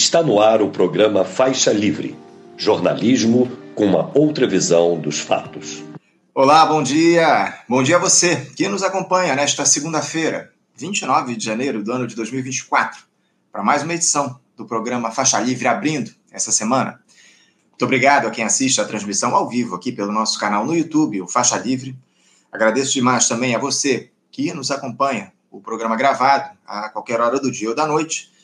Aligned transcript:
Está 0.00 0.22
no 0.22 0.40
ar 0.40 0.62
o 0.62 0.70
programa 0.70 1.24
Faixa 1.24 1.72
Livre 1.72 2.16
jornalismo 2.56 3.50
com 3.74 3.84
uma 3.84 4.16
outra 4.16 4.46
visão 4.46 4.96
dos 4.96 5.18
fatos. 5.18 5.82
Olá, 6.32 6.64
bom 6.66 6.84
dia! 6.84 7.64
Bom 7.68 7.82
dia 7.82 7.96
a 7.96 7.98
você 7.98 8.48
que 8.56 8.68
nos 8.68 8.84
acompanha 8.84 9.34
nesta 9.34 9.66
segunda-feira, 9.66 10.52
29 10.76 11.34
de 11.34 11.44
janeiro 11.44 11.82
do 11.82 11.92
ano 11.92 12.06
de 12.06 12.14
2024, 12.14 13.02
para 13.50 13.64
mais 13.64 13.82
uma 13.82 13.92
edição 13.92 14.38
do 14.56 14.64
programa 14.64 15.10
Faixa 15.10 15.40
Livre 15.40 15.66
abrindo 15.66 16.12
essa 16.30 16.52
semana. 16.52 17.00
Muito 17.68 17.84
obrigado 17.84 18.28
a 18.28 18.30
quem 18.30 18.44
assiste 18.44 18.80
a 18.80 18.84
transmissão 18.84 19.34
ao 19.34 19.48
vivo 19.48 19.74
aqui 19.74 19.90
pelo 19.90 20.12
nosso 20.12 20.38
canal 20.38 20.64
no 20.64 20.76
YouTube, 20.76 21.22
o 21.22 21.26
Faixa 21.26 21.58
Livre. 21.58 21.98
Agradeço 22.52 22.92
demais 22.92 23.26
também 23.26 23.52
a 23.56 23.58
você 23.58 24.12
que 24.30 24.54
nos 24.54 24.70
acompanha, 24.70 25.32
o 25.50 25.60
programa 25.60 25.96
gravado 25.96 26.56
a 26.64 26.88
qualquer 26.88 27.20
hora 27.20 27.40
do 27.40 27.50
dia 27.50 27.70
ou 27.70 27.74
da 27.74 27.84
noite 27.84 28.37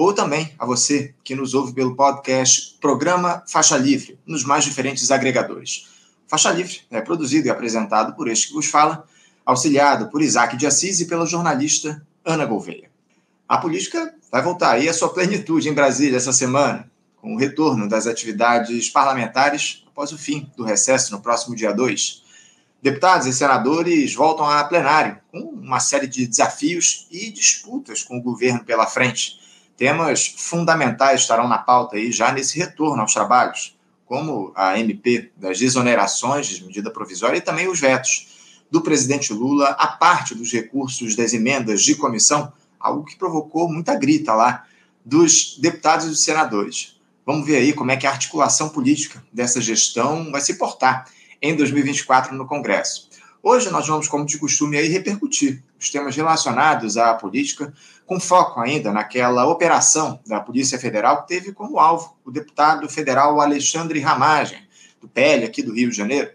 ou 0.00 0.14
também 0.14 0.50
a 0.58 0.64
você 0.64 1.14
que 1.22 1.34
nos 1.34 1.52
ouve 1.52 1.74
pelo 1.74 1.94
podcast 1.94 2.78
Programa 2.80 3.44
Faixa 3.46 3.76
Livre, 3.76 4.18
nos 4.24 4.42
mais 4.44 4.64
diferentes 4.64 5.10
agregadores. 5.10 5.90
Faixa 6.26 6.50
Livre 6.50 6.80
é 6.90 7.02
produzido 7.02 7.48
e 7.48 7.50
apresentado 7.50 8.14
por 8.14 8.26
este 8.26 8.48
que 8.48 8.54
vos 8.54 8.64
fala, 8.64 9.04
auxiliado 9.44 10.08
por 10.08 10.22
Isaac 10.22 10.56
de 10.56 10.66
Assis 10.66 11.00
e 11.00 11.04
pela 11.04 11.26
jornalista 11.26 12.02
Ana 12.24 12.46
Gouveia. 12.46 12.90
A 13.46 13.58
política 13.58 14.14
vai 14.32 14.40
voltar 14.40 14.70
aí 14.70 14.88
à 14.88 14.94
sua 14.94 15.12
plenitude 15.12 15.68
em 15.68 15.74
Brasília 15.74 16.16
essa 16.16 16.32
semana, 16.32 16.90
com 17.20 17.34
o 17.34 17.38
retorno 17.38 17.86
das 17.86 18.06
atividades 18.06 18.88
parlamentares 18.88 19.84
após 19.86 20.12
o 20.12 20.18
fim 20.18 20.50
do 20.56 20.64
recesso 20.64 21.12
no 21.12 21.20
próximo 21.20 21.54
dia 21.54 21.74
2. 21.74 22.22
Deputados 22.80 23.26
e 23.26 23.34
senadores 23.34 24.14
voltam 24.14 24.48
a 24.48 24.64
plenário, 24.64 25.18
com 25.30 25.40
uma 25.40 25.78
série 25.78 26.06
de 26.06 26.26
desafios 26.26 27.06
e 27.10 27.30
disputas 27.30 28.02
com 28.02 28.16
o 28.16 28.22
governo 28.22 28.64
pela 28.64 28.86
frente. 28.86 29.38
Temas 29.80 30.34
fundamentais 30.36 31.22
estarão 31.22 31.48
na 31.48 31.56
pauta 31.56 31.96
aí 31.96 32.12
já 32.12 32.30
nesse 32.30 32.58
retorno 32.58 33.00
aos 33.00 33.14
trabalhos, 33.14 33.74
como 34.04 34.52
a 34.54 34.78
MP 34.78 35.32
das 35.34 35.58
desonerações 35.58 36.48
de 36.48 36.62
medida 36.66 36.90
provisória 36.90 37.38
e 37.38 37.40
também 37.40 37.66
os 37.66 37.80
vetos 37.80 38.28
do 38.70 38.82
presidente 38.82 39.32
Lula 39.32 39.68
a 39.70 39.86
parte 39.86 40.34
dos 40.34 40.52
recursos 40.52 41.16
das 41.16 41.32
emendas 41.32 41.82
de 41.82 41.94
comissão, 41.94 42.52
algo 42.78 43.06
que 43.06 43.16
provocou 43.16 43.72
muita 43.72 43.94
grita 43.94 44.34
lá 44.34 44.66
dos 45.02 45.56
deputados 45.58 46.04
e 46.04 46.08
dos 46.10 46.24
senadores. 46.24 47.00
Vamos 47.24 47.46
ver 47.46 47.56
aí 47.56 47.72
como 47.72 47.90
é 47.90 47.96
que 47.96 48.06
a 48.06 48.10
articulação 48.10 48.68
política 48.68 49.24
dessa 49.32 49.62
gestão 49.62 50.30
vai 50.30 50.42
se 50.42 50.58
portar 50.58 51.06
em 51.40 51.56
2024 51.56 52.34
no 52.34 52.46
Congresso. 52.46 53.08
Hoje 53.42 53.70
nós 53.70 53.88
vamos, 53.88 54.06
como 54.06 54.26
de 54.26 54.36
costume, 54.36 54.76
aí 54.76 54.88
repercutir 54.88 55.62
os 55.78 55.88
temas 55.88 56.14
relacionados 56.14 56.98
à 56.98 57.14
política, 57.14 57.72
com 58.10 58.18
foco 58.18 58.58
ainda 58.58 58.90
naquela 58.90 59.46
operação 59.46 60.18
da 60.26 60.40
Polícia 60.40 60.76
Federal 60.80 61.22
que 61.22 61.28
teve 61.28 61.52
como 61.52 61.78
alvo 61.78 62.16
o 62.24 62.30
deputado 62.32 62.88
federal 62.88 63.40
Alexandre 63.40 64.00
Ramagem, 64.00 64.58
do 65.00 65.06
PL 65.06 65.44
aqui 65.44 65.62
do 65.62 65.72
Rio 65.72 65.90
de 65.90 65.96
Janeiro, 65.96 66.28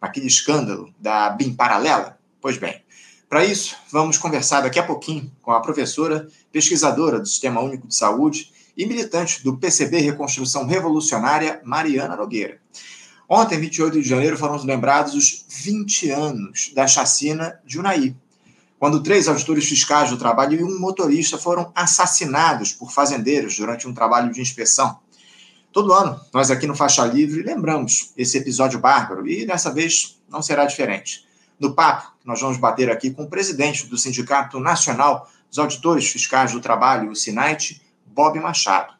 naquele 0.00 0.26
escândalo 0.26 0.90
da 0.98 1.28
BIM 1.28 1.52
paralela. 1.52 2.18
Pois 2.40 2.56
bem, 2.56 2.82
para 3.28 3.44
isso, 3.44 3.76
vamos 3.92 4.16
conversar 4.16 4.62
daqui 4.62 4.78
a 4.78 4.82
pouquinho 4.82 5.30
com 5.42 5.50
a 5.50 5.60
professora, 5.60 6.26
pesquisadora 6.50 7.20
do 7.20 7.26
Sistema 7.26 7.60
Único 7.60 7.86
de 7.86 7.94
Saúde 7.94 8.50
e 8.74 8.86
militante 8.86 9.44
do 9.44 9.54
PCB 9.54 9.98
Reconstrução 9.98 10.64
Revolucionária, 10.64 11.60
Mariana 11.62 12.16
Nogueira. 12.16 12.58
Ontem, 13.28 13.60
28 13.60 14.00
de 14.00 14.08
janeiro, 14.08 14.38
foram 14.38 14.56
lembrados 14.64 15.12
os 15.12 15.44
20 15.46 16.08
anos 16.08 16.72
da 16.74 16.86
chacina 16.86 17.60
de 17.66 17.78
Unai, 17.78 18.16
quando 18.78 19.02
três 19.02 19.26
auditores 19.26 19.68
fiscais 19.68 20.10
do 20.10 20.16
trabalho 20.16 20.60
e 20.60 20.62
um 20.62 20.78
motorista 20.78 21.36
foram 21.36 21.72
assassinados 21.74 22.72
por 22.72 22.92
fazendeiros 22.92 23.56
durante 23.56 23.88
um 23.88 23.92
trabalho 23.92 24.32
de 24.32 24.40
inspeção. 24.40 24.98
Todo 25.72 25.92
ano, 25.92 26.18
nós 26.32 26.50
aqui 26.50 26.66
no 26.66 26.74
Faixa 26.74 27.04
Livre 27.04 27.42
lembramos 27.42 28.12
esse 28.16 28.38
episódio 28.38 28.78
bárbaro 28.78 29.28
e 29.28 29.44
dessa 29.44 29.72
vez 29.72 30.20
não 30.28 30.40
será 30.40 30.64
diferente. 30.64 31.26
No 31.58 31.74
papo, 31.74 32.12
nós 32.24 32.40
vamos 32.40 32.56
bater 32.56 32.90
aqui 32.90 33.10
com 33.10 33.24
o 33.24 33.28
presidente 33.28 33.86
do 33.86 33.98
Sindicato 33.98 34.60
Nacional 34.60 35.28
dos 35.48 35.58
Auditores 35.58 36.08
Fiscais 36.08 36.52
do 36.52 36.60
Trabalho, 36.60 37.10
o 37.10 37.16
SINAIT, 37.16 37.82
Bob 38.06 38.38
Machado. 38.38 38.94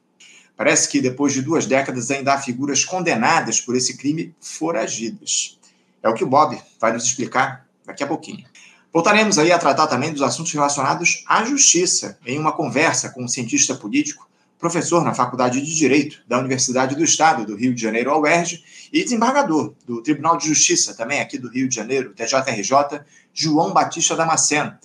Parece 0.56 0.88
que 0.88 1.00
depois 1.00 1.32
de 1.32 1.40
duas 1.40 1.66
décadas 1.66 2.10
ainda 2.10 2.34
há 2.34 2.38
figuras 2.38 2.84
condenadas 2.84 3.60
por 3.60 3.76
esse 3.76 3.96
crime 3.96 4.34
foragidas. 4.40 5.56
É 6.02 6.08
o 6.08 6.14
que 6.14 6.24
o 6.24 6.28
Bob 6.28 6.60
vai 6.80 6.92
nos 6.92 7.04
explicar 7.04 7.66
daqui 7.86 8.02
a 8.02 8.06
pouquinho. 8.06 8.44
Voltaremos 8.92 9.38
aí 9.38 9.52
a 9.52 9.58
tratar 9.58 9.86
também 9.86 10.12
dos 10.12 10.22
assuntos 10.22 10.52
relacionados 10.52 11.22
à 11.26 11.44
justiça, 11.44 12.18
em 12.24 12.38
uma 12.38 12.52
conversa 12.52 13.10
com 13.10 13.22
um 13.22 13.28
cientista 13.28 13.74
político, 13.74 14.28
professor 14.58 15.04
na 15.04 15.14
Faculdade 15.14 15.60
de 15.60 15.76
Direito 15.76 16.20
da 16.26 16.38
Universidade 16.38 16.96
do 16.96 17.04
Estado 17.04 17.46
do 17.46 17.54
Rio 17.54 17.74
de 17.74 17.80
Janeiro, 17.80 18.18
UERJ, 18.18 18.64
e 18.92 19.04
desembargador 19.04 19.74
do 19.86 20.02
Tribunal 20.02 20.36
de 20.36 20.48
Justiça, 20.48 20.94
também 20.94 21.20
aqui 21.20 21.38
do 21.38 21.48
Rio 21.48 21.68
de 21.68 21.74
Janeiro, 21.74 22.14
TJRJ, 22.14 23.02
João 23.32 23.72
Batista 23.72 24.16
Damasceno. 24.16 24.76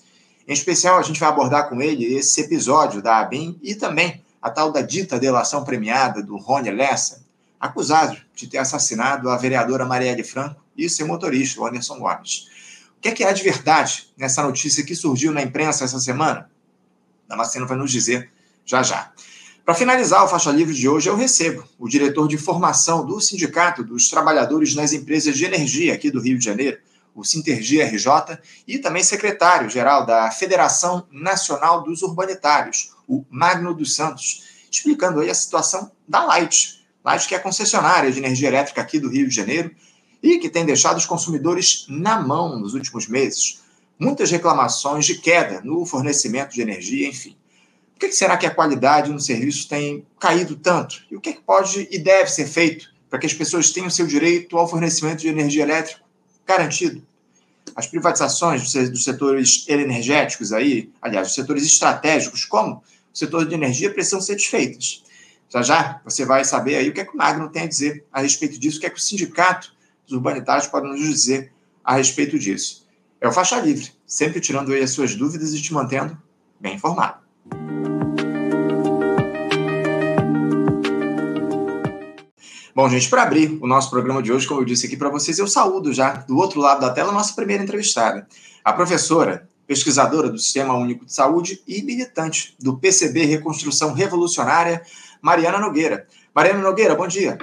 Em 0.47 0.53
especial, 0.53 0.99
a 0.99 1.01
gente 1.01 1.19
vai 1.19 1.29
abordar 1.29 1.69
com 1.69 1.81
ele 1.81 2.13
esse 2.13 2.41
episódio 2.41 3.01
da 3.01 3.19
ABIN 3.19 3.57
e 3.63 3.73
também 3.73 4.21
a 4.41 4.49
tal 4.49 4.71
da 4.71 4.81
dita 4.81 5.17
delação 5.17 5.63
premiada 5.63 6.21
do 6.21 6.35
Rony 6.35 6.69
Lessa, 6.69 7.23
acusado 7.57 8.17
de 8.35 8.47
ter 8.47 8.57
assassinado 8.57 9.29
a 9.29 9.37
vereadora 9.37 9.85
Marielle 9.85 10.23
Franco 10.23 10.61
e 10.77 10.89
seu 10.89 11.07
motorista, 11.07 11.65
Anderson 11.65 11.97
Gomes. 11.97 12.49
Que 13.03 13.09
é 13.09 13.11
que 13.11 13.23
há 13.25 13.33
de 13.33 13.43
verdade 13.43 14.07
nessa 14.17 14.41
notícia 14.41 14.81
que 14.81 14.95
surgiu 14.95 15.33
na 15.33 15.41
imprensa 15.41 15.83
essa 15.83 15.99
semana? 15.99 16.49
Damasceno 17.27 17.67
vai 17.67 17.77
nos 17.77 17.91
dizer 17.91 18.31
já 18.65 18.81
já. 18.81 19.11
Para 19.65 19.75
finalizar 19.75 20.23
o 20.23 20.27
Faixa 20.29 20.49
Livre 20.51 20.73
de 20.73 20.87
hoje, 20.87 21.09
eu 21.09 21.15
recebo 21.17 21.67
o 21.77 21.89
diretor 21.89 22.29
de 22.29 22.37
formação 22.37 23.05
do 23.05 23.19
Sindicato 23.19 23.83
dos 23.83 24.09
Trabalhadores 24.09 24.73
nas 24.73 24.93
Empresas 24.93 25.35
de 25.35 25.43
Energia 25.43 25.93
aqui 25.93 26.09
do 26.09 26.21
Rio 26.21 26.37
de 26.37 26.45
Janeiro, 26.45 26.77
o 27.13 27.25
Sintergia 27.25 27.85
RJ, 27.85 28.39
e 28.65 28.79
também 28.79 29.03
secretário-geral 29.03 30.05
da 30.05 30.31
Federação 30.31 31.05
Nacional 31.11 31.83
dos 31.83 32.03
Urbanitários, 32.03 32.93
o 33.05 33.25
Magno 33.29 33.73
dos 33.73 33.93
Santos, 33.93 34.45
explicando 34.71 35.19
aí 35.19 35.29
a 35.29 35.35
situação 35.35 35.91
da 36.07 36.23
Light. 36.23 36.81
Light 37.03 37.27
que 37.27 37.35
é 37.35 37.39
concessionária 37.39 38.09
de 38.09 38.19
energia 38.19 38.47
elétrica 38.47 38.79
aqui 38.79 38.97
do 38.97 39.09
Rio 39.09 39.27
de 39.27 39.35
Janeiro 39.35 39.75
e 40.23 40.39
que 40.39 40.49
tem 40.49 40.65
deixado 40.65 40.97
os 40.97 41.05
consumidores 41.05 41.85
na 41.89 42.21
mão 42.21 42.57
nos 42.57 42.73
últimos 42.73 43.07
meses. 43.09 43.61
Muitas 43.99 44.31
reclamações 44.31 45.05
de 45.05 45.15
queda 45.15 45.59
no 45.61 45.85
fornecimento 45.85 46.53
de 46.53 46.61
energia, 46.61 47.09
enfim. 47.09 47.35
Por 47.93 48.07
que 48.07 48.11
será 48.13 48.37
que 48.37 48.45
a 48.45 48.55
qualidade 48.55 49.11
no 49.11 49.19
serviço 49.19 49.67
tem 49.67 50.05
caído 50.17 50.55
tanto? 50.55 51.03
E 51.11 51.15
o 51.15 51.21
que, 51.21 51.29
é 51.29 51.33
que 51.33 51.41
pode 51.41 51.89
e 51.91 51.99
deve 51.99 52.29
ser 52.31 52.47
feito 52.47 52.87
para 53.09 53.19
que 53.19 53.25
as 53.25 53.33
pessoas 53.33 53.71
tenham 53.71 53.89
seu 53.89 54.07
direito 54.07 54.57
ao 54.57 54.67
fornecimento 54.67 55.19
de 55.19 55.27
energia 55.27 55.63
elétrica 55.63 56.01
garantido? 56.47 57.05
As 57.75 57.87
privatizações 57.87 58.73
dos 58.89 59.03
setores 59.03 59.65
energéticos 59.67 60.53
aí, 60.53 60.89
aliás, 61.01 61.29
os 61.29 61.35
setores 61.35 61.63
estratégicos, 61.65 62.45
como 62.45 62.75
o 62.75 63.17
setor 63.17 63.45
de 63.45 63.53
energia 63.53 63.93
precisam 63.93 64.21
ser 64.21 64.35
desfeitas. 64.35 65.03
Já 65.49 65.61
já 65.61 66.01
você 66.03 66.25
vai 66.25 66.43
saber 66.43 66.77
aí 66.77 66.89
o 66.89 66.93
que 66.93 67.01
é 67.01 67.05
que 67.05 67.13
o 67.13 67.17
Magno 67.17 67.49
tem 67.49 67.63
a 67.63 67.67
dizer 67.67 68.03
a 68.11 68.21
respeito 68.21 68.59
disso, 68.59 68.77
o 68.77 68.79
que 68.81 68.87
é 68.87 68.89
que 68.89 68.97
o 68.97 69.01
sindicato 69.01 69.72
dos 70.13 70.17
urbanitários 70.17 70.67
pode 70.67 70.87
nos 70.87 70.99
dizer 70.99 71.51
a 71.83 71.95
respeito 71.95 72.37
disso. 72.37 72.87
É 73.19 73.27
o 73.27 73.31
Faixa 73.31 73.59
Livre, 73.59 73.91
sempre 74.05 74.39
tirando 74.39 74.71
aí 74.71 74.81
as 74.81 74.91
suas 74.91 75.15
dúvidas 75.15 75.53
e 75.53 75.61
te 75.61 75.73
mantendo 75.73 76.17
bem 76.59 76.75
informado. 76.75 77.23
Bom, 82.75 82.89
gente, 82.89 83.07
para 83.09 83.23
abrir 83.23 83.59
o 83.61 83.67
nosso 83.67 83.89
programa 83.89 84.21
de 84.21 84.31
hoje, 84.31 84.47
como 84.47 84.61
eu 84.61 84.65
disse 84.65 84.87
aqui 84.87 84.97
para 84.97 85.09
vocês, 85.09 85.37
eu 85.37 85.47
saúdo 85.47 85.93
já 85.93 86.13
do 86.13 86.37
outro 86.37 86.59
lado 86.59 86.81
da 86.81 86.89
tela 86.89 87.09
a 87.09 87.13
nossa 87.13 87.33
primeira 87.35 87.61
entrevistada, 87.61 88.27
a 88.63 88.73
professora 88.73 89.47
pesquisadora 89.67 90.29
do 90.29 90.37
Sistema 90.37 90.73
Único 90.73 91.05
de 91.05 91.13
Saúde 91.13 91.61
e 91.67 91.81
militante 91.83 92.55
do 92.59 92.77
PCB 92.77 93.25
Reconstrução 93.25 93.93
Revolucionária, 93.93 94.81
Mariana 95.21 95.59
Nogueira. 95.59 96.07
Mariana 96.33 96.61
Nogueira, 96.61 96.95
bom 96.95 97.07
dia. 97.07 97.37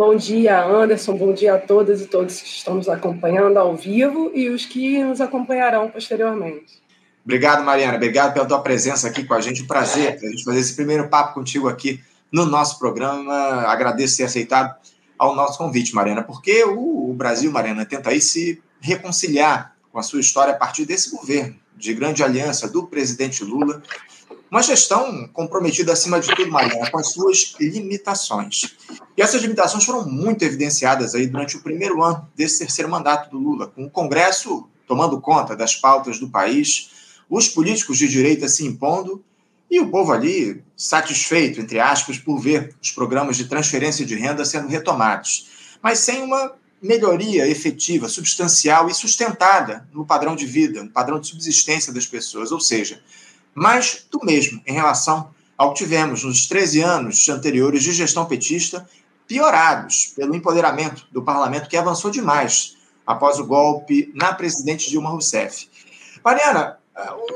Bom 0.00 0.16
dia, 0.16 0.64
Anderson. 0.64 1.14
Bom 1.14 1.34
dia 1.34 1.56
a 1.56 1.58
todas 1.58 2.00
e 2.00 2.06
todos 2.06 2.40
que 2.40 2.48
estão 2.48 2.76
nos 2.76 2.88
acompanhando 2.88 3.58
ao 3.58 3.76
vivo 3.76 4.32
e 4.34 4.48
os 4.48 4.64
que 4.64 5.04
nos 5.04 5.20
acompanharão 5.20 5.90
posteriormente. 5.90 6.82
Obrigado, 7.22 7.62
Mariana. 7.62 7.96
Obrigado 7.96 8.32
pela 8.32 8.46
tua 8.46 8.62
presença 8.62 9.06
aqui 9.08 9.24
com 9.24 9.34
a 9.34 9.42
gente. 9.42 9.62
Um 9.62 9.66
prazer 9.66 10.16
a 10.16 10.30
gente 10.30 10.42
fazer 10.42 10.58
esse 10.58 10.74
primeiro 10.74 11.10
papo 11.10 11.34
contigo 11.34 11.68
aqui 11.68 12.00
no 12.32 12.46
nosso 12.46 12.78
programa. 12.78 13.30
Agradeço 13.66 14.16
ter 14.16 14.22
aceitado 14.22 14.74
ao 15.18 15.36
nosso 15.36 15.58
convite, 15.58 15.94
Mariana, 15.94 16.22
porque 16.22 16.64
o, 16.64 17.12
Brasil, 17.12 17.52
Mariana, 17.52 17.84
tenta 17.84 18.08
aí 18.08 18.22
se 18.22 18.58
reconciliar 18.80 19.76
com 19.92 19.98
a 19.98 20.02
sua 20.02 20.20
história 20.20 20.54
a 20.54 20.56
partir 20.56 20.86
desse 20.86 21.10
governo 21.10 21.54
de 21.76 21.92
grande 21.92 22.24
aliança 22.24 22.66
do 22.66 22.86
presidente 22.86 23.44
Lula, 23.44 23.82
uma 24.50 24.62
gestão 24.62 25.28
comprometida, 25.28 25.92
acima 25.92 26.18
de 26.18 26.34
tudo, 26.34 26.50
Mariana, 26.50 26.90
com 26.90 26.98
as 26.98 27.12
suas 27.12 27.54
limitações. 27.60 28.74
E 29.16 29.22
essas 29.22 29.40
limitações 29.40 29.84
foram 29.84 30.04
muito 30.06 30.42
evidenciadas 30.44 31.14
aí 31.14 31.26
durante 31.26 31.56
o 31.56 31.62
primeiro 31.62 32.02
ano 32.02 32.28
desse 32.34 32.58
terceiro 32.58 32.90
mandato 32.90 33.30
do 33.30 33.38
Lula, 33.38 33.68
com 33.68 33.84
o 33.84 33.90
Congresso 33.90 34.68
tomando 34.86 35.20
conta 35.20 35.54
das 35.54 35.76
pautas 35.76 36.18
do 36.18 36.28
país, 36.28 36.90
os 37.30 37.46
políticos 37.46 37.96
de 37.96 38.08
direita 38.08 38.48
se 38.48 38.66
impondo 38.66 39.22
e 39.70 39.78
o 39.78 39.88
povo 39.88 40.10
ali 40.12 40.64
satisfeito, 40.76 41.60
entre 41.60 41.78
aspas, 41.78 42.18
por 42.18 42.40
ver 42.40 42.74
os 42.82 42.90
programas 42.90 43.36
de 43.36 43.44
transferência 43.44 44.04
de 44.04 44.16
renda 44.16 44.44
sendo 44.44 44.66
retomados, 44.66 45.48
mas 45.80 46.00
sem 46.00 46.24
uma 46.24 46.54
melhoria 46.82 47.46
efetiva, 47.46 48.08
substancial 48.08 48.88
e 48.88 48.94
sustentada 48.94 49.88
no 49.92 50.04
padrão 50.04 50.34
de 50.34 50.44
vida, 50.44 50.82
no 50.82 50.90
padrão 50.90 51.20
de 51.20 51.28
subsistência 51.28 51.92
das 51.92 52.06
pessoas, 52.06 52.50
ou 52.50 52.58
seja, 52.58 53.00
mais 53.54 54.06
do 54.10 54.20
mesmo 54.24 54.60
em 54.66 54.72
relação 54.72 55.30
ao 55.56 55.72
que 55.72 55.84
tivemos 55.84 56.24
nos 56.24 56.46
13 56.46 56.80
anos 56.80 57.28
anteriores 57.28 57.82
de 57.82 57.92
gestão 57.92 58.24
petista, 58.24 58.88
piorados 59.26 60.12
pelo 60.16 60.34
empoderamento 60.34 61.06
do 61.12 61.22
parlamento 61.22 61.68
que 61.68 61.76
avançou 61.76 62.10
demais 62.10 62.76
após 63.06 63.38
o 63.38 63.46
golpe 63.46 64.10
na 64.14 64.32
presidente 64.32 64.88
Dilma 64.88 65.10
Rousseff. 65.10 65.68
Mariana, 66.24 66.78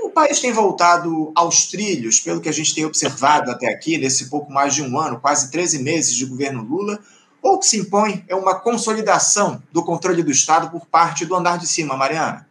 o 0.02 0.11
país 0.11 0.40
tem 0.40 0.52
voltado 0.52 1.32
aos 1.34 1.66
trilhos, 1.66 2.20
pelo 2.20 2.40
que 2.40 2.49
a 2.49 2.52
gente 2.52 2.75
tem 2.75 2.84
observado 2.84 3.50
até 3.50 3.69
aqui, 3.69 3.99
nesse 3.99 4.28
pouco 4.28 4.52
mais 4.52 4.75
de 4.75 4.82
um 4.82 4.99
ano, 4.99 5.20
quase 5.20 5.50
13 5.50 5.82
meses 5.82 6.14
de 6.14 6.26
governo 6.26 6.62
Lula, 6.62 6.99
ou 7.43 7.55
o 7.55 7.58
que 7.58 7.66
se 7.66 7.78
impõe 7.78 8.25
é 8.26 8.34
uma 8.34 8.55
consolidação 8.55 9.62
do 9.70 9.82
controle 9.84 10.22
do 10.22 10.31
Estado 10.31 10.70
por 10.70 10.87
parte 10.87 11.26
do 11.26 11.34
andar 11.34 11.58
de 11.58 11.66
cima, 11.66 11.96
Mariana? 11.96 12.49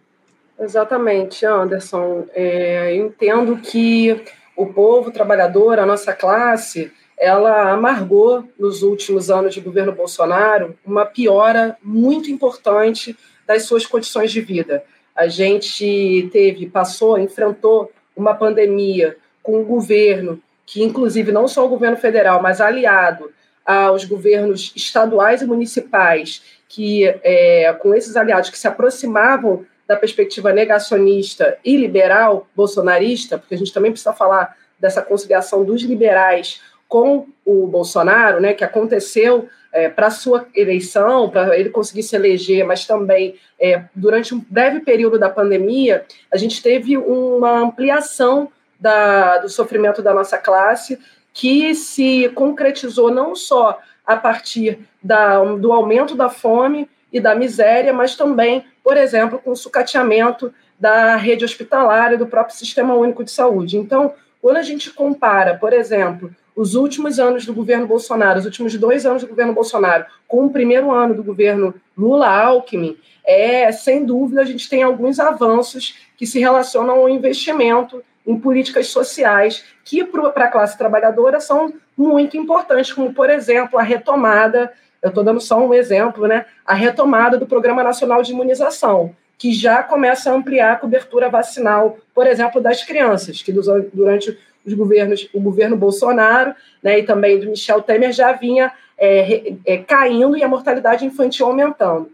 Exatamente, 0.60 1.46
Anderson. 1.46 2.26
É, 2.34 2.96
eu 2.96 3.08
entendo 3.08 3.58
que 3.58 4.24
o 4.56 4.68
povo 4.68 5.12
trabalhador, 5.12 5.80
a 5.80 5.86
nossa 5.86 6.14
classe, 6.14 6.92
ela 7.18 7.72
amargou 7.72 8.48
nos 8.58 8.84
últimos 8.84 9.30
anos 9.30 9.54
de 9.54 9.62
governo 9.62 9.92
Bolsonaro 9.92 10.78
uma 10.86 11.06
piora 11.06 11.78
muito 11.84 12.30
importante 12.30 13.18
das 13.48 13.64
suas 13.64 13.86
condições 13.86 14.32
de 14.32 14.42
vida. 14.42 14.84
A 15.16 15.28
gente 15.28 16.30
teve, 16.32 16.68
passou, 16.68 17.18
enfrentou 17.18 17.92
uma 18.16 18.34
pandemia 18.34 19.18
com 19.42 19.60
um 19.60 19.64
governo 19.64 20.42
que, 20.66 20.84
inclusive, 20.84 21.32
não 21.32 21.48
só 21.48 21.66
o 21.66 21.70
governo 21.70 21.98
federal, 21.98 22.42
mas 22.42 22.62
aliado 22.62 23.32
aos 23.66 24.06
governos 24.06 24.74
estaduais 24.76 25.42
e 25.42 25.46
municipais, 25.46 26.42
que 26.68 27.06
é, 27.24 27.74
com 27.82 27.94
esses 27.94 28.16
aliados 28.16 28.50
que 28.50 28.58
se 28.58 28.68
aproximavam 28.68 29.66
da 29.88 29.96
perspectiva 29.96 30.54
negacionista 30.54 31.58
e 31.64 31.76
liberal 31.78 32.48
bolsonarista, 32.56 33.38
porque 33.38 33.56
a 33.56 33.58
gente 33.58 33.74
também 33.74 33.92
precisa 33.92 34.14
falar 34.14 34.56
dessa 34.80 35.02
conciliação 35.02 35.64
dos 35.64 35.82
liberais 35.82 36.62
com 36.88 37.28
o 37.46 37.68
Bolsonaro, 37.68 38.40
né, 38.40 38.54
que 38.54 38.64
aconteceu 38.64 39.48
é, 39.72 39.90
para 39.90 40.12
sua 40.12 40.48
eleição, 40.56 41.30
para 41.30 41.58
ele 41.58 41.70
conseguir 41.70 42.04
se 42.04 42.16
eleger, 42.16 42.64
mas 42.64 42.86
também 42.86 43.36
é, 43.60 43.86
durante 43.96 44.36
um 44.36 44.46
breve 44.48 44.82
período 44.82 45.18
da 45.18 45.30
pandemia, 45.30 46.06
a 46.32 46.38
gente 46.38 46.62
teve 46.62 46.96
uma 46.96 47.58
ampliação 47.58 48.52
da, 48.80 49.40
do 49.40 49.50
sofrimento 49.50 50.02
da 50.02 50.14
nossa 50.14 50.38
classe, 50.38 51.00
que 51.34 51.74
se 51.74 52.30
concretizou 52.36 53.10
não 53.10 53.36
só 53.36 53.80
a 54.06 54.16
partir 54.16 54.80
da, 55.02 55.44
do 55.44 55.72
aumento 55.72 56.14
da 56.14 56.30
fome 56.30 56.88
e 57.12 57.20
da 57.20 57.34
miséria, 57.34 57.92
mas 57.92 58.16
também, 58.16 58.66
por 58.84 58.98
exemplo, 58.98 59.40
com 59.40 59.52
o 59.52 59.56
sucateamento 59.56 60.54
da 60.80 61.16
rede 61.16 61.46
hospitalar 61.46 62.14
e 62.14 62.18
do 62.18 62.28
próprio 62.28 62.56
Sistema 62.56 62.94
Único 62.94 63.24
de 63.24 63.32
Saúde. 63.32 63.78
Então, 63.78 64.14
quando 64.42 64.58
a 64.58 64.62
gente 64.62 64.92
compara, 64.92 65.56
por 65.58 65.72
exemplo, 65.72 66.30
os 66.56 66.76
últimos 66.76 67.20
anos 67.20 67.46
do 67.46 67.54
governo 67.54 67.88
Bolsonaro, 67.88 68.40
os 68.40 68.46
últimos 68.46 68.76
dois 68.78 69.06
anos 69.06 69.22
do 69.22 69.30
governo 69.30 69.54
Bolsonaro, 69.54 70.06
com 70.28 70.46
o 70.46 70.52
primeiro 70.52 70.92
ano 70.92 71.16
do 71.16 71.24
governo 71.24 71.74
Lula-Alckmin, 71.98 72.98
é, 73.26 73.72
sem 73.72 74.06
dúvida, 74.06 74.42
a 74.42 74.46
gente 74.46 74.70
tem 74.70 74.84
alguns 74.84 75.20
avanços 75.20 75.96
que 76.18 76.28
se 76.28 76.40
relacionam 76.40 76.96
ao 77.00 77.10
investimento 77.10 78.04
em 78.28 78.38
políticas 78.38 78.88
sociais 78.88 79.64
que, 79.84 80.04
para 80.04 80.46
a 80.46 80.52
classe 80.52 80.78
trabalhadora, 80.78 81.40
são 81.40 81.74
muito 81.98 82.38
importantes, 82.38 82.94
como, 82.94 83.14
por 83.14 83.30
exemplo, 83.30 83.80
a 83.80 83.84
retomada, 83.84 84.72
eu 85.04 85.10
estou 85.10 85.24
dando 85.24 85.42
só 85.42 85.60
um 85.60 85.74
exemplo, 85.74 86.26
né, 86.28 86.46
a 86.66 86.74
retomada 86.74 87.38
do 87.38 87.46
Programa 87.46 87.84
Nacional 87.84 88.24
de 88.24 88.32
Imunização, 88.32 89.14
que 89.38 89.52
já 89.52 89.84
começa 89.84 90.32
a 90.32 90.34
ampliar 90.34 90.72
a 90.72 90.76
cobertura 90.78 91.30
vacinal, 91.30 91.98
por 92.16 92.26
exemplo, 92.26 92.62
das 92.62 92.84
crianças, 92.84 93.42
que 93.42 93.52
durante 93.52 94.38
os 94.66 94.74
governos, 94.74 95.28
o 95.34 95.42
governo 95.42 95.76
Bolsonaro 95.76 96.56
né, 96.82 97.00
e 97.00 97.04
também 97.04 97.38
do 97.38 97.48
Michel 97.48 97.82
Temer 97.82 98.14
já 98.14 98.32
vinha 98.32 98.72
é, 98.98 99.54
é, 99.66 99.78
caindo 99.80 100.38
e 100.38 100.44
a 100.44 100.48
mortalidade 100.48 101.06
infantil 101.06 101.48
aumentando. 101.48 102.10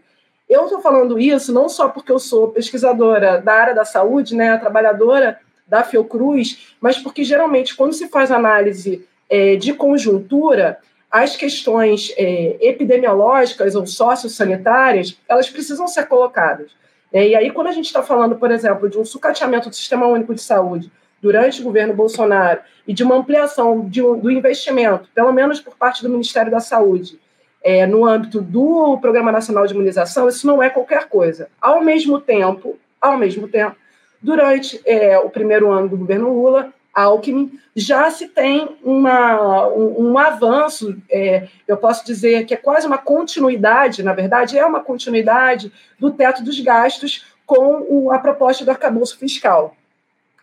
Eu 0.50 0.64
estou 0.64 0.82
falando 0.82 1.20
isso 1.20 1.54
não 1.54 1.70
só 1.70 1.90
porque 1.90 2.12
eu 2.12 2.18
sou 2.18 2.48
pesquisadora 2.48 3.40
da 3.40 3.54
área 3.54 3.76
da 3.76 3.86
saúde, 3.86 4.36
né, 4.36 4.58
trabalhadora 4.58 5.40
da 5.68 5.84
Fiocruz, 5.84 6.74
mas 6.82 6.98
porque 6.98 7.24
geralmente 7.24 7.76
quando 7.76 7.94
se 7.94 8.08
faz 8.08 8.32
análise 8.32 9.08
é, 9.30 9.56
de 9.56 9.74
conjuntura, 9.74 10.80
as 11.12 11.36
questões 11.36 12.14
é, 12.18 12.58
epidemiológicas 12.62 13.76
ou 13.76 13.86
sociossanitárias, 13.88 15.18
elas 15.28 15.50
precisam 15.50 15.88
ser 15.88 16.06
colocadas. 16.08 16.72
É, 17.12 17.28
e 17.28 17.36
aí, 17.36 17.50
quando 17.50 17.68
a 17.68 17.72
gente 17.72 17.86
está 17.86 18.04
falando, 18.04 18.36
por 18.36 18.52
exemplo, 18.52 18.88
de 18.88 18.98
um 18.98 19.06
sucateamento 19.06 19.70
do 19.70 19.76
Sistema 19.76 20.06
Único 20.06 20.36
de 20.36 20.42
Saúde, 20.42 20.92
durante 21.22 21.62
o 21.62 21.64
governo 21.64 21.94
Bolsonaro 21.94 22.62
e 22.88 22.94
de 22.94 23.04
uma 23.04 23.16
ampliação 23.16 23.88
de, 23.88 24.02
do 24.02 24.32
investimento, 24.32 25.10
pelo 25.14 25.32
menos 25.32 25.60
por 25.60 25.76
parte 25.76 26.02
do 26.02 26.10
Ministério 26.10 26.52
da 26.52 26.60
Saúde, 26.60 27.20
é, 27.62 27.86
no 27.86 28.06
âmbito 28.06 28.40
do 28.42 28.98
Programa 29.00 29.32
Nacional 29.32 29.68
de 29.68 29.74
Imunização, 29.74 30.30
isso 30.30 30.48
não 30.48 30.64
é 30.64 30.70
qualquer 30.70 31.08
coisa. 31.08 31.50
Ao 31.60 31.82
mesmo 31.84 32.22
tempo, 32.22 32.78
ao 33.02 33.18
mesmo 33.18 33.48
tempo, 33.48 33.76
durante 34.22 34.82
é, 34.86 35.18
o 35.18 35.30
primeiro 35.30 35.70
ano 35.72 35.90
do 35.90 35.98
governo 35.98 36.34
Lula, 36.34 36.74
Alckmin, 37.04 37.52
já 37.76 38.10
se 38.12 38.28
tem 38.28 38.78
uma, 38.84 39.68
um, 39.68 40.12
um 40.12 40.18
avanço, 40.18 40.98
é, 41.10 41.48
eu 41.68 41.78
posso 41.78 42.06
dizer 42.06 42.46
que 42.46 42.54
é 42.54 42.58
quase 42.58 42.86
uma 42.86 42.98
continuidade, 42.98 44.04
na 44.04 44.14
verdade, 44.14 44.58
é 44.58 44.66
uma 44.66 44.82
continuidade 44.82 45.72
do 45.98 46.12
teto 46.12 46.44
dos 46.44 46.60
gastos 46.60 47.26
com 47.46 47.86
o, 47.90 48.12
a 48.12 48.20
proposta 48.20 48.64
do 48.64 48.72
arcabouço 48.72 49.18
fiscal. 49.18 49.76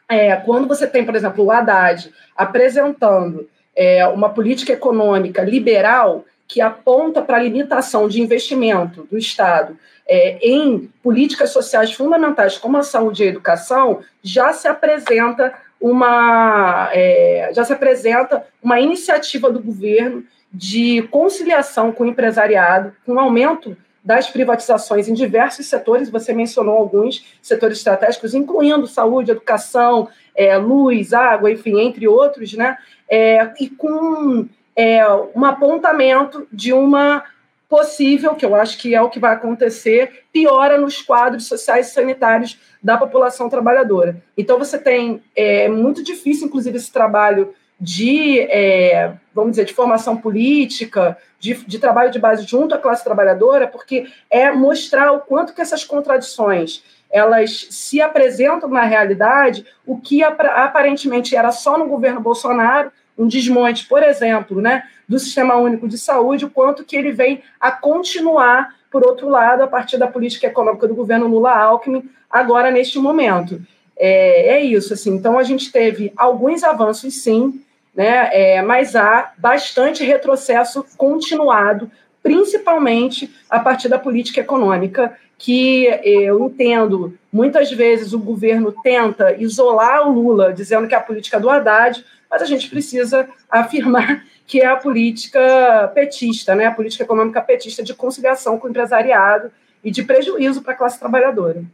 É, 0.09 0.37
quando 0.37 0.69
você 0.69 0.87
tem, 0.87 1.05
por 1.05 1.15
exemplo, 1.15 1.45
o 1.45 1.51
Haddad 1.51 2.13
apresentando 2.37 3.49
é, 3.75 4.07
uma 4.07 4.31
política 4.31 4.73
econômica 4.73 5.43
liberal 5.43 6.25
que 6.49 6.61
aponta 6.61 7.21
para 7.23 7.37
a 7.37 7.43
limitação 7.43 8.09
de 8.09 8.21
investimento 8.23 9.07
do 9.11 9.19
Estado 9.19 9.77
é, 10.09 10.39
em 10.41 10.91
políticas 11.03 11.51
sociais 11.51 11.93
fundamentais 11.93 12.57
como 12.57 12.77
a 12.77 12.83
saúde 12.83 13.25
e 13.25 13.27
a 13.27 13.31
educação, 13.31 14.01
já 14.23 14.53
se 14.53 14.69
apresenta 14.69 15.53
uma 15.81 16.91
é, 16.93 17.51
já 17.55 17.65
se 17.65 17.73
apresenta 17.73 18.47
uma 18.63 18.81
iniciativa 18.81 19.51
do 19.51 19.61
governo 19.61 20.25
de 20.53 21.03
conciliação 21.11 21.93
com 21.93 22.05
o 22.05 22.07
empresariado, 22.07 22.95
com 23.05 23.19
aumento 23.19 23.77
das 24.07 24.31
privatizações 24.31 25.09
em 25.09 25.15
diversos 25.15 25.67
setores, 25.67 26.09
você 26.09 26.33
mencionou 26.33 26.77
alguns 26.77 27.27
setores 27.43 27.79
estratégicos, 27.79 28.35
incluindo 28.35 28.87
saúde, 28.87 29.33
educação, 29.33 30.09
é, 30.33 30.57
luz, 30.57 31.13
água, 31.13 31.51
enfim, 31.51 31.81
entre 31.81 32.07
outros, 32.07 32.53
né? 32.53 32.79
É, 33.11 33.51
e 33.59 33.69
com 33.69 34.47
é, 34.77 35.05
um 35.35 35.45
apontamento 35.45 36.47
de 36.53 36.73
uma 36.73 37.25
possível, 37.69 38.35
que 38.35 38.45
eu 38.45 38.55
acho 38.55 38.79
que 38.79 38.95
é 38.95 39.03
o 39.03 39.11
que 39.11 39.19
vai 39.19 39.35
acontecer, 39.35 40.25
piora 40.33 40.79
nos 40.79 41.03
quadros 41.03 41.47
sociais 41.47 41.89
e 41.89 41.93
sanitários 41.93 42.59
da 42.83 42.97
população 42.97 43.49
trabalhadora. 43.49 44.23
Então, 44.37 44.59
você 44.59 44.79
tem, 44.79 45.23
é 45.35 45.69
muito 45.69 46.03
difícil, 46.03 46.47
inclusive, 46.47 46.77
esse 46.77 46.93
trabalho 46.93 47.55
de, 47.79 48.41
é, 48.41 49.13
vamos 49.35 49.51
dizer, 49.51 49.67
de 49.67 49.75
formação 49.75 50.17
política, 50.17 51.19
de, 51.39 51.55
de, 51.55 51.79
trabalho 51.79 52.11
de 52.11 52.19
base 52.19 52.47
junto 52.47 52.75
à 52.75 52.79
classe 52.79 53.05
trabalhadora, 53.05 53.67
porque 53.67 54.07
é 54.31 54.51
mostrar 54.51 55.13
o 55.13 55.21
quanto 55.21 55.53
que 55.53 55.61
essas 55.61 55.85
contradições 55.85 56.83
elas 57.11 57.69
se 57.71 58.01
apresentam 58.01 58.69
na 58.69 58.83
realidade, 58.83 59.65
o 59.87 59.99
que 59.99 60.25
aparentemente 60.25 61.37
era 61.37 61.53
só 61.53 61.79
no 61.79 61.87
governo 61.87 62.21
Bolsonaro, 62.21 62.91
um 63.17 63.29
desmonte, 63.29 63.87
por 63.87 64.03
exemplo, 64.03 64.61
né, 64.61 64.83
do 65.09 65.19
Sistema 65.19 65.57
Único 65.57 65.87
de 65.89 65.99
Saúde, 65.99 66.45
o 66.45 66.51
quanto 66.51 66.85
que 66.85 66.97
ele 66.97 67.13
vem 67.13 67.43
a 67.61 67.71
continuar, 67.71 68.75
por 68.91 69.05
outro 69.05 69.29
lado, 69.29 69.63
a 69.63 69.67
partir 69.67 69.99
da 69.99 70.07
política 70.07 70.47
econômica 70.47 70.89
do 70.89 70.95
governo 70.95 71.29
Lula-Alckmin, 71.29 72.09
agora 72.31 72.71
neste 72.71 72.99
momento. 72.99 73.61
É, 73.97 74.57
é 74.57 74.61
isso, 74.65 74.93
assim, 74.93 75.15
então 75.15 75.39
a 75.39 75.43
gente 75.43 75.73
teve 75.73 76.13
alguns 76.17 76.63
avanços, 76.63 77.23
sim, 77.23 77.63
né? 77.95 78.29
É, 78.33 78.63
mas 78.63 78.95
há 78.95 79.33
bastante 79.39 80.05
retrocesso 80.05 80.85
continuado, 80.99 81.91
principalmente 82.23 83.35
a 83.49 83.59
partir 83.59 83.89
da 83.89 83.99
política 83.99 84.41
econômica, 84.41 85.17
que 85.39 85.85
eu 86.03 86.47
entendo, 86.47 87.17
muitas 87.33 87.71
vezes 87.71 88.13
o 88.13 88.19
governo 88.19 88.75
tenta 88.83 89.35
isolar 89.37 90.09
o 90.09 90.13
Lula, 90.13 90.53
dizendo 90.53 90.89
que 90.89 90.95
é 90.95 90.99
a 90.99 91.03
política 91.03 91.39
do 91.39 91.49
Haddad, 91.49 92.05
mas 92.31 92.43
a 92.43 92.47
gente 92.47 92.69
precisa 92.69 93.29
afirmar 93.51 94.25
que 94.47 94.61
é 94.61 94.67
a 94.67 94.77
política 94.77 95.91
petista, 95.95 96.55
né? 96.55 96.67
a 96.67 96.71
política 96.71 97.03
econômica 97.03 97.41
petista 97.41 97.83
de 97.83 97.95
conciliação 97.95 98.59
com 98.59 98.67
o 98.67 98.71
empresariado 98.71 99.51
e 99.83 99.91
de 99.91 100.03
prejuízo 100.05 100.63
para 100.63 100.73
a 100.73 100.77
classe 100.77 100.99
trabalhadora. 100.99 101.65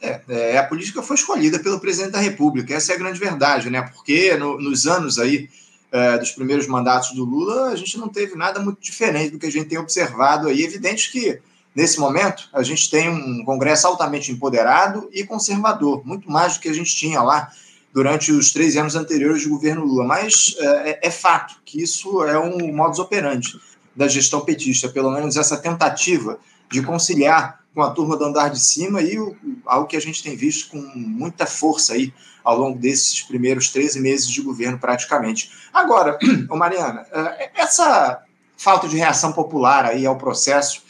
É, 0.00 0.20
é, 0.28 0.58
a 0.58 0.64
política 0.64 1.02
foi 1.02 1.16
escolhida 1.16 1.58
pelo 1.58 1.80
presidente 1.80 2.12
da 2.12 2.20
República, 2.20 2.74
essa 2.74 2.92
é 2.92 2.94
a 2.94 2.98
grande 2.98 3.20
verdade, 3.20 3.68
né? 3.68 3.82
Porque 3.82 4.34
no, 4.36 4.58
nos 4.58 4.86
anos 4.86 5.18
aí 5.18 5.48
é, 5.92 6.16
dos 6.16 6.30
primeiros 6.30 6.66
mandatos 6.66 7.12
do 7.12 7.24
Lula, 7.24 7.70
a 7.70 7.76
gente 7.76 7.98
não 7.98 8.08
teve 8.08 8.34
nada 8.34 8.60
muito 8.60 8.80
diferente 8.80 9.32
do 9.32 9.38
que 9.38 9.46
a 9.46 9.52
gente 9.52 9.68
tem 9.68 9.78
observado 9.78 10.48
aí. 10.48 10.62
Evidente 10.62 11.10
que, 11.10 11.40
nesse 11.74 11.98
momento, 12.00 12.48
a 12.52 12.62
gente 12.62 12.90
tem 12.90 13.10
um 13.10 13.44
Congresso 13.44 13.88
altamente 13.88 14.32
empoderado 14.32 15.10
e 15.12 15.24
conservador, 15.24 16.06
muito 16.06 16.30
mais 16.30 16.54
do 16.54 16.60
que 16.60 16.68
a 16.68 16.72
gente 16.72 16.94
tinha 16.94 17.20
lá 17.20 17.50
durante 17.92 18.32
os 18.32 18.52
três 18.52 18.76
anos 18.76 18.94
anteriores 18.94 19.44
do 19.44 19.50
governo 19.50 19.84
Lula. 19.84 20.04
Mas 20.04 20.54
é, 20.58 20.90
é, 20.90 21.00
é 21.04 21.10
fato 21.10 21.56
que 21.64 21.82
isso 21.82 22.22
é 22.24 22.38
um 22.38 22.72
modus 22.72 22.98
operandi 22.98 23.58
da 23.94 24.08
gestão 24.08 24.40
petista, 24.40 24.88
pelo 24.88 25.10
menos 25.10 25.36
essa 25.36 25.56
tentativa 25.56 26.38
de 26.70 26.82
conciliar 26.82 27.60
com 27.74 27.82
a 27.82 27.90
turma 27.90 28.16
do 28.16 28.24
andar 28.24 28.48
de 28.48 28.60
cima 28.60 29.00
e 29.00 29.18
o, 29.18 29.36
algo 29.64 29.86
que 29.86 29.96
a 29.96 30.00
gente 30.00 30.22
tem 30.22 30.36
visto 30.36 30.70
com 30.70 30.78
muita 30.78 31.46
força 31.46 31.94
aí 31.94 32.12
ao 32.42 32.56
longo 32.56 32.78
desses 32.78 33.20
primeiros 33.22 33.68
13 33.68 34.00
meses 34.00 34.28
de 34.28 34.40
governo, 34.40 34.78
praticamente. 34.78 35.50
Agora, 35.72 36.18
Mariana, 36.50 37.06
eh, 37.12 37.50
essa 37.54 38.22
falta 38.56 38.88
de 38.88 38.96
reação 38.96 39.32
popular 39.32 39.84
aí 39.84 40.06
ao 40.06 40.16
processo 40.16 40.82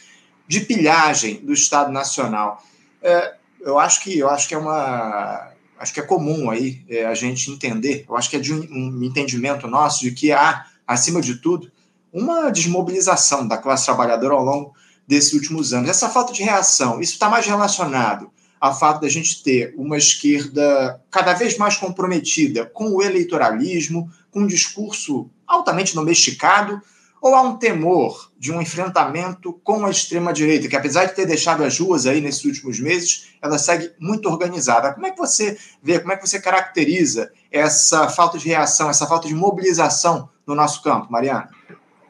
de 0.47 0.61
pilhagem 0.61 1.35
do 1.43 1.53
Estado 1.53 1.91
Nacional, 1.91 2.63
eh, 3.01 3.35
eu 3.59 3.77
acho 3.77 4.01
que 4.01 4.17
eu 4.17 4.29
acho 4.29 4.47
que 4.47 4.55
é 4.55 4.57
uma 4.57 5.50
acho 5.81 5.93
que 5.93 5.99
é 5.99 6.03
comum 6.03 6.49
aí 6.51 6.85
eh, 6.87 7.05
a 7.05 7.15
gente 7.15 7.49
entender, 7.49 8.05
eu 8.07 8.15
acho 8.15 8.29
que 8.29 8.35
é 8.35 8.39
de 8.39 8.53
um, 8.53 8.59
um 8.71 9.03
entendimento 9.03 9.67
nosso 9.67 10.01
de 10.01 10.11
que 10.11 10.31
há, 10.31 10.67
acima 10.85 11.19
de 11.19 11.35
tudo, 11.35 11.71
uma 12.13 12.51
desmobilização 12.51 13.47
da 13.47 13.57
classe 13.57 13.85
trabalhadora 13.85 14.35
ao 14.35 14.43
longo 14.43 14.73
desses 15.07 15.33
últimos 15.33 15.73
anos. 15.73 15.89
Essa 15.89 16.07
falta 16.07 16.31
de 16.31 16.43
reação, 16.43 17.01
isso 17.01 17.13
está 17.13 17.27
mais 17.29 17.47
relacionado 17.47 18.29
ao 18.59 18.77
fato 18.77 19.01
da 19.01 19.09
gente 19.09 19.41
ter 19.41 19.73
uma 19.75 19.97
esquerda 19.97 21.01
cada 21.09 21.33
vez 21.33 21.57
mais 21.57 21.77
comprometida 21.77 22.63
com 22.63 22.91
o 22.91 23.01
eleitoralismo, 23.01 24.07
com 24.29 24.41
um 24.41 24.47
discurso 24.47 25.31
altamente 25.47 25.95
domesticado, 25.95 26.79
ou 27.21 27.35
há 27.35 27.41
um 27.41 27.55
temor 27.55 28.31
de 28.37 28.51
um 28.51 28.59
enfrentamento 28.59 29.53
com 29.63 29.85
a 29.85 29.91
extrema-direita, 29.91 30.67
que 30.67 30.75
apesar 30.75 31.05
de 31.05 31.13
ter 31.13 31.27
deixado 31.27 31.63
as 31.63 31.77
ruas 31.77 32.07
aí 32.07 32.19
nesses 32.19 32.43
últimos 32.43 32.79
meses, 32.79 33.35
ela 33.39 33.59
segue 33.59 33.91
muito 33.99 34.27
organizada. 34.27 34.91
Como 34.91 35.05
é 35.05 35.11
que 35.11 35.17
você 35.19 35.55
vê, 35.83 35.99
como 35.99 36.11
é 36.11 36.17
que 36.17 36.27
você 36.27 36.41
caracteriza 36.41 37.31
essa 37.51 38.09
falta 38.09 38.39
de 38.39 38.47
reação, 38.47 38.89
essa 38.89 39.05
falta 39.05 39.27
de 39.27 39.35
mobilização 39.35 40.29
no 40.47 40.55
nosso 40.55 40.81
campo, 40.81 41.11
Mariana? 41.11 41.49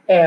É, 0.07 0.25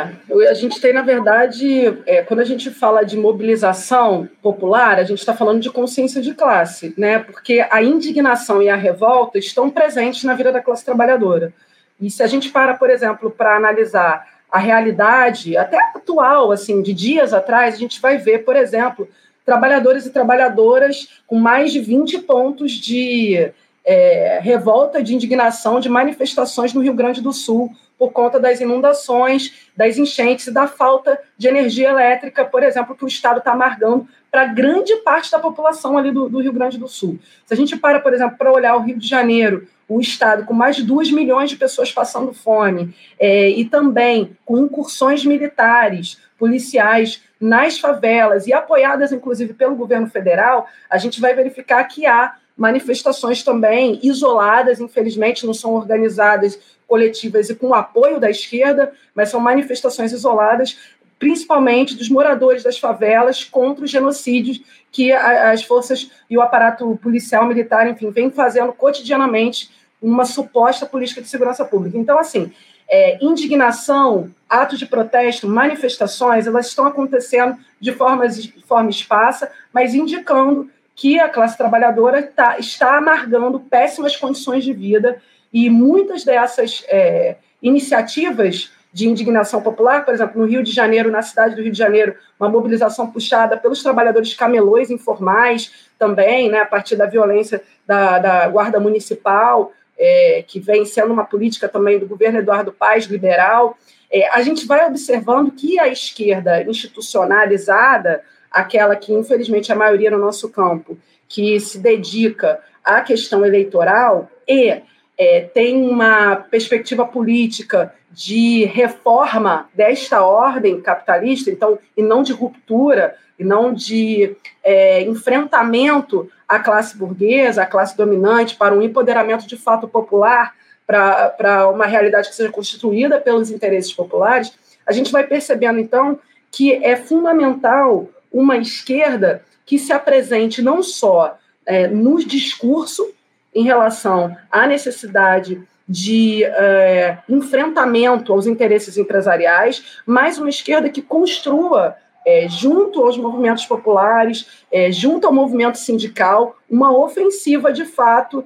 a 0.48 0.54
gente 0.54 0.80
tem, 0.80 0.92
na 0.92 1.02
verdade, 1.02 2.02
é, 2.06 2.22
quando 2.22 2.40
a 2.40 2.44
gente 2.44 2.70
fala 2.70 3.02
de 3.04 3.16
mobilização 3.16 4.28
popular, 4.42 4.98
a 4.98 5.04
gente 5.04 5.18
está 5.18 5.34
falando 5.34 5.60
de 5.60 5.70
consciência 5.70 6.22
de 6.22 6.32
classe, 6.34 6.94
né? 6.96 7.18
Porque 7.18 7.66
a 7.70 7.82
indignação 7.82 8.62
e 8.62 8.68
a 8.70 8.76
revolta 8.76 9.38
estão 9.38 9.68
presentes 9.68 10.24
na 10.24 10.34
vida 10.34 10.50
da 10.50 10.62
classe 10.62 10.84
trabalhadora. 10.84 11.52
E 12.00 12.10
se 12.10 12.22
a 12.22 12.26
gente 12.26 12.50
para, 12.50 12.74
por 12.74 12.88
exemplo, 12.88 13.30
para 13.30 13.56
analisar 13.56 14.33
a 14.54 14.58
realidade, 14.60 15.56
até 15.56 15.76
atual, 15.96 16.52
assim, 16.52 16.80
de 16.80 16.94
dias 16.94 17.34
atrás, 17.34 17.74
a 17.74 17.76
gente 17.76 18.00
vai 18.00 18.18
ver, 18.18 18.44
por 18.44 18.54
exemplo, 18.54 19.08
trabalhadores 19.44 20.06
e 20.06 20.10
trabalhadoras 20.10 21.08
com 21.26 21.34
mais 21.34 21.72
de 21.72 21.80
20 21.80 22.20
pontos 22.20 22.70
de 22.70 23.50
é, 23.84 24.38
revolta, 24.40 25.02
de 25.02 25.12
indignação, 25.12 25.80
de 25.80 25.88
manifestações 25.88 26.72
no 26.72 26.80
Rio 26.80 26.94
Grande 26.94 27.20
do 27.20 27.32
Sul 27.32 27.68
por 27.98 28.12
conta 28.12 28.38
das 28.38 28.60
inundações, 28.60 29.70
das 29.76 29.98
enchentes 29.98 30.46
e 30.46 30.52
da 30.52 30.68
falta 30.68 31.18
de 31.36 31.48
energia 31.48 31.88
elétrica, 31.88 32.44
por 32.44 32.62
exemplo, 32.62 32.94
que 32.94 33.04
o 33.04 33.08
Estado 33.08 33.38
está 33.38 33.50
amargando 33.50 34.06
para 34.34 34.46
grande 34.46 34.96
parte 34.96 35.30
da 35.30 35.38
população 35.38 35.96
ali 35.96 36.10
do, 36.10 36.28
do, 36.28 36.40
Rio 36.40 36.52
Grande 36.52 36.76
do 36.76 36.88
Sul. 36.88 37.20
Se 37.46 37.54
a 37.54 37.56
gente 37.56 37.76
para, 37.76 38.00
por 38.00 38.12
exemplo, 38.12 38.36
para 38.36 38.50
olhar 38.50 38.74
o 38.74 38.80
Rio 38.80 38.98
de 38.98 39.06
Janeiro, 39.06 39.68
o 39.88 40.00
Estado 40.00 40.44
com 40.44 40.52
mais 40.52 40.74
de 40.74 40.82
2 40.82 41.12
milhões 41.12 41.50
de 41.50 41.56
pessoas 41.56 41.92
passando 41.92 42.34
fome, 42.34 42.92
é, 43.16 43.50
e 43.50 43.64
também 43.64 44.36
com 44.44 44.58
incursões 44.58 45.24
militares, 45.24 46.18
policiais 46.36 47.22
nas 47.40 47.78
favelas 47.78 48.48
e 48.48 48.52
apoiadas, 48.52 49.12
inclusive, 49.12 49.54
pelo 49.54 49.76
governo 49.76 50.08
federal, 50.08 50.66
a 50.90 50.98
gente 50.98 51.20
vai 51.20 51.32
verificar 51.32 51.84
que 51.84 52.04
há 52.04 52.34
manifestações 52.56 53.44
também 53.44 54.00
isoladas, 54.02 54.80
infelizmente, 54.80 55.46
não 55.46 55.54
são 55.54 55.74
organizadas 55.74 56.58
coletivas 56.88 57.50
e 57.50 57.54
com 57.54 57.68
o 57.68 57.74
apoio 57.74 58.18
da 58.18 58.28
esquerda, 58.28 58.92
mas 59.14 59.28
são 59.28 59.38
manifestações 59.38 60.10
isoladas, 60.10 60.76
principalmente 61.24 61.96
dos 61.96 62.10
moradores 62.10 62.62
das 62.62 62.78
favelas 62.78 63.42
contra 63.42 63.82
os 63.82 63.90
genocídios 63.90 64.60
que 64.92 65.10
as 65.10 65.62
forças 65.62 66.10
e 66.28 66.36
o 66.36 66.42
aparato 66.42 67.00
policial, 67.02 67.46
militar, 67.46 67.88
enfim, 67.88 68.10
vem 68.10 68.30
fazendo 68.30 68.74
cotidianamente 68.74 69.70
uma 70.02 70.26
suposta 70.26 70.84
política 70.84 71.22
de 71.22 71.28
segurança 71.28 71.64
pública. 71.64 71.96
Então, 71.96 72.18
assim, 72.18 72.52
é, 72.86 73.16
indignação, 73.24 74.30
atos 74.46 74.78
de 74.78 74.84
protesto, 74.84 75.48
manifestações, 75.48 76.46
elas 76.46 76.66
estão 76.66 76.86
acontecendo 76.86 77.56
de 77.80 77.92
forma, 77.92 78.26
forma 78.66 78.90
esparsa, 78.90 79.50
mas 79.72 79.94
indicando 79.94 80.68
que 80.94 81.18
a 81.18 81.26
classe 81.26 81.56
trabalhadora 81.56 82.22
tá, 82.22 82.58
está 82.58 82.98
amargando 82.98 83.60
péssimas 83.60 84.14
condições 84.14 84.62
de 84.62 84.74
vida 84.74 85.22
e 85.50 85.70
muitas 85.70 86.22
dessas 86.22 86.84
é, 86.86 87.36
iniciativas 87.62 88.73
de 88.94 89.08
indignação 89.08 89.60
popular, 89.60 90.04
por 90.04 90.14
exemplo, 90.14 90.40
no 90.40 90.46
Rio 90.46 90.62
de 90.62 90.70
Janeiro, 90.70 91.10
na 91.10 91.20
cidade 91.20 91.56
do 91.56 91.62
Rio 91.62 91.72
de 91.72 91.76
Janeiro, 91.76 92.14
uma 92.38 92.48
mobilização 92.48 93.10
puxada 93.10 93.56
pelos 93.56 93.82
trabalhadores 93.82 94.32
camelões 94.34 94.88
informais 94.88 95.90
também, 95.98 96.48
né, 96.48 96.60
a 96.60 96.66
partir 96.66 96.94
da 96.94 97.04
violência 97.04 97.60
da, 97.84 98.20
da 98.20 98.48
Guarda 98.48 98.78
Municipal, 98.78 99.72
é, 99.98 100.44
que 100.46 100.60
vem 100.60 100.84
sendo 100.84 101.12
uma 101.12 101.24
política 101.24 101.68
também 101.68 101.98
do 101.98 102.06
governo 102.06 102.38
Eduardo 102.38 102.70
Paes, 102.72 103.06
liberal. 103.06 103.76
É, 104.12 104.28
a 104.30 104.40
gente 104.42 104.64
vai 104.64 104.86
observando 104.86 105.50
que 105.50 105.76
a 105.80 105.88
esquerda 105.88 106.62
institucionalizada, 106.62 108.22
aquela 108.48 108.94
que 108.94 109.12
infelizmente 109.12 109.72
é 109.72 109.74
a 109.74 109.78
maioria 109.78 110.10
no 110.12 110.18
nosso 110.18 110.48
campo, 110.50 110.96
que 111.28 111.58
se 111.58 111.80
dedica 111.80 112.60
à 112.84 113.00
questão 113.00 113.44
eleitoral 113.44 114.30
e 114.46 114.82
é, 115.16 115.42
tem 115.42 115.88
uma 115.88 116.36
perspectiva 116.36 117.06
política 117.06 117.94
de 118.10 118.64
reforma 118.66 119.68
desta 119.74 120.22
ordem 120.22 120.80
capitalista, 120.80 121.50
então, 121.50 121.78
e 121.96 122.02
não 122.02 122.22
de 122.22 122.32
ruptura, 122.32 123.16
e 123.38 123.44
não 123.44 123.72
de 123.72 124.36
é, 124.62 125.02
enfrentamento 125.02 126.30
à 126.48 126.58
classe 126.58 126.96
burguesa, 126.96 127.62
à 127.62 127.66
classe 127.66 127.96
dominante, 127.96 128.56
para 128.56 128.74
um 128.74 128.82
empoderamento 128.82 129.46
de 129.46 129.56
fato 129.56 129.88
popular, 129.88 130.54
para 130.86 131.68
uma 131.70 131.86
realidade 131.86 132.28
que 132.28 132.34
seja 132.34 132.52
constituída 132.52 133.18
pelos 133.18 133.50
interesses 133.50 133.92
populares, 133.92 134.52
a 134.86 134.92
gente 134.92 135.10
vai 135.10 135.24
percebendo, 135.24 135.78
então, 135.78 136.18
que 136.52 136.72
é 136.84 136.94
fundamental 136.94 138.08
uma 138.30 138.56
esquerda 138.56 139.42
que 139.64 139.78
se 139.78 139.92
apresente 139.92 140.60
não 140.60 140.82
só 140.82 141.38
é, 141.66 141.86
no 141.88 142.18
discurso, 142.18 143.13
em 143.54 143.62
relação 143.62 144.36
à 144.50 144.66
necessidade 144.66 145.62
de 145.88 146.44
é, 146.44 147.18
enfrentamento 147.28 148.32
aos 148.32 148.46
interesses 148.46 148.96
empresariais, 148.96 150.00
mas 150.06 150.38
uma 150.38 150.48
esquerda 150.48 150.88
que 150.88 151.02
construa, 151.02 151.96
é, 152.26 152.48
junto 152.48 153.02
aos 153.02 153.18
movimentos 153.18 153.66
populares, 153.66 154.64
é, 154.72 154.90
junto 154.90 155.26
ao 155.26 155.32
movimento 155.32 155.76
sindical, 155.76 156.56
uma 156.68 156.96
ofensiva 156.96 157.72
de 157.72 157.84
fato 157.84 158.44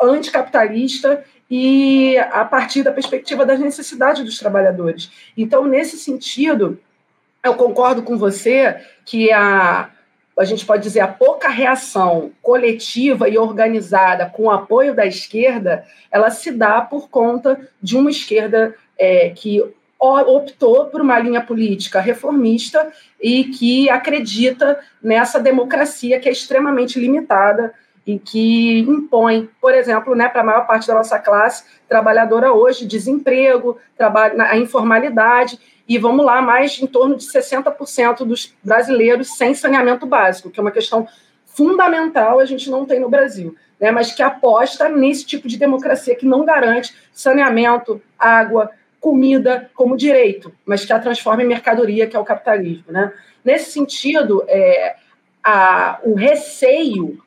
anticapitalista 0.00 1.24
e 1.50 2.16
a 2.16 2.44
partir 2.44 2.84
da 2.84 2.92
perspectiva 2.92 3.44
das 3.44 3.58
necessidades 3.58 4.24
dos 4.24 4.38
trabalhadores. 4.38 5.10
Então, 5.36 5.66
nesse 5.66 5.98
sentido, 5.98 6.78
eu 7.42 7.54
concordo 7.54 8.04
com 8.04 8.16
você 8.16 8.76
que 9.04 9.32
a 9.32 9.90
a 10.38 10.44
gente 10.44 10.64
pode 10.64 10.82
dizer, 10.82 11.00
a 11.00 11.08
pouca 11.08 11.48
reação 11.48 12.32
coletiva 12.40 13.28
e 13.28 13.36
organizada 13.36 14.26
com 14.26 14.44
o 14.44 14.50
apoio 14.50 14.94
da 14.94 15.06
esquerda, 15.06 15.84
ela 16.10 16.30
se 16.30 16.50
dá 16.50 16.80
por 16.80 17.08
conta 17.10 17.60
de 17.82 17.96
uma 17.96 18.10
esquerda 18.10 18.74
é, 18.98 19.30
que 19.30 19.62
optou 20.00 20.86
por 20.86 21.00
uma 21.00 21.18
linha 21.18 21.40
política 21.40 22.00
reformista 22.00 22.90
e 23.22 23.44
que 23.44 23.88
acredita 23.88 24.80
nessa 25.00 25.38
democracia 25.38 26.18
que 26.18 26.28
é 26.28 26.32
extremamente 26.32 26.98
limitada 26.98 27.72
e 28.04 28.18
que 28.18 28.80
impõe, 28.80 29.48
por 29.60 29.72
exemplo, 29.72 30.16
né, 30.16 30.28
para 30.28 30.40
a 30.40 30.44
maior 30.44 30.66
parte 30.66 30.88
da 30.88 30.94
nossa 30.94 31.20
classe 31.20 31.64
trabalhadora 31.88 32.52
hoje, 32.52 32.84
desemprego, 32.84 33.78
trabalho, 33.96 34.40
a 34.42 34.56
informalidade 34.56 35.58
e 35.88 35.98
vamos 35.98 36.24
lá, 36.24 36.40
mais 36.40 36.80
em 36.80 36.86
torno 36.86 37.16
de 37.16 37.24
60% 37.24 38.24
dos 38.24 38.54
brasileiros 38.62 39.36
sem 39.36 39.54
saneamento 39.54 40.06
básico, 40.06 40.50
que 40.50 40.58
é 40.58 40.62
uma 40.62 40.70
questão 40.70 41.06
fundamental 41.46 42.40
a 42.40 42.44
gente 42.44 42.70
não 42.70 42.86
tem 42.86 42.98
no 42.98 43.10
Brasil, 43.10 43.54
né? 43.78 43.90
mas 43.90 44.12
que 44.12 44.22
aposta 44.22 44.88
nesse 44.88 45.26
tipo 45.26 45.46
de 45.46 45.58
democracia 45.58 46.16
que 46.16 46.26
não 46.26 46.44
garante 46.44 46.94
saneamento, 47.12 48.00
água, 48.18 48.70
comida 49.00 49.70
como 49.74 49.96
direito, 49.96 50.52
mas 50.64 50.84
que 50.84 50.92
a 50.92 50.98
transforma 50.98 51.42
em 51.42 51.48
mercadoria, 51.48 52.06
que 52.06 52.16
é 52.16 52.18
o 52.18 52.24
capitalismo. 52.24 52.84
Né? 52.88 53.12
Nesse 53.44 53.72
sentido, 53.72 54.44
é, 54.46 54.96
a, 55.42 55.98
o 56.04 56.14
receio 56.14 57.20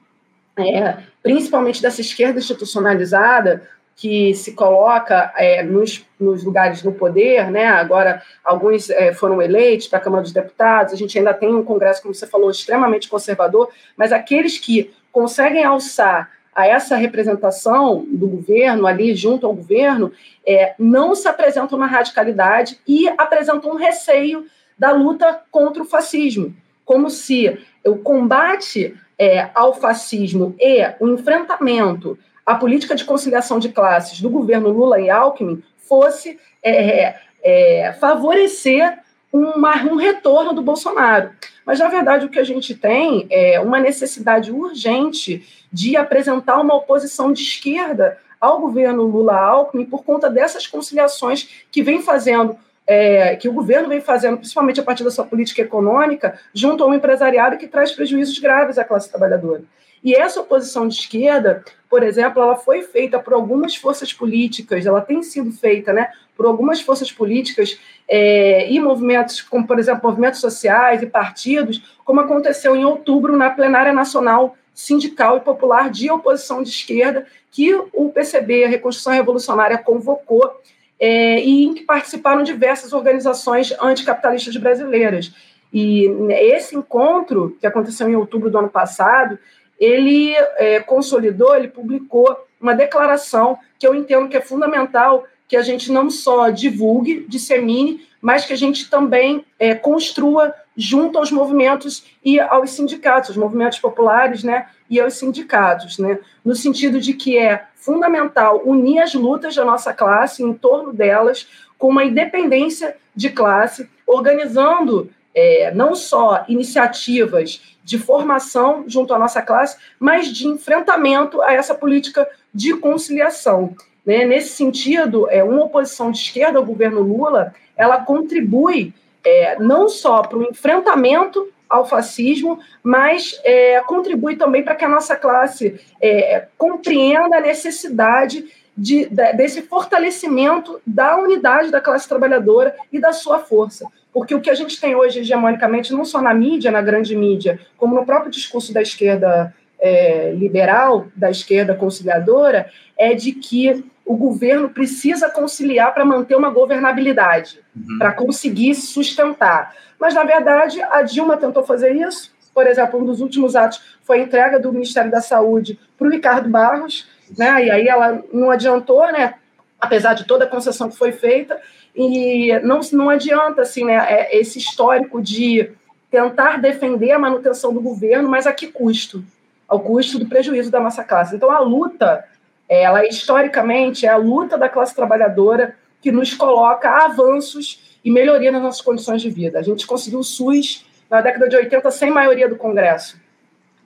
é, 0.57 0.97
principalmente 1.21 1.81
dessa 1.81 2.01
esquerda 2.01 2.39
institucionalizada, 2.39 3.67
que 3.95 4.33
se 4.33 4.51
coloca 4.51 5.33
é, 5.37 5.63
nos, 5.63 6.05
nos, 6.19 6.43
lugares 6.43 6.83
no 6.83 6.91
poder, 6.91 7.49
né? 7.49 7.65
Agora, 7.65 8.21
alguns 8.43 8.89
é, 8.89 9.13
foram 9.13 9.41
eleitos 9.41 9.87
para 9.87 9.99
a 9.99 10.01
Câmara 10.01 10.21
dos 10.21 10.33
Deputados, 10.33 10.93
a 10.93 10.97
gente 10.97 11.17
ainda 11.17 11.33
tem 11.33 11.53
um 11.55 11.63
Congresso, 11.63 12.01
como 12.01 12.13
você 12.13 12.27
falou, 12.27 12.51
extremamente 12.51 13.07
conservador, 13.07 13.69
mas 13.95 14.11
aqueles 14.11 14.59
que 14.59 14.93
conseguem 15.13 15.63
alçar 15.63 16.29
a 16.53 16.67
essa 16.67 16.95
representação 16.95 18.05
do 18.07 18.27
governo 18.27 18.85
ali 18.85 19.15
junto 19.15 19.45
ao 19.45 19.53
governo 19.53 20.11
é, 20.45 20.73
não 20.77 21.15
se 21.15 21.27
apresentam 21.27 21.77
na 21.77 21.85
radicalidade 21.85 22.79
e 22.87 23.07
apresentam 23.17 23.71
um 23.71 23.75
receio 23.75 24.45
da 24.77 24.91
luta 24.91 25.41
contra 25.49 25.81
o 25.81 25.85
fascismo, 25.85 26.53
como 26.83 27.09
se 27.09 27.57
o 27.85 27.97
combate 27.97 28.93
é, 29.17 29.49
ao 29.53 29.73
fascismo 29.73 30.55
e 30.59 30.85
o 30.99 31.07
enfrentamento 31.09 32.17
a 32.45 32.55
política 32.55 32.95
de 32.95 33.05
conciliação 33.05 33.57
de 33.57 33.69
classes 33.69 34.21
do 34.21 34.29
governo 34.29 34.69
Lula 34.69 34.99
e 34.99 35.09
Alckmin 35.09 35.63
fosse 35.77 36.39
é, 36.63 37.15
é, 37.43 37.93
favorecer 37.99 38.99
uma, 39.31 39.75
um 39.83 39.95
retorno 39.95 40.53
do 40.53 40.61
Bolsonaro. 40.61 41.31
Mas, 41.65 41.79
na 41.79 41.87
verdade, 41.87 42.25
o 42.25 42.29
que 42.29 42.39
a 42.39 42.43
gente 42.43 42.75
tem 42.75 43.25
é 43.29 43.59
uma 43.59 43.79
necessidade 43.79 44.51
urgente 44.51 45.65
de 45.71 45.97
apresentar 45.97 46.61
uma 46.61 46.75
oposição 46.75 47.33
de 47.33 47.41
esquerda 47.41 48.17
ao 48.39 48.59
governo 48.59 49.03
Lula-Alckmin 49.03 49.85
por 49.85 50.03
conta 50.03 50.29
dessas 50.29 50.67
conciliações 50.67 51.65
que 51.71 51.81
vem 51.81 52.01
fazendo 52.01 52.57
é, 52.87 53.35
que 53.35 53.49
o 53.49 53.53
governo 53.53 53.89
vem 53.89 53.99
fazendo, 53.99 54.37
principalmente 54.37 54.79
a 54.79 54.83
partir 54.83 55.03
da 55.03 55.09
sua 55.09 55.25
política 55.25 55.61
econômica, 55.61 56.39
junto 56.53 56.83
ao 56.83 56.93
empresariado 56.93 57.57
que 57.57 57.67
traz 57.67 57.91
prejuízos 57.91 58.37
graves 58.37 58.77
à 58.77 58.83
classe 58.83 59.09
trabalhadora. 59.09 59.63
E 60.05 60.13
essa 60.13 60.39
oposição 60.39 60.88
de 60.88 60.93
esquerda, 60.93 61.65
por 61.89 62.03
exemplo, 62.03 62.39
ela 62.39 62.55
foi 62.55 62.83
feita 62.83 63.17
por 63.17 63.33
algumas 63.33 63.75
forças 63.75 64.13
políticas, 64.13 64.85
ela 64.85 65.01
tem 65.01 65.24
sido 65.24 65.51
feita 65.51 65.91
né, 65.91 66.12
por 66.38 66.45
algumas 66.45 66.79
forças 66.79 67.12
políticas 67.12 67.79
é, 68.07 68.71
e 68.71 68.79
movimentos, 68.79 69.41
como, 69.41 69.65
por 69.65 69.79
exemplo, 69.79 70.07
movimentos 70.07 70.39
sociais 70.39 71.01
e 71.01 71.07
partidos, 71.07 71.97
como 72.05 72.19
aconteceu 72.19 72.75
em 72.75 72.85
outubro 72.85 73.35
na 73.35 73.50
plenária 73.50 73.91
nacional 73.91 74.55
sindical 74.75 75.38
e 75.38 75.39
popular 75.39 75.89
de 75.89 76.12
oposição 76.12 76.62
de 76.62 76.69
esquerda, 76.69 77.25
que 77.50 77.74
o 77.74 78.12
PCB, 78.13 78.65
a 78.65 78.69
Reconstrução 78.69 79.12
Revolucionária, 79.12 79.79
convocou 79.79 80.62
é, 81.00 81.39
e 81.39 81.63
em 81.63 81.74
que 81.74 81.83
participaram 81.83 82.43
diversas 82.43 82.93
organizações 82.93 83.74
anticapitalistas 83.81 84.55
brasileiras. 84.57 85.33
E 85.74 86.05
esse 86.29 86.75
encontro, 86.75 87.57
que 87.59 87.65
aconteceu 87.65 88.07
em 88.07 88.15
outubro 88.15 88.51
do 88.51 88.57
ano 88.59 88.69
passado, 88.69 89.39
ele 89.79 90.34
é, 90.58 90.79
consolidou, 90.79 91.55
ele 91.55 91.67
publicou 91.67 92.36
uma 92.60 92.74
declaração 92.74 93.58
que 93.77 93.86
eu 93.86 93.94
entendo 93.94 94.29
que 94.29 94.38
é 94.38 94.41
fundamental 94.41 95.25
que 95.48 95.55
a 95.55 95.62
gente 95.62 95.91
não 95.91 96.10
só 96.10 96.50
divulgue, 96.50 97.25
dissemine, 97.27 98.05
mas 98.22 98.46
que 98.46 98.53
a 98.53 98.58
gente 98.58 98.89
também 98.89 99.46
é, 99.60 99.75
construa 99.75 100.53
junto 100.75 101.17
aos 101.17 101.32
movimentos 101.32 102.05
e 102.24 102.39
aos 102.39 102.72
sindicatos, 102.72 103.29
os 103.32 103.38
movimentos 103.38 103.79
populares, 103.79 104.44
né, 104.44 104.67
e 104.89 105.00
aos 105.00 105.13
sindicatos, 105.13 106.00
né, 106.00 106.20
no 106.44 106.55
sentido 106.55 107.00
de 107.00 107.13
que 107.13 107.38
é 107.38 107.65
fundamental 107.75 108.62
unir 108.65 109.00
as 109.00 109.13
lutas 109.13 109.55
da 109.55 109.63
nossa 109.63 109.94
classe 109.94 110.44
em 110.44 110.53
torno 110.53 110.91
delas 110.91 111.48
com 111.77 111.89
uma 111.89 112.03
independência 112.03 112.98
de 113.15 113.29
classe, 113.29 113.89
organizando 114.08 115.10
é, 115.36 115.72
não 115.72 115.94
só 115.94 116.46
iniciativas 116.48 117.62
de 117.84 118.00
formação 118.00 118.86
junto 118.88 119.13
à 119.13 119.20
nossa 119.20 119.42
classe, 119.42 119.77
mas 120.00 120.27
de 120.30 120.48
enfrentamento 120.48 121.42
a 121.42 121.54
essa 121.54 121.75
política 121.75 122.27
de 122.54 122.74
conciliação. 122.77 123.75
Né? 124.06 124.25
Nesse 124.25 124.50
sentido, 124.50 125.30
é, 125.30 125.44
uma 125.44 125.65
oposição 125.65 126.10
de 126.10 126.18
esquerda 126.18 126.58
ao 126.58 126.65
governo 126.65 127.01
Lula, 127.01 127.54
ela 127.75 127.98
contribui 128.04 128.94
é, 129.24 129.60
não 129.60 129.89
só 129.89 130.22
para 130.22 130.38
o 130.38 130.44
enfrentamento 130.44 131.51
ao 131.69 131.86
fascismo, 131.86 132.60
mas 132.84 133.39
é, 133.43 133.82
contribui 133.82 134.36
também 134.36 134.63
para 134.63 134.76
que 134.76 134.86
a 134.86 134.89
nossa 134.89 135.15
classe 135.15 135.80
é, 136.02 136.48
compreenda 136.58 137.38
a 137.38 137.41
necessidade 137.41 138.45
de, 138.78 139.06
de, 139.06 139.34
desse 139.34 139.62
fortalecimento 139.63 140.80
da 140.86 141.17
unidade 141.17 141.71
da 141.71 141.82
classe 141.82 142.08
trabalhadora 142.08 142.76
e 142.91 143.00
da 143.00 143.13
sua 143.13 143.39
força. 143.39 143.88
Porque 144.15 144.34
o 144.34 144.39
que 144.39 144.49
a 144.49 144.56
gente 144.56 144.80
tem 144.80 144.95
hoje, 144.95 145.19
hegemonicamente, 145.19 145.91
não 145.91 146.06
só 146.06 146.21
na 146.21 146.34
mídia, 146.34 146.71
na 146.71 146.82
grande 146.82 147.13
mídia, 147.13 147.60
como 147.75 147.93
no 147.93 148.06
próprio 148.06 148.32
discurso 148.32 148.73
da 148.73 148.82
esquerda 148.82 149.54
é, 149.78 150.32
liberal, 150.32 151.08
da 151.13 151.30
esquerda 151.30 151.75
conciliadora, 151.75 152.71
é 152.97 153.13
de 153.13 153.34
que 153.34 153.84
o 154.06 154.15
governo 154.15 154.69
precisa 154.69 155.30
conciliar 155.30 155.93
para 155.93 156.06
manter 156.06 156.34
uma 156.34 156.49
governabilidade, 156.49 157.60
uhum. 157.75 157.97
para 157.97 158.13
conseguir 158.13 158.73
sustentar. 158.75 159.75
Mas, 159.99 160.13
na 160.13 160.23
verdade, 160.23 160.82
a 160.82 161.01
Dilma 161.01 161.36
tentou 161.36 161.65
fazer 161.65 161.93
isso. 161.93 162.34
Por 162.54 162.65
exemplo, 162.67 163.01
um 163.01 163.06
dos 163.06 163.19
últimos 163.19 163.54
atos 163.54 163.82
foi 164.06 164.21
a 164.21 164.23
entrega 164.23 164.58
do 164.58 164.71
Ministério 164.71 165.12
da 165.12 165.19
Saúde 165.19 165.78
para 165.97 166.08
o 166.08 166.10
Ricardo 166.10 166.47
Barros, 166.47 167.06
né? 167.38 167.65
e 167.65 167.69
aí 167.69 167.86
ela 167.89 168.23
não 168.32 168.49
adiantou, 168.49 169.12
né? 169.12 169.34
apesar 169.78 170.13
de 170.13 170.25
toda 170.25 170.45
a 170.45 170.47
concessão 170.47 170.89
que 170.89 170.97
foi 170.97 171.12
feita, 171.12 171.60
e 171.95 172.60
não, 172.60 172.81
não 172.91 173.10
adianta, 173.10 173.62
assim, 173.62 173.86
né, 173.86 173.95
é 173.95 174.38
esse 174.38 174.60
histórico 174.60 175.21
de 175.21 175.71
tentar 176.12 176.60
defender 176.60 177.12
a 177.12 177.19
manutenção 177.19 177.73
do 177.73 177.81
governo, 177.81 178.29
mas 178.29 178.45
a 178.45 178.53
que 178.53 178.67
custo? 178.67 179.23
Ao 179.67 179.79
custo 179.79 180.19
do 180.19 180.27
prejuízo 180.27 180.69
da 180.69 180.79
nossa 180.79 181.03
classe. 181.03 181.36
Então, 181.36 181.49
a 181.49 181.60
luta, 181.60 182.25
ela 182.67 183.05
historicamente 183.05 184.05
é 184.05 184.10
a 184.10 184.17
luta 184.17 184.58
da 184.58 184.69
classe 184.69 184.95
trabalhadora 184.95 185.75
que 186.01 186.12
nos 186.12 186.34
coloca 186.34 186.89
avanços 186.89 187.97
e 188.03 188.12
melhoria 188.12 188.51
nas 188.51 188.62
nossas 188.62 188.81
condições 188.81 189.21
de 189.21 189.29
vida. 189.29 189.58
A 189.58 189.63
gente 189.63 189.88
conseguiu 189.88 190.19
o 190.19 190.23
SUS 190.23 190.86
na 191.10 191.21
década 191.21 191.47
de 191.47 191.55
80 191.55 191.89
sem 191.91 192.12
maioria 192.12 192.47
do 192.47 192.55
Congresso. 192.55 193.17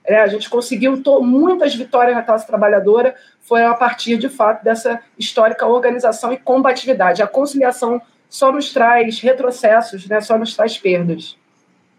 É, 0.04 0.20
a 0.20 0.26
gente 0.26 0.48
conseguiu 0.48 1.00
muitas 1.20 1.74
vitórias 1.74 2.16
na 2.16 2.22
classe 2.22 2.46
trabalhadora, 2.46 3.14
foi 3.42 3.64
a 3.64 3.74
partir, 3.74 4.16
de 4.16 4.28
fato, 4.28 4.64
dessa 4.64 5.00
histórica 5.18 5.66
organização 5.66 6.32
e 6.32 6.38
combatividade. 6.38 7.22
A 7.22 7.26
conciliação 7.26 8.00
só 8.28 8.52
nos 8.52 8.72
traz 8.72 9.20
retrocessos, 9.20 10.06
né? 10.06 10.20
só 10.20 10.38
nos 10.38 10.54
traz 10.54 10.78
perdas. 10.78 11.36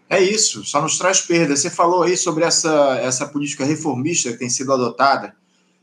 É 0.08 0.20
isso, 0.20 0.64
só 0.64 0.82
nos 0.82 0.98
traz 0.98 1.20
perdas. 1.20 1.60
Você 1.60 1.70
falou 1.70 2.02
aí 2.02 2.16
sobre 2.16 2.44
essa, 2.44 2.98
essa 3.02 3.26
política 3.26 3.64
reformista 3.64 4.30
que 4.32 4.38
tem 4.38 4.50
sido 4.50 4.72
adotada 4.72 5.34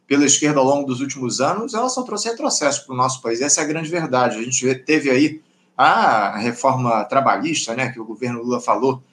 pela 0.08 0.26
esquerda 0.26 0.60
ao 0.60 0.66
longo 0.66 0.88
dos 0.88 1.02
últimos 1.02 1.40
anos, 1.40 1.76
ela 1.76 1.88
só 1.88 2.02
trouxe 2.02 2.30
retrocesso 2.30 2.84
para 2.86 2.94
o 2.94 2.98
nosso 2.98 3.22
país. 3.22 3.42
Essa 3.42 3.62
é 3.62 3.64
a 3.64 3.68
grande 3.68 3.90
verdade. 3.90 4.38
A 4.38 4.42
gente 4.42 4.76
teve 4.80 5.12
aí 5.12 5.40
a 5.78 6.38
reforma 6.40 7.06
trabalhista, 7.06 7.76
né, 7.76 7.90
que 7.92 8.00
o 8.00 8.06
governo 8.06 8.42
Lula 8.42 8.60
falou 8.60 9.04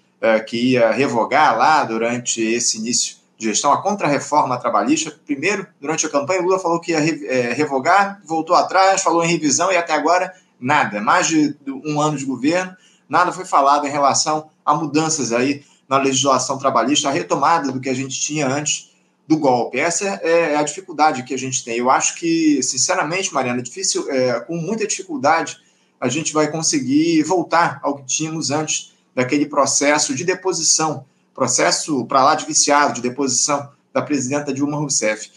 que 0.47 0.73
ia 0.73 0.91
revogar 0.93 1.57
lá 1.57 1.85
durante 1.85 2.41
esse 2.41 2.79
início 2.79 3.17
de 3.39 3.49
gestão, 3.49 3.73
a 3.73 3.83
contra-reforma 3.83 4.59
trabalhista. 4.59 5.15
Primeiro, 5.25 5.67
durante 5.81 6.07
a 6.07 6.09
campanha, 6.09 6.41
Lula 6.41 6.59
falou 6.59 6.81
que 6.81 6.93
ia 6.93 6.99
é, 6.99 7.53
revogar, 7.53 8.21
voltou 8.25 8.57
atrás, 8.57 9.03
falou 9.03 9.23
em 9.23 9.29
revisão 9.29 9.71
e 9.71 9.77
até 9.77 9.93
agora 9.93 10.33
nada. 10.59 11.01
Mais 11.01 11.27
de 11.29 11.55
um 11.67 12.01
ano 12.01 12.17
de 12.17 12.25
governo, 12.25 12.75
nada 13.09 13.33
foi 13.33 13.45
falado 13.45 13.87
em 13.87 13.91
relação 13.91 14.49
a 14.65 14.75
mudanças 14.75 15.33
aí 15.33 15.63
na 15.89 15.99
legislação 15.99 16.59
trabalhista, 16.59 17.09
a 17.09 17.13
retomada 17.13 17.71
do 17.71 17.81
que 17.81 17.89
a 17.89 17.95
gente 17.95 18.19
tinha 18.21 18.49
antes 18.49 18.91
do 19.29 19.37
golpe. 19.37 19.79
Essa 19.79 20.05
é 20.05 20.57
a 20.57 20.63
dificuldade 20.63 21.23
que 21.23 21.35
a 21.35 21.39
gente 21.39 21.65
tem. 21.65 21.77
Eu 21.77 21.91
acho 21.91 22.15
que, 22.17 22.63
sinceramente, 22.63 23.33
Mariana, 23.33 23.61
é 23.61 23.63
difícil, 23.63 24.11
é, 24.11 24.41
com 24.41 24.57
muita 24.57 24.87
dificuldade, 24.87 25.59
a 26.01 26.09
gente 26.09 26.33
vai 26.33 26.51
conseguir 26.51 27.23
voltar 27.23 27.81
ao 27.83 27.97
que 27.97 28.05
tínhamos 28.05 28.51
antes 28.51 28.95
daquele 29.17 29.47
processo 29.47 30.15
de 30.15 30.25
deposição, 30.25 31.07
processo 31.35 32.05
para 32.05 32.23
lá 32.23 32.35
de 32.35 32.45
viciado, 32.45 32.93
de 32.93 33.01
deposição 33.01 33.71
da 33.93 34.03
presidenta 34.03 34.53
Dilma 34.53 34.77
Rousseff. 34.77 35.31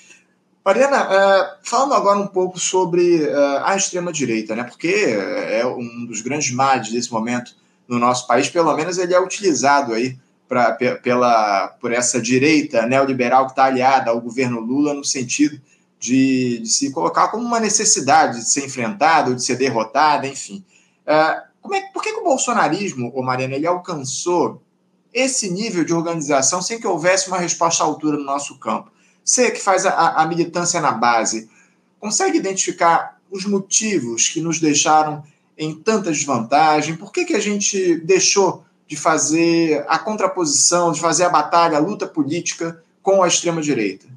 Mariana, 0.65 1.07
uh, 1.07 1.57
falando 1.63 1.93
agora 1.93 2.19
um 2.19 2.27
pouco 2.27 2.59
sobre 2.59 3.23
uh, 3.23 3.63
a 3.63 3.77
extrema-direita, 3.77 4.53
né, 4.53 4.65
porque 4.65 4.93
é 5.49 5.65
um 5.65 6.05
dos 6.05 6.21
grandes 6.21 6.51
males 6.51 6.91
desse 6.91 7.09
momento 7.09 7.55
no 7.87 7.97
nosso 7.97 8.27
país, 8.27 8.49
pelo 8.49 8.75
menos 8.75 8.97
ele 8.97 9.13
é 9.13 9.19
utilizado 9.19 9.93
aí 9.93 10.19
pra, 10.47 10.73
pela, 10.73 11.69
por 11.79 11.93
essa 11.93 12.21
direita 12.21 12.85
neoliberal 12.85 13.45
que 13.45 13.53
está 13.53 13.63
aliada 13.63 14.11
ao 14.11 14.19
governo 14.19 14.59
Lula 14.59 14.93
no 14.93 15.05
sentido 15.05 15.59
de, 15.97 16.59
de, 16.59 16.67
se 16.67 16.91
colocar 16.91 17.29
como 17.29 17.45
uma 17.45 17.59
necessidade 17.59 18.39
de 18.39 18.49
ser 18.49 18.65
enfrentada 18.65 19.29
ou 19.29 19.35
de 19.35 19.43
ser 19.43 19.55
derrotada, 19.55 20.27
enfim. 20.27 20.63
Uh, 21.07 21.48
como 21.61 21.75
é, 21.75 21.81
por 21.93 22.01
que, 22.01 22.13
que 22.13 22.19
o 22.19 22.23
bolsonarismo, 22.23 23.11
o 23.13 23.21
Mariana, 23.21 23.55
ele 23.55 23.67
alcançou 23.67 24.61
esse 25.13 25.49
nível 25.49 25.83
de 25.83 25.93
organização 25.93 26.61
sem 26.61 26.79
que 26.79 26.87
houvesse 26.87 27.27
uma 27.27 27.37
resposta 27.37 27.83
à 27.83 27.85
altura 27.85 28.17
no 28.17 28.23
nosso 28.23 28.57
campo? 28.57 28.91
Você 29.23 29.51
que 29.51 29.61
faz 29.61 29.85
a, 29.85 30.21
a 30.21 30.25
militância 30.25 30.79
na 30.79 30.91
base, 30.91 31.49
consegue 31.99 32.37
identificar 32.37 33.19
os 33.29 33.45
motivos 33.45 34.27
que 34.27 34.41
nos 34.41 34.59
deixaram 34.59 35.23
em 35.57 35.75
tanta 35.75 36.11
desvantagem? 36.11 36.95
Por 36.95 37.11
que, 37.11 37.25
que 37.25 37.35
a 37.35 37.39
gente 37.39 37.97
deixou 37.97 38.63
de 38.87 38.95
fazer 38.95 39.85
a 39.87 39.99
contraposição, 39.99 40.91
de 40.91 40.99
fazer 40.99 41.25
a 41.25 41.29
batalha, 41.29 41.77
a 41.77 41.81
luta 41.81 42.07
política 42.07 42.83
com 43.03 43.21
a 43.21 43.27
extrema-direita? 43.27 44.07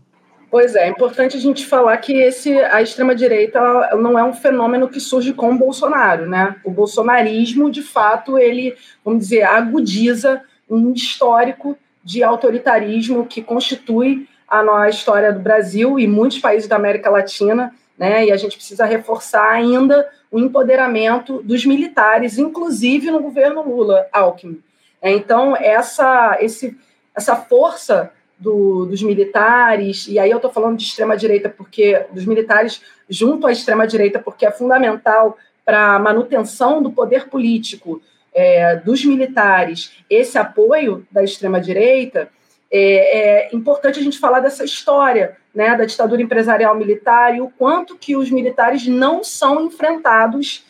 Pois 0.53 0.75
é, 0.75 0.85
é 0.85 0.88
importante 0.91 1.35
a 1.35 1.41
gente 1.41 1.65
falar 1.65 1.97
que 1.97 2.12
esse, 2.12 2.55
a 2.65 2.83
extrema-direita 2.83 3.59
não 3.97 4.19
é 4.19 4.23
um 4.23 4.35
fenômeno 4.35 4.87
que 4.87 5.01
surge 5.01 5.33
com 5.33 5.51
o 5.51 5.57
Bolsonaro, 5.57 6.29
né? 6.29 6.57
O 6.62 6.71
bolsonarismo, 6.71 7.71
de 7.71 7.81
fato, 7.81 8.37
ele, 8.37 8.77
vamos 9.03 9.21
dizer, 9.21 9.45
agudiza 9.45 10.43
um 10.69 10.93
histórico 10.93 11.75
de 12.05 12.23
autoritarismo 12.23 13.25
que 13.25 13.41
constitui 13.41 14.29
a, 14.47 14.61
a 14.83 14.91
história 14.91 15.33
do 15.33 15.41
Brasil 15.41 15.99
e 15.99 16.07
muitos 16.07 16.38
países 16.38 16.69
da 16.69 16.77
América 16.77 17.09
Latina, 17.09 17.75
né? 17.97 18.27
E 18.27 18.31
a 18.31 18.37
gente 18.37 18.55
precisa 18.55 18.85
reforçar 18.85 19.53
ainda 19.53 20.07
o 20.31 20.38
empoderamento 20.38 21.43
dos 21.43 21.65
militares, 21.65 22.37
inclusive 22.37 23.11
no 23.11 23.23
governo 23.23 23.62
Lula, 23.62 24.07
Alckmin. 24.12 24.62
É, 25.01 25.12
então, 25.12 25.57
essa, 25.57 26.37
esse, 26.43 26.77
essa 27.15 27.37
força 27.37 28.12
do, 28.42 28.85
dos 28.87 29.02
militares, 29.02 30.09
e 30.09 30.18
aí 30.18 30.31
eu 30.31 30.37
estou 30.37 30.50
falando 30.50 30.76
de 30.76 30.85
extrema-direita, 30.85 31.48
porque 31.48 32.05
dos 32.11 32.26
militares 32.26 32.83
junto 33.09 33.46
à 33.46 33.52
extrema-direita, 33.52 34.18
porque 34.18 34.44
é 34.44 34.50
fundamental 34.50 35.38
para 35.64 35.94
a 35.94 35.98
manutenção 35.98 36.83
do 36.83 36.90
poder 36.90 37.28
político 37.28 38.02
é, 38.35 38.76
dos 38.76 39.05
militares, 39.05 39.92
esse 40.11 40.37
apoio 40.37 41.07
da 41.11 41.22
extrema-direita, 41.22 42.28
é, 42.70 43.48
é, 43.50 43.55
importante 43.55 44.00
a 44.00 44.02
gente 44.02 44.18
falar 44.18 44.40
dessa 44.40 44.64
história 44.64 45.37
né, 45.55 45.76
da 45.76 45.85
ditadura 45.85 46.22
empresarial 46.22 46.74
militar 46.74 47.37
e 47.37 47.40
o 47.40 47.48
quanto 47.50 47.96
que 47.96 48.16
os 48.16 48.31
militares 48.31 48.87
não 48.88 49.22
são 49.22 49.66
enfrentados 49.66 50.64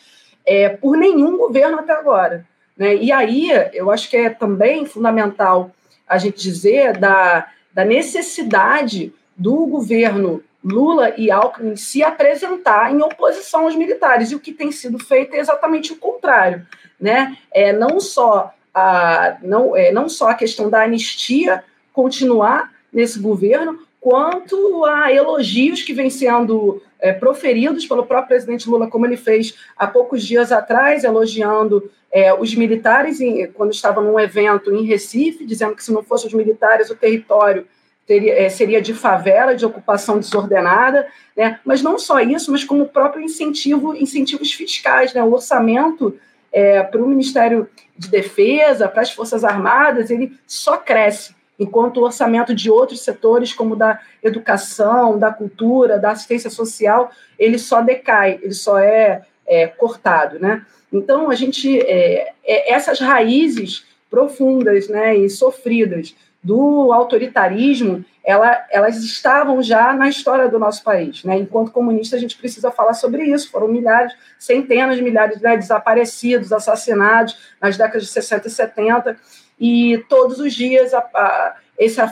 é, 0.45 0.69
por 0.69 0.95
nenhum 0.95 1.37
governo 1.37 1.79
até 1.79 1.93
agora. 1.93 2.45
Né? 2.77 2.95
E 2.95 3.11
aí, 3.11 3.49
eu 3.73 3.89
acho 3.89 4.09
que 4.09 4.17
é 4.17 4.29
também 4.29 4.85
fundamental 4.85 5.71
a 6.07 6.17
gente 6.17 6.41
dizer 6.41 6.97
da, 6.97 7.47
da 7.73 7.83
necessidade 7.83 9.13
do 9.35 9.65
governo 9.65 10.43
Lula 10.63 11.13
e 11.17 11.29
Alckmin 11.29 11.75
se 11.75 12.03
apresentar 12.03 12.93
em 12.93 13.01
oposição 13.01 13.63
aos 13.63 13.75
militares. 13.75 14.31
E 14.31 14.35
o 14.35 14.39
que 14.39 14.53
tem 14.53 14.71
sido 14.71 14.97
feito 14.97 15.33
é 15.33 15.39
exatamente 15.39 15.91
o 15.91 15.97
contrário. 15.97 16.65
Né? 16.99 17.37
É, 17.51 17.73
não, 17.73 17.99
só 17.99 18.53
a, 18.73 19.37
não, 19.41 19.75
é, 19.75 19.91
não 19.91 20.07
só 20.07 20.29
a 20.29 20.35
questão 20.35 20.69
da 20.69 20.83
anistia 20.83 21.63
continuar 21.91 22.71
nesse 22.91 23.19
governo, 23.19 23.79
quanto 24.03 24.83
a 24.83 25.13
elogios 25.13 25.81
que 25.81 25.93
vêm 25.93 26.09
sendo 26.09 26.83
é, 26.99 27.13
proferidos 27.13 27.85
pelo 27.85 28.05
próprio 28.05 28.27
presidente 28.27 28.69
Lula, 28.69 28.89
como 28.89 29.05
ele 29.05 29.15
fez 29.15 29.55
há 29.77 29.87
poucos 29.87 30.27
dias 30.27 30.51
atrás, 30.51 31.05
elogiando 31.05 31.89
é, 32.11 32.33
os 32.33 32.53
militares, 32.53 33.21
em, 33.21 33.47
quando 33.53 33.71
estava 33.71 34.01
num 34.01 34.19
evento 34.19 34.75
em 34.75 34.83
Recife, 34.83 35.45
dizendo 35.45 35.73
que 35.73 35.81
se 35.81 35.93
não 35.93 36.03
fossem 36.03 36.27
os 36.27 36.33
militares, 36.33 36.89
o 36.89 36.95
território 36.95 37.65
teria, 38.05 38.33
é, 38.33 38.49
seria 38.49 38.81
de 38.81 38.93
favela, 38.93 39.55
de 39.55 39.65
ocupação 39.65 40.19
desordenada, 40.19 41.07
né? 41.33 41.61
mas 41.63 41.81
não 41.81 41.97
só 41.97 42.19
isso, 42.19 42.51
mas 42.51 42.65
como 42.65 42.83
o 42.83 42.89
próprio 42.89 43.23
incentivo, 43.23 43.95
incentivos 43.95 44.51
fiscais, 44.51 45.13
né? 45.13 45.23
o 45.23 45.31
orçamento 45.31 46.13
é, 46.51 46.83
para 46.83 47.01
o 47.01 47.07
Ministério 47.07 47.69
de 47.97 48.09
Defesa, 48.09 48.89
para 48.89 49.01
as 49.01 49.11
Forças 49.11 49.45
Armadas, 49.45 50.09
ele 50.09 50.37
só 50.45 50.75
cresce 50.75 51.33
enquanto 51.59 51.97
o 51.97 52.03
orçamento 52.03 52.53
de 52.53 52.69
outros 52.69 53.01
setores, 53.01 53.53
como 53.53 53.75
da 53.75 53.99
educação, 54.21 55.17
da 55.17 55.31
cultura, 55.31 55.99
da 55.99 56.11
assistência 56.11 56.49
social, 56.49 57.11
ele 57.37 57.57
só 57.57 57.81
decai, 57.81 58.39
ele 58.41 58.53
só 58.53 58.79
é, 58.79 59.23
é 59.45 59.67
cortado, 59.67 60.39
né? 60.39 60.65
Então, 60.91 61.31
a 61.31 61.35
gente, 61.35 61.79
é, 61.79 62.33
é, 62.43 62.73
essas 62.73 62.99
raízes 62.99 63.85
profundas 64.09 64.87
né, 64.87 65.15
e 65.15 65.27
sofridas 65.27 66.15
do 66.43 66.93
autoritarismo, 66.93 68.05
ela, 68.23 68.63
elas 68.69 68.97
estavam 68.97 69.63
já 69.63 69.91
na 69.93 70.07
história 70.07 70.47
do 70.47 70.59
nosso 70.59 70.83
país. 70.83 71.23
Né? 71.23 71.37
Enquanto 71.37 71.71
comunista, 71.71 72.15
a 72.15 72.19
gente 72.19 72.37
precisa 72.37 72.69
falar 72.69 72.93
sobre 72.93 73.23
isso. 73.23 73.49
Foram 73.49 73.67
milhares, 73.67 74.13
centenas 74.37 74.97
de 74.97 75.01
milhares 75.01 75.37
de 75.37 75.43
né, 75.43 75.57
desaparecidos, 75.57 76.53
assassinados 76.53 77.37
nas 77.59 77.75
décadas 77.75 78.03
de 78.03 78.09
60 78.09 78.47
e 78.47 78.51
70 78.51 79.17
e 79.59 80.03
todos 80.09 80.39
os 80.39 80.53
dias 80.53 80.93
a, 80.93 80.99
a, 80.99 81.55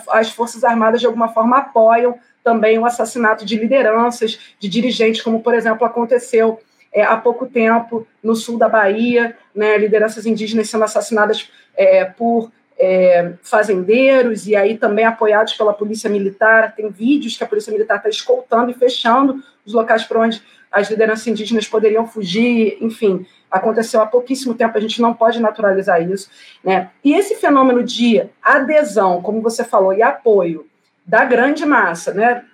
as 0.09 0.29
Forças 0.31 0.63
Armadas, 0.63 0.99
de 0.99 1.07
alguma 1.07 1.29
forma, 1.29 1.57
apoiam 1.57 2.17
também 2.43 2.79
o 2.79 2.85
assassinato 2.85 3.45
de 3.45 3.55
lideranças, 3.55 4.39
de 4.59 4.67
dirigentes, 4.67 5.21
como, 5.21 5.41
por 5.41 5.53
exemplo, 5.53 5.85
aconteceu 5.85 6.59
é, 6.93 7.03
há 7.03 7.15
pouco 7.15 7.45
tempo 7.45 8.07
no 8.21 8.35
sul 8.35 8.57
da 8.57 8.67
Bahia, 8.67 9.37
né, 9.55 9.77
lideranças 9.77 10.25
indígenas 10.25 10.69
sendo 10.69 10.83
assassinadas 10.83 11.49
é, 11.75 12.05
por 12.05 12.51
é, 12.77 13.33
fazendeiros 13.43 14.47
e 14.47 14.55
aí 14.55 14.77
também 14.77 15.05
apoiados 15.05 15.53
pela 15.53 15.73
polícia 15.73 16.09
militar. 16.09 16.75
Tem 16.75 16.89
vídeos 16.89 17.37
que 17.37 17.43
a 17.43 17.47
polícia 17.47 17.71
militar 17.71 17.97
está 17.97 18.09
escoltando 18.09 18.71
e 18.71 18.73
fechando 18.73 19.41
os 19.65 19.73
locais 19.73 20.03
para 20.03 20.19
onde 20.19 20.41
as 20.71 20.89
lideranças 20.89 21.27
indígenas 21.27 21.67
poderiam 21.67 22.07
fugir, 22.07 22.77
enfim, 22.81 23.25
aconteceu 23.51 24.01
há 24.01 24.05
pouquíssimo 24.05 24.53
tempo, 24.53 24.77
a 24.77 24.81
gente 24.81 25.01
não 25.01 25.13
pode 25.13 25.41
naturalizar 25.41 26.01
isso. 26.01 26.29
Né? 26.63 26.89
E 27.03 27.13
esse 27.13 27.35
fenômeno 27.35 27.83
de 27.83 28.23
adesão, 28.41 29.21
como 29.21 29.41
você 29.41 29.63
falou, 29.63 29.93
e 29.93 30.01
apoio 30.01 30.65
da 31.05 31.25
grande 31.25 31.65
massa, 31.65 32.13
né, 32.13 32.45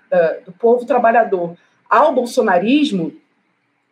do 0.45 0.51
povo 0.53 0.85
trabalhador 0.85 1.55
ao 1.89 2.13
bolsonarismo, 2.13 3.13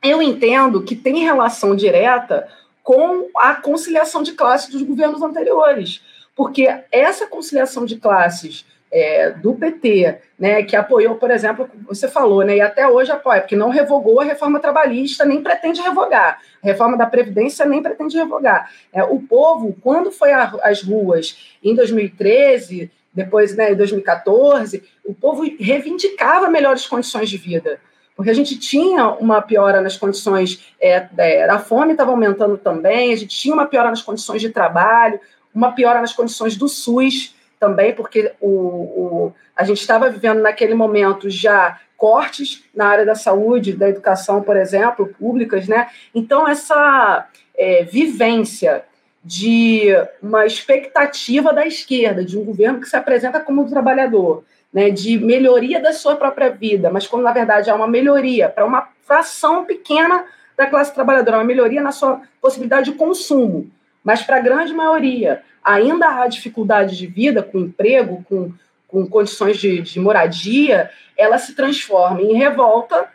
eu 0.02 0.22
entendo 0.22 0.84
que 0.84 0.96
tem 0.96 1.20
relação 1.20 1.76
direta 1.76 2.48
com 2.84 3.30
a 3.38 3.56
conciliação 3.56 4.22
de 4.22 4.34
classes 4.34 4.70
dos 4.70 4.82
governos 4.84 5.22
anteriores, 5.22 6.02
porque 6.36 6.68
essa 6.92 7.28
conciliação 7.28 7.86
de 7.86 7.98
classes 7.98 8.66
é, 8.92 9.32
do 9.32 9.54
PT, 9.54 10.20
né, 10.40 10.64
que 10.64 10.76
apoiou, 10.76 11.16
por 11.16 11.32
exemplo, 11.32 11.70
você 11.88 12.08
falou, 12.08 12.44
né, 12.44 12.58
e 12.58 12.62
até 12.62 12.88
hoje 12.88 13.12
apoia, 13.12 13.42
porque 13.42 13.56
não 13.56 13.70
revogou 13.70 14.20
a 14.22 14.24
reforma 14.24 14.60
trabalhista, 14.60 15.26
nem 15.26 15.42
pretende 15.42 15.82
revogar. 15.82 16.40
A 16.64 16.68
reforma 16.68 16.98
da 16.98 17.06
Previdência 17.06 17.66
nem 17.66 17.82
pretende 17.82 18.18
revogar. 18.18 18.72
É, 18.94 19.04
o 19.04 19.20
povo, 19.20 19.76
quando 19.82 20.12
foi 20.12 20.32
às 20.32 20.82
ruas 20.82 21.56
em 21.64 21.76
2013, 21.76 22.92
depois 23.14 23.56
né, 23.56 23.72
em 23.72 23.76
2014, 23.76 24.84
o 25.04 25.14
povo 25.14 25.44
reivindicava 25.60 26.50
melhores 26.50 26.86
condições 26.86 27.30
de 27.30 27.38
vida. 27.38 27.80
Porque 28.16 28.32
a 28.32 28.34
gente 28.34 28.58
tinha 28.58 29.10
uma 29.10 29.42
piora 29.42 29.82
nas 29.82 29.98
condições, 29.98 30.66
é, 30.80 31.44
a 31.50 31.60
fome 31.60 31.92
estava 31.92 32.12
aumentando 32.12 32.58
também, 32.58 33.12
a 33.12 33.16
gente 33.18 33.36
tinha 33.36 33.54
uma 33.54 33.66
piora 33.66 33.90
nas 33.90 34.02
condições 34.02 34.42
de 34.42 34.50
trabalho, 34.50 35.20
uma 35.54 35.74
piora 35.74 36.00
nas 36.00 36.14
condições 36.14 36.56
do 36.56 36.68
SUS, 36.70 37.35
também, 37.66 37.94
porque 37.94 38.32
o, 38.40 38.50
o, 38.50 39.34
a 39.56 39.64
gente 39.64 39.80
estava 39.80 40.10
vivendo 40.10 40.40
naquele 40.40 40.76
momento 40.76 41.30
já 41.32 41.80
cortes 41.98 42.64
na 42.76 42.88
área 42.88 43.06
da 43.06 43.16
saúde, 43.16 43.74
da 43.74 43.90
educação, 43.90 44.44
por 44.44 44.56
exemplo, 44.56 45.08
públicas, 45.18 45.68
né? 45.68 45.88
Então, 46.14 46.48
essa 46.48 47.28
é, 47.58 47.84
vivência 47.84 48.84
de 49.24 49.88
uma 50.22 50.46
expectativa 50.46 51.52
da 51.52 51.66
esquerda, 51.66 52.24
de 52.24 52.38
um 52.38 52.44
governo 52.44 52.80
que 52.80 52.88
se 52.88 52.96
apresenta 52.96 53.40
como 53.40 53.68
trabalhador, 53.68 54.44
né, 54.72 54.92
de 54.92 55.18
melhoria 55.18 55.82
da 55.82 55.94
sua 55.94 56.16
própria 56.16 56.50
vida, 56.50 56.92
mas 56.92 57.08
quando 57.08 57.24
na 57.24 57.32
verdade 57.32 57.70
é 57.70 57.74
uma 57.74 57.88
melhoria 57.88 58.50
para 58.50 58.66
uma 58.66 58.90
fração 59.02 59.66
pequena 59.66 60.26
da 60.56 60.68
classe 60.68 60.94
trabalhadora, 60.94 61.38
uma 61.38 61.44
melhoria 61.44 61.82
na 61.82 61.92
sua 61.92 62.22
possibilidade 62.40 62.92
de 62.92 62.98
consumo, 62.98 63.72
mas 64.04 64.22
para 64.22 64.36
a 64.36 64.42
grande 64.42 64.74
maioria 64.74 65.42
ainda 65.66 66.08
há 66.08 66.28
dificuldade 66.28 66.96
de 66.96 67.08
vida 67.08 67.42
com 67.42 67.60
emprego, 67.60 68.24
com, 68.30 68.54
com 68.88 69.08
condições 69.08 69.58
de, 69.58 69.82
de 69.82 70.00
moradia, 70.00 70.92
ela 71.18 71.40
se 71.40 71.56
transforma 71.56 72.22
em 72.22 72.36
revolta 72.36 73.10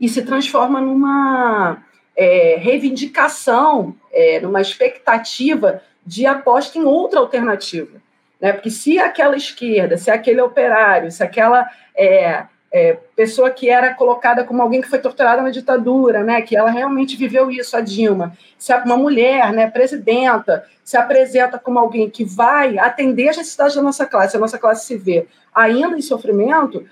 e 0.00 0.08
se 0.08 0.22
transforma 0.22 0.80
numa 0.80 1.82
é, 2.16 2.56
reivindicação, 2.58 3.94
é, 4.12 4.40
numa 4.40 4.60
expectativa 4.60 5.80
de 6.04 6.26
aposta 6.26 6.78
em 6.78 6.84
outra 6.84 7.20
alternativa. 7.20 8.02
Né? 8.40 8.52
Porque 8.52 8.70
se 8.70 8.98
aquela 8.98 9.36
esquerda, 9.36 9.96
se 9.96 10.10
aquele 10.10 10.40
operário, 10.40 11.10
se 11.10 11.22
aquela 11.22 11.66
é, 11.96 12.44
é, 12.74 12.98
pessoa 13.14 13.52
que 13.52 13.70
era 13.70 13.94
colocada 13.94 14.42
como 14.42 14.60
alguém 14.60 14.80
que 14.80 14.88
foi 14.88 14.98
torturada 14.98 15.40
na 15.40 15.50
ditadura, 15.50 16.24
né, 16.24 16.42
que 16.42 16.56
ela 16.56 16.68
realmente 16.68 17.16
viveu 17.16 17.48
isso, 17.48 17.76
a 17.76 17.80
Dilma, 17.80 18.36
se 18.58 18.74
uma 18.74 18.96
mulher, 18.96 19.52
né, 19.52 19.70
presidenta, 19.70 20.64
se 20.82 20.96
apresenta 20.96 21.56
como 21.56 21.78
alguém 21.78 22.10
que 22.10 22.24
vai 22.24 22.76
atender 22.76 23.28
as 23.28 23.36
necessidades 23.36 23.76
da 23.76 23.82
nossa 23.82 24.04
classe, 24.04 24.36
a 24.36 24.40
nossa 24.40 24.58
classe 24.58 24.86
se 24.86 24.96
vê 24.96 25.28
ainda 25.54 25.96
em 25.96 26.02
sofrimento, 26.02 26.84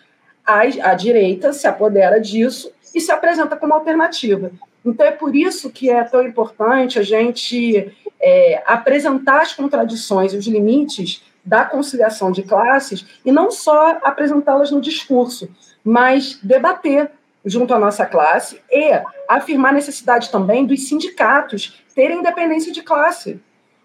a, 0.46 0.60
a 0.60 0.94
direita 0.94 1.52
se 1.52 1.66
apodera 1.66 2.20
disso 2.20 2.70
e 2.94 3.00
se 3.00 3.10
apresenta 3.10 3.56
como 3.56 3.74
alternativa. 3.74 4.52
Então 4.86 5.04
é 5.04 5.10
por 5.10 5.34
isso 5.34 5.68
que 5.68 5.90
é 5.90 6.04
tão 6.04 6.22
importante 6.22 7.00
a 7.00 7.02
gente 7.02 7.92
é, 8.20 8.62
apresentar 8.66 9.42
as 9.42 9.52
contradições 9.52 10.32
e 10.32 10.36
os 10.36 10.46
limites 10.46 11.24
da 11.44 11.64
conciliação 11.64 12.30
de 12.30 12.44
classes 12.44 13.04
e 13.24 13.32
não 13.32 13.50
só 13.50 13.98
apresentá-las 14.02 14.70
no 14.70 14.80
discurso, 14.80 15.50
mas 15.84 16.38
debater 16.42 17.10
junto 17.44 17.74
à 17.74 17.78
nossa 17.78 18.06
classe 18.06 18.60
e 18.70 19.00
afirmar 19.28 19.70
a 19.70 19.74
necessidade 19.74 20.30
também 20.30 20.64
dos 20.64 20.88
sindicatos 20.88 21.82
terem 21.94 22.18
independência 22.18 22.72
de 22.72 22.82
classe. 22.82 23.40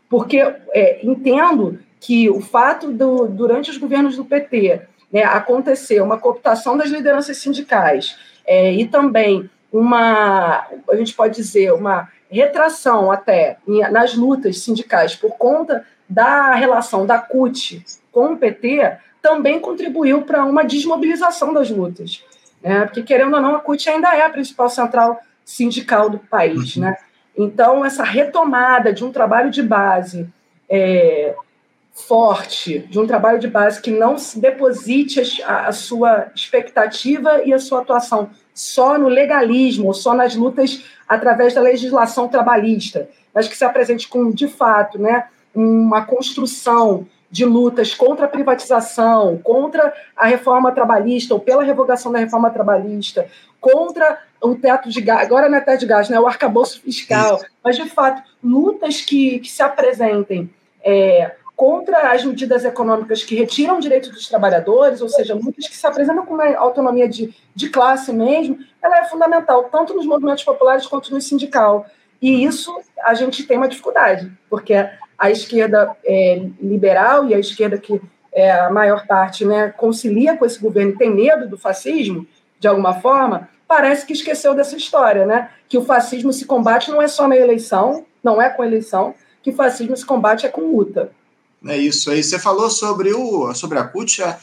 Porque 0.09 0.37
é, 0.73 0.99
entendo 1.03 1.79
que 1.99 2.29
o 2.29 2.39
fato 2.39 2.91
do, 2.91 3.27
durante 3.27 3.69
os 3.71 3.77
governos 3.77 4.15
do 4.15 4.23
PT, 4.23 4.81
né, 5.11 5.23
acontecer 5.23 6.01
uma 6.01 6.17
cooptação 6.17 6.77
das 6.77 6.89
lideranças 6.89 7.37
sindicais 7.37 8.17
é, 8.45 8.71
e 8.73 8.87
também 8.87 9.49
uma, 9.71 10.67
a 10.89 10.95
gente 10.95 11.13
pode 11.13 11.35
dizer, 11.35 11.73
uma 11.73 12.09
retração 12.29 13.11
até 13.11 13.57
nas 13.91 14.13
lutas 14.15 14.59
sindicais 14.59 15.15
por 15.15 15.31
conta 15.31 15.85
da 16.09 16.53
relação 16.53 17.05
da 17.05 17.19
CUT 17.19 17.83
com 18.11 18.33
o 18.33 18.37
PT, 18.37 18.97
também 19.27 19.59
contribuiu 19.59 20.21
para 20.21 20.45
uma 20.45 20.63
desmobilização 20.63 21.53
das 21.53 21.69
lutas. 21.69 22.23
Né? 22.63 22.85
Porque, 22.85 23.03
querendo 23.03 23.35
ou 23.35 23.41
não, 23.41 23.55
a 23.55 23.59
CUT 23.59 23.89
ainda 23.89 24.15
é 24.15 24.25
a 24.25 24.29
principal 24.29 24.69
central 24.69 25.19
sindical 25.43 26.09
do 26.09 26.17
país. 26.17 26.77
Uhum. 26.77 26.83
Né? 26.83 26.97
Então, 27.37 27.83
essa 27.83 28.05
retomada 28.05 28.93
de 28.93 29.03
um 29.03 29.11
trabalho 29.11 29.51
de 29.51 29.61
base 29.61 30.29
é, 30.69 31.35
forte, 31.91 32.79
de 32.79 32.97
um 32.97 33.05
trabalho 33.05 33.37
de 33.37 33.49
base 33.49 33.81
que 33.81 33.91
não 33.91 34.17
se 34.17 34.39
deposite 34.39 35.43
a, 35.43 35.67
a, 35.67 35.71
sua 35.73 36.31
expectativa 36.33 37.43
e 37.43 37.53
a 37.53 37.59
sua 37.59 37.81
atuação 37.81 38.29
só 38.53 38.97
no 38.97 39.09
legalismo, 39.09 39.93
só 39.93 40.13
nas 40.13 40.35
lutas 40.35 40.85
através 41.07 41.53
da 41.53 41.59
legislação 41.59 42.29
trabalhista, 42.29 43.09
mas 43.33 43.47
que 43.47 43.57
se 43.57 43.65
apresente 43.65 44.07
com, 44.07 44.31
de 44.31 44.47
fato, 44.47 44.97
né, 44.97 45.25
uma 45.53 46.05
construção 46.05 47.05
de 47.29 47.45
lutas 47.45 47.93
contra 47.93 48.25
a 48.25 48.29
privatização, 48.29 49.37
contra 49.37 49.93
a 50.15 50.25
reforma 50.25 50.71
trabalhista, 50.71 51.33
ou 51.33 51.39
pela 51.39 51.63
revogação 51.63 52.11
da 52.11 52.19
reforma 52.19 52.49
trabalhista, 52.49 53.27
contra 53.59 54.21
o 54.41 54.55
teto 54.55 54.89
de 54.89 55.01
gás, 55.01 55.25
agora 55.25 55.49
não 55.49 55.57
é 55.57 55.61
teto 55.61 55.81
de 55.81 55.85
gás, 55.87 56.09
né, 56.09 56.19
o 56.19 56.27
arcabouço 56.27 56.81
fiscal, 56.81 57.41
mas, 57.63 57.75
de 57.75 57.89
fato, 57.89 58.21
lutas 58.43 59.01
que, 59.01 59.39
que 59.39 59.49
se 59.49 59.61
apresentem 59.61 60.49
é, 60.83 61.35
contra 61.55 62.11
as 62.11 62.23
medidas 62.23 62.63
econômicas 62.63 63.23
que 63.23 63.35
retiram 63.35 63.79
direitos 63.79 64.11
dos 64.11 64.27
trabalhadores, 64.29 65.01
ou 65.01 65.09
seja, 65.09 65.35
muitas 65.35 65.67
que 65.67 65.75
se 65.75 65.87
apresentam 65.87 66.23
com 66.23 66.35
uma 66.35 66.55
autonomia 66.55 67.09
de, 67.09 67.33
de 67.53 67.69
classe 67.69 68.13
mesmo, 68.13 68.59
ela 68.81 68.99
é 68.99 69.05
fundamental, 69.05 69.63
tanto 69.63 69.95
nos 69.95 70.05
movimentos 70.05 70.43
populares 70.43 70.85
quanto 70.85 71.11
no 71.11 71.19
sindical. 71.19 71.87
E 72.21 72.43
isso 72.43 72.79
a 73.03 73.13
gente 73.13 73.43
tem 73.43 73.57
uma 73.57 73.67
dificuldade, 73.67 74.31
porque 74.49 74.73
a 75.17 75.31
esquerda 75.31 75.95
é, 76.05 76.41
liberal 76.61 77.27
e 77.27 77.33
a 77.33 77.39
esquerda 77.39 77.77
que 77.77 78.01
é 78.33 78.51
a 78.51 78.69
maior 78.69 79.07
parte 79.07 79.43
né, 79.45 79.69
concilia 79.69 80.37
com 80.37 80.45
esse 80.45 80.59
governo 80.59 80.91
e 80.91 80.97
tem 80.97 81.13
medo 81.13 81.49
do 81.49 81.57
fascismo, 81.57 82.27
de 82.59 82.67
alguma 82.67 82.99
forma, 83.01 83.49
parece 83.67 84.05
que 84.05 84.13
esqueceu 84.13 84.53
dessa 84.53 84.75
história, 84.77 85.25
né? 85.25 85.49
Que 85.67 85.77
o 85.77 85.83
fascismo 85.83 86.31
se 86.31 86.45
combate 86.45 86.89
não 86.89 87.01
é 87.01 87.07
só 87.07 87.27
na 87.27 87.35
eleição, 87.35 88.05
não 88.23 88.41
é 88.41 88.49
com 88.49 88.63
eleição, 88.63 89.13
que 89.43 89.49
o 89.49 89.55
fascismo 89.55 89.95
se 89.95 90.05
combate 90.05 90.45
é 90.45 90.49
com 90.49 90.61
luta. 90.61 91.11
É 91.65 91.77
isso 91.77 92.11
aí. 92.11 92.23
Você 92.23 92.37
falou 92.39 92.69
sobre, 92.69 93.13
o, 93.13 93.53
sobre 93.53 93.77
a 93.77 93.83
CUT 93.83 94.23
há, 94.23 94.37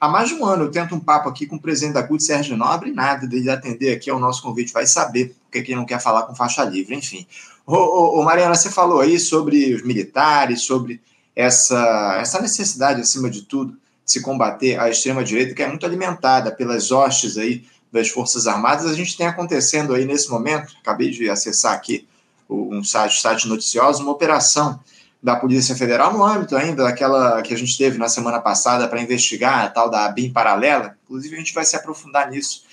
há 0.00 0.08
mais 0.08 0.28
de 0.28 0.34
um 0.34 0.44
ano. 0.44 0.64
Eu 0.64 0.70
tento 0.70 0.94
um 0.94 1.00
papo 1.00 1.28
aqui 1.28 1.46
com 1.46 1.56
o 1.56 1.60
presidente 1.60 1.94
da 1.94 2.02
CUT, 2.02 2.22
Sérgio 2.22 2.56
Nobre, 2.56 2.92
nada 2.92 3.26
dele 3.26 3.50
atender 3.50 3.94
aqui 3.94 4.10
ao 4.10 4.18
nosso 4.18 4.42
convite. 4.42 4.72
Vai 4.72 4.86
saber 4.86 5.34
que 5.62 5.74
não 5.74 5.84
quer 5.84 6.00
falar 6.00 6.22
com 6.22 6.34
faixa 6.34 6.64
livre, 6.64 6.94
enfim. 6.94 7.26
Ô, 7.66 7.76
ô, 7.76 8.20
ô, 8.20 8.22
Mariana, 8.24 8.54
você 8.54 8.70
falou 8.70 9.00
aí 9.00 9.18
sobre 9.18 9.74
os 9.74 9.82
militares, 9.82 10.62
sobre 10.62 11.00
essa, 11.34 12.18
essa 12.20 12.40
necessidade, 12.40 13.00
acima 13.00 13.30
de 13.30 13.42
tudo, 13.42 13.72
de 14.04 14.12
se 14.12 14.20
combater 14.20 14.78
a 14.78 14.90
extrema-direita, 14.90 15.54
que 15.54 15.62
é 15.62 15.68
muito 15.68 15.86
alimentada 15.86 16.52
pelas 16.52 16.90
hostes 16.90 17.38
aí 17.38 17.64
das 17.90 18.08
Forças 18.08 18.46
Armadas. 18.46 18.86
A 18.86 18.94
gente 18.94 19.16
tem 19.16 19.26
acontecendo 19.26 19.94
aí 19.94 20.04
nesse 20.04 20.30
momento, 20.30 20.74
acabei 20.80 21.10
de 21.10 21.30
acessar 21.30 21.72
aqui 21.72 22.06
um 22.48 22.84
site, 22.84 23.20
site 23.20 23.48
noticioso, 23.48 24.02
uma 24.02 24.12
operação 24.12 24.78
da 25.22 25.36
Polícia 25.36 25.74
Federal 25.74 26.12
no 26.12 26.22
âmbito 26.22 26.54
ainda 26.54 26.84
daquela 26.84 27.40
que 27.40 27.54
a 27.54 27.56
gente 27.56 27.78
teve 27.78 27.96
na 27.96 28.10
semana 28.10 28.40
passada 28.40 28.86
para 28.86 29.00
investigar 29.00 29.64
a 29.64 29.70
tal 29.70 29.88
da 29.88 30.06
BIM 30.10 30.30
paralela. 30.30 30.98
Inclusive, 31.04 31.34
a 31.34 31.38
gente 31.38 31.54
vai 31.54 31.64
se 31.64 31.74
aprofundar 31.74 32.30
nisso 32.30 32.64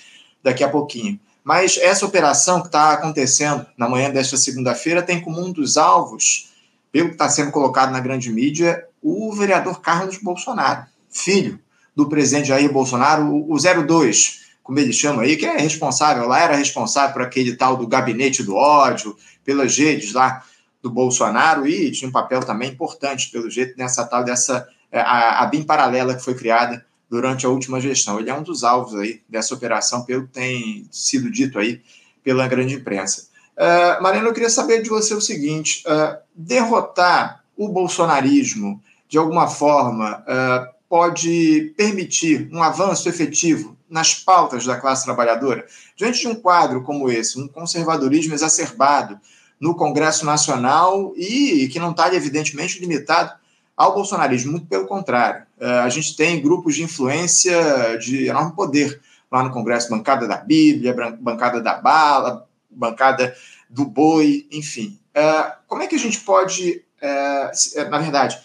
daqui 0.42 0.62
a 0.62 0.68
pouquinho. 0.68 1.18
Mas 1.44 1.76
essa 1.76 2.06
operação 2.06 2.60
que 2.60 2.68
está 2.68 2.92
acontecendo 2.92 3.66
na 3.76 3.88
manhã 3.88 4.10
desta 4.10 4.36
segunda-feira 4.36 5.02
tem 5.02 5.20
como 5.20 5.40
um 5.40 5.52
dos 5.52 5.76
alvos, 5.76 6.52
pelo 6.90 7.08
que 7.08 7.14
está 7.14 7.28
sendo 7.28 7.50
colocado 7.50 7.90
na 7.90 8.00
grande 8.00 8.30
mídia, 8.30 8.86
o 9.02 9.32
vereador 9.32 9.80
Carlos 9.80 10.18
Bolsonaro, 10.18 10.86
filho 11.10 11.58
do 11.96 12.08
presidente 12.08 12.48
Jair 12.48 12.72
Bolsonaro, 12.72 13.26
o 13.26 13.56
02, 13.58 14.42
como 14.62 14.78
ele 14.78 14.92
chama 14.92 15.22
aí, 15.22 15.36
que 15.36 15.44
é 15.44 15.56
responsável, 15.58 16.26
lá 16.28 16.40
era 16.40 16.56
responsável 16.56 17.12
por 17.12 17.22
aquele 17.22 17.56
tal 17.56 17.76
do 17.76 17.86
gabinete 17.86 18.42
do 18.42 18.54
ódio, 18.54 19.16
pelas 19.44 19.76
redes 19.76 20.12
lá 20.12 20.44
do 20.80 20.90
Bolsonaro 20.90 21.66
e 21.66 21.90
tinha 21.90 22.08
um 22.08 22.12
papel 22.12 22.40
também 22.40 22.70
importante, 22.70 23.30
pelo 23.30 23.50
jeito, 23.50 23.76
nessa 23.76 24.04
tal 24.04 24.24
dessa 24.24 24.68
é, 24.90 25.00
a, 25.00 25.40
a 25.40 25.46
BIM 25.46 25.62
paralela 25.62 26.14
que 26.14 26.22
foi 26.22 26.34
criada 26.34 26.84
durante 27.12 27.44
a 27.44 27.50
última 27.50 27.78
gestão. 27.78 28.18
Ele 28.18 28.30
é 28.30 28.34
um 28.34 28.42
dos 28.42 28.64
alvos 28.64 28.94
aí 28.94 29.20
dessa 29.28 29.52
operação, 29.54 30.02
pelo 30.02 30.26
que 30.26 30.32
tem 30.32 30.88
sido 30.90 31.30
dito 31.30 31.58
aí 31.58 31.82
pela 32.24 32.48
grande 32.48 32.76
imprensa. 32.76 33.28
Uh, 33.54 34.06
eu 34.16 34.32
queria 34.32 34.48
saber 34.48 34.80
de 34.80 34.88
você 34.88 35.12
o 35.12 35.20
seguinte: 35.20 35.84
uh, 35.86 36.16
derrotar 36.34 37.44
o 37.54 37.68
bolsonarismo 37.68 38.82
de 39.10 39.18
alguma 39.18 39.46
forma 39.46 40.24
uh, 40.26 40.72
pode 40.88 41.74
permitir 41.76 42.48
um 42.50 42.62
avanço 42.62 43.06
efetivo 43.10 43.76
nas 43.90 44.14
pautas 44.14 44.64
da 44.64 44.80
classe 44.80 45.04
trabalhadora? 45.04 45.66
Diante 45.94 46.20
de 46.20 46.28
um 46.28 46.34
quadro 46.34 46.82
como 46.82 47.10
esse, 47.10 47.38
um 47.38 47.46
conservadorismo 47.46 48.32
exacerbado, 48.32 49.20
no 49.60 49.76
Congresso 49.76 50.24
Nacional 50.24 51.12
e 51.14 51.68
que 51.68 51.78
não 51.78 51.90
está, 51.90 52.12
evidentemente, 52.14 52.80
limitado 52.80 53.34
ao 53.76 53.94
bolsonarismo, 53.94 54.52
muito 54.52 54.66
pelo 54.66 54.86
contrário. 54.86 55.44
É, 55.62 55.78
a 55.78 55.88
gente 55.88 56.16
tem 56.16 56.42
grupos 56.42 56.74
de 56.74 56.82
influência 56.82 57.96
de 57.96 58.26
enorme 58.26 58.52
poder 58.56 59.00
lá 59.30 59.44
no 59.44 59.52
Congresso, 59.52 59.88
bancada 59.88 60.26
da 60.26 60.36
Bíblia, 60.36 60.92
bancada 61.20 61.60
da 61.60 61.74
bala, 61.74 62.48
bancada 62.68 63.32
do 63.70 63.84
boi, 63.84 64.44
enfim. 64.50 64.98
É, 65.14 65.52
como 65.68 65.84
é 65.84 65.86
que 65.86 65.94
a 65.94 65.98
gente 66.00 66.18
pode, 66.18 66.84
é, 67.00 67.52
na 67.88 67.98
verdade, 68.00 68.40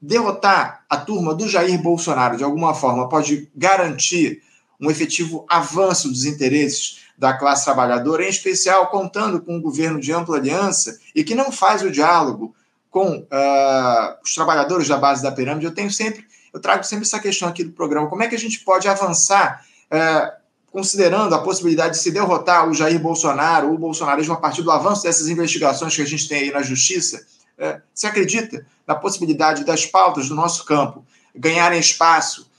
derrotar 0.00 0.82
a 0.88 0.96
turma 0.96 1.34
do 1.34 1.46
Jair 1.46 1.78
Bolsonaro 1.82 2.38
de 2.38 2.44
alguma 2.44 2.72
forma? 2.72 3.06
Pode 3.06 3.50
garantir 3.54 4.42
um 4.80 4.90
efetivo 4.90 5.44
avanço 5.50 6.08
dos 6.08 6.24
interesses 6.24 7.02
da 7.18 7.34
classe 7.34 7.66
trabalhadora, 7.66 8.24
em 8.24 8.30
especial 8.30 8.86
contando 8.86 9.42
com 9.42 9.56
um 9.56 9.60
governo 9.60 10.00
de 10.00 10.10
ampla 10.10 10.38
aliança 10.38 10.98
e 11.14 11.22
que 11.22 11.34
não 11.34 11.52
faz 11.52 11.82
o 11.82 11.90
diálogo 11.90 12.54
com 12.90 13.18
uh, 13.18 14.16
os 14.24 14.34
trabalhadores 14.34 14.88
da 14.88 14.96
base 14.96 15.22
da 15.22 15.32
pirâmide, 15.32 15.66
eu 15.66 15.74
tenho 15.74 15.90
sempre, 15.90 16.26
eu 16.52 16.60
trago 16.60 16.84
sempre 16.84 17.04
essa 17.04 17.18
questão 17.18 17.48
aqui 17.48 17.64
do 17.64 17.72
programa, 17.72 18.08
como 18.08 18.22
é 18.22 18.28
que 18.28 18.34
a 18.34 18.38
gente 18.38 18.60
pode 18.60 18.86
avançar 18.86 19.64
uh, 19.90 20.32
considerando 20.70 21.34
a 21.34 21.38
possibilidade 21.38 21.94
de 21.94 22.02
se 22.02 22.10
derrotar 22.10 22.68
o 22.68 22.74
Jair 22.74 22.98
Bolsonaro, 22.98 23.72
o 23.72 23.78
bolsonarismo 23.78 24.34
a 24.34 24.36
partir 24.36 24.62
do 24.62 24.70
avanço 24.70 25.02
dessas 25.02 25.28
investigações 25.28 25.94
que 25.94 26.02
a 26.02 26.06
gente 26.06 26.28
tem 26.28 26.40
aí 26.40 26.50
na 26.50 26.62
justiça, 26.62 27.24
uh, 27.58 27.80
se 27.94 28.06
acredita 28.06 28.66
na 28.86 28.94
possibilidade 28.94 29.64
das 29.64 29.86
pautas 29.86 30.28
do 30.28 30.34
nosso 30.34 30.64
campo 30.64 31.04
ganharem 31.34 31.80
espaço 31.80 32.50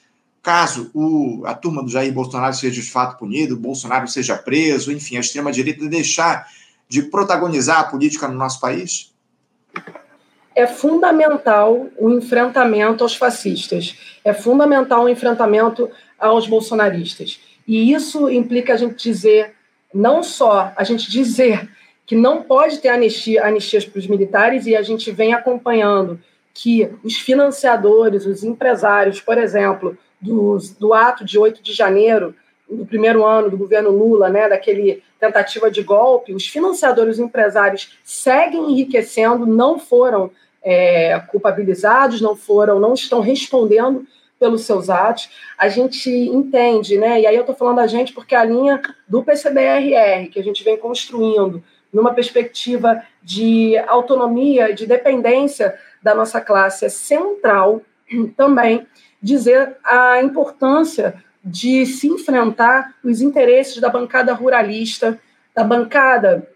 caso 0.41 0.91
o, 0.93 1.43
a 1.45 1.53
turma 1.53 1.81
do 1.81 1.89
Jair 1.89 2.13
Bolsonaro 2.13 2.53
seja 2.53 2.81
de 2.81 2.81
fato 2.81 3.17
punido, 3.17 3.55
o 3.55 3.57
Bolsonaro 3.57 4.07
seja 4.09 4.35
preso, 4.35 4.91
enfim, 4.91 5.15
a 5.15 5.21
extrema-direita 5.21 5.87
deixar 5.87 6.45
de 6.89 7.03
protagonizar 7.03 7.79
a 7.79 7.83
política 7.85 8.27
no 8.27 8.37
nosso 8.37 8.59
país? 8.59 9.12
É 10.55 10.67
fundamental 10.67 11.87
o 11.97 12.09
enfrentamento 12.09 13.03
aos 13.03 13.15
fascistas, 13.15 13.95
é 14.23 14.33
fundamental 14.33 15.05
o 15.05 15.09
enfrentamento 15.09 15.89
aos 16.19 16.47
bolsonaristas. 16.47 17.39
E 17.67 17.93
isso 17.93 18.29
implica 18.29 18.73
a 18.73 18.77
gente 18.77 19.01
dizer, 19.01 19.53
não 19.93 20.21
só 20.21 20.71
a 20.75 20.83
gente 20.83 21.09
dizer 21.09 21.69
que 22.05 22.15
não 22.15 22.43
pode 22.43 22.79
ter 22.79 22.89
anistia, 22.89 23.45
anistias 23.45 23.85
para 23.85 23.99
os 23.99 24.07
militares, 24.07 24.65
e 24.65 24.75
a 24.75 24.81
gente 24.81 25.11
vem 25.11 25.33
acompanhando 25.33 26.19
que 26.53 26.89
os 27.03 27.17
financiadores, 27.17 28.25
os 28.25 28.43
empresários, 28.43 29.19
por 29.19 29.37
exemplo, 29.37 29.97
do, 30.21 30.57
do 30.79 30.93
ato 30.93 31.25
de 31.25 31.39
8 31.39 31.63
de 31.63 31.73
janeiro, 31.73 32.35
do 32.75 32.85
primeiro 32.85 33.25
ano 33.25 33.49
do 33.49 33.57
governo 33.57 33.89
Lula, 33.89 34.29
né, 34.29 34.49
daquele 34.49 35.03
tentativa 35.19 35.71
de 35.71 35.81
golpe, 35.81 36.33
os 36.33 36.47
financiadores, 36.47 37.15
os 37.15 37.19
empresários 37.19 37.97
seguem 38.03 38.71
enriquecendo, 38.71 39.45
não 39.45 39.79
foram 39.79 40.31
é, 40.61 41.19
culpabilizados, 41.27 42.21
não 42.21 42.35
foram, 42.35 42.79
não 42.79 42.93
estão 42.93 43.19
respondendo 43.19 44.05
pelos 44.39 44.63
seus 44.63 44.89
atos. 44.89 45.29
A 45.57 45.69
gente 45.69 46.09
entende, 46.09 46.97
né? 46.97 47.21
E 47.21 47.27
aí 47.27 47.35
eu 47.35 47.41
estou 47.41 47.55
falando 47.55 47.79
a 47.79 47.87
gente 47.87 48.11
porque 48.11 48.35
a 48.35 48.43
linha 48.43 48.81
do 49.07 49.23
PCBRR 49.23 50.27
que 50.29 50.39
a 50.39 50.43
gente 50.43 50.63
vem 50.63 50.77
construindo 50.77 51.63
numa 51.93 52.13
perspectiva 52.13 53.03
de 53.21 53.77
autonomia, 53.87 54.73
de 54.73 54.85
dependência 54.85 55.77
da 56.01 56.13
nossa 56.13 56.41
classe 56.41 56.85
é 56.85 56.89
central 56.89 57.81
também 58.35 58.85
dizer 59.21 59.77
a 59.83 60.21
importância 60.21 61.23
de 61.43 61.85
se 61.85 62.07
enfrentar 62.07 62.95
os 63.03 63.21
interesses 63.21 63.81
da 63.81 63.89
bancada 63.89 64.33
ruralista, 64.33 65.19
da 65.53 65.63
bancada, 65.63 66.47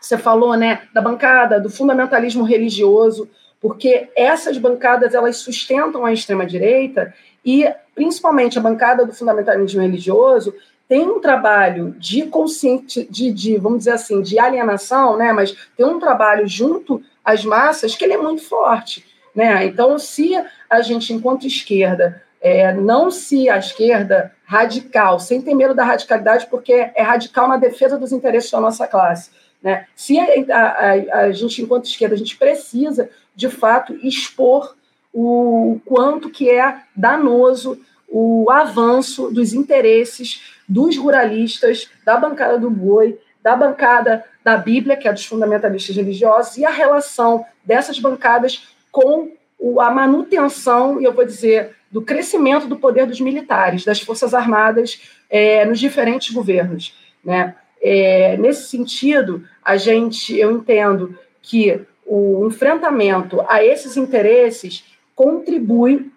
você 0.00 0.16
falou, 0.16 0.54
né, 0.54 0.82
da 0.94 1.00
bancada 1.00 1.58
do 1.58 1.68
fundamentalismo 1.68 2.44
religioso, 2.44 3.28
porque 3.60 4.08
essas 4.16 4.56
bancadas 4.56 5.14
elas 5.14 5.36
sustentam 5.38 6.04
a 6.04 6.12
extrema 6.12 6.46
direita 6.46 7.12
e 7.44 7.68
principalmente 7.94 8.58
a 8.58 8.62
bancada 8.62 9.04
do 9.04 9.12
fundamentalismo 9.12 9.82
religioso, 9.82 10.54
tem 10.88 11.08
um 11.08 11.20
trabalho 11.20 11.94
de 11.98 12.26
consciente, 12.26 13.06
de, 13.10 13.30
de, 13.30 13.56
vamos 13.58 13.80
dizer 13.80 13.92
assim, 13.92 14.22
de 14.22 14.38
alienação, 14.38 15.16
né? 15.16 15.32
Mas 15.32 15.54
tem 15.76 15.86
um 15.86 16.00
trabalho 16.00 16.48
junto 16.48 17.02
às 17.24 17.44
massas 17.44 17.94
que 17.94 18.04
ele 18.04 18.14
é 18.14 18.18
muito 18.18 18.42
forte, 18.42 19.04
né? 19.34 19.66
Então, 19.66 19.98
se 19.98 20.32
a 20.68 20.80
gente, 20.80 21.12
enquanto 21.12 21.46
esquerda, 21.46 22.22
é, 22.40 22.72
não 22.72 23.10
se 23.10 23.48
a 23.48 23.58
esquerda 23.58 24.32
radical, 24.44 25.20
sem 25.20 25.42
ter 25.42 25.54
medo 25.54 25.74
da 25.74 25.84
radicalidade, 25.84 26.46
porque 26.46 26.72
é 26.72 27.02
radical 27.02 27.46
na 27.46 27.56
defesa 27.56 27.98
dos 27.98 28.12
interesses 28.12 28.50
da 28.50 28.60
nossa 28.60 28.86
classe. 28.86 29.30
Né? 29.62 29.86
Se 29.94 30.18
a, 30.18 30.24
a, 30.54 31.20
a, 31.20 31.32
gente, 31.32 31.62
enquanto 31.62 31.84
esquerda, 31.84 32.14
a 32.14 32.18
gente 32.18 32.36
precisa, 32.36 33.10
de 33.34 33.48
fato, 33.48 33.94
expor 34.02 34.74
o 35.12 35.80
quanto 35.84 36.30
que 36.30 36.48
é 36.48 36.82
danoso 36.96 37.78
o 38.08 38.50
avanço 38.50 39.30
dos 39.30 39.52
interesses 39.52 40.56
dos 40.68 40.96
ruralistas, 40.96 41.88
da 42.04 42.16
bancada 42.16 42.58
do 42.58 42.70
boi, 42.70 43.18
da 43.42 43.54
bancada 43.54 44.24
da 44.42 44.56
Bíblia, 44.56 44.96
que 44.96 45.06
é 45.06 45.12
dos 45.12 45.26
fundamentalistas 45.26 45.94
religiosos, 45.94 46.56
e 46.56 46.64
a 46.64 46.70
relação 46.70 47.44
dessas 47.64 47.98
bancadas 47.98 48.68
com 48.90 49.30
a 49.78 49.90
manutenção, 49.90 51.00
e 51.00 51.04
eu 51.04 51.12
vou 51.12 51.24
dizer, 51.24 51.76
do 51.90 52.02
crescimento 52.02 52.66
do 52.66 52.76
poder 52.76 53.06
dos 53.06 53.20
militares, 53.20 53.84
das 53.84 54.00
Forças 54.00 54.32
Armadas 54.32 55.00
é, 55.28 55.64
nos 55.64 55.80
diferentes 55.80 56.32
governos. 56.32 56.94
Né? 57.24 57.54
É, 57.82 58.36
nesse 58.36 58.68
sentido, 58.68 59.44
a 59.64 59.76
gente, 59.76 60.36
eu 60.36 60.52
entendo 60.52 61.18
que 61.42 61.80
o 62.06 62.46
enfrentamento 62.46 63.40
a 63.48 63.64
esses 63.64 63.96
interesses 63.96 64.84
contribui 65.14 66.10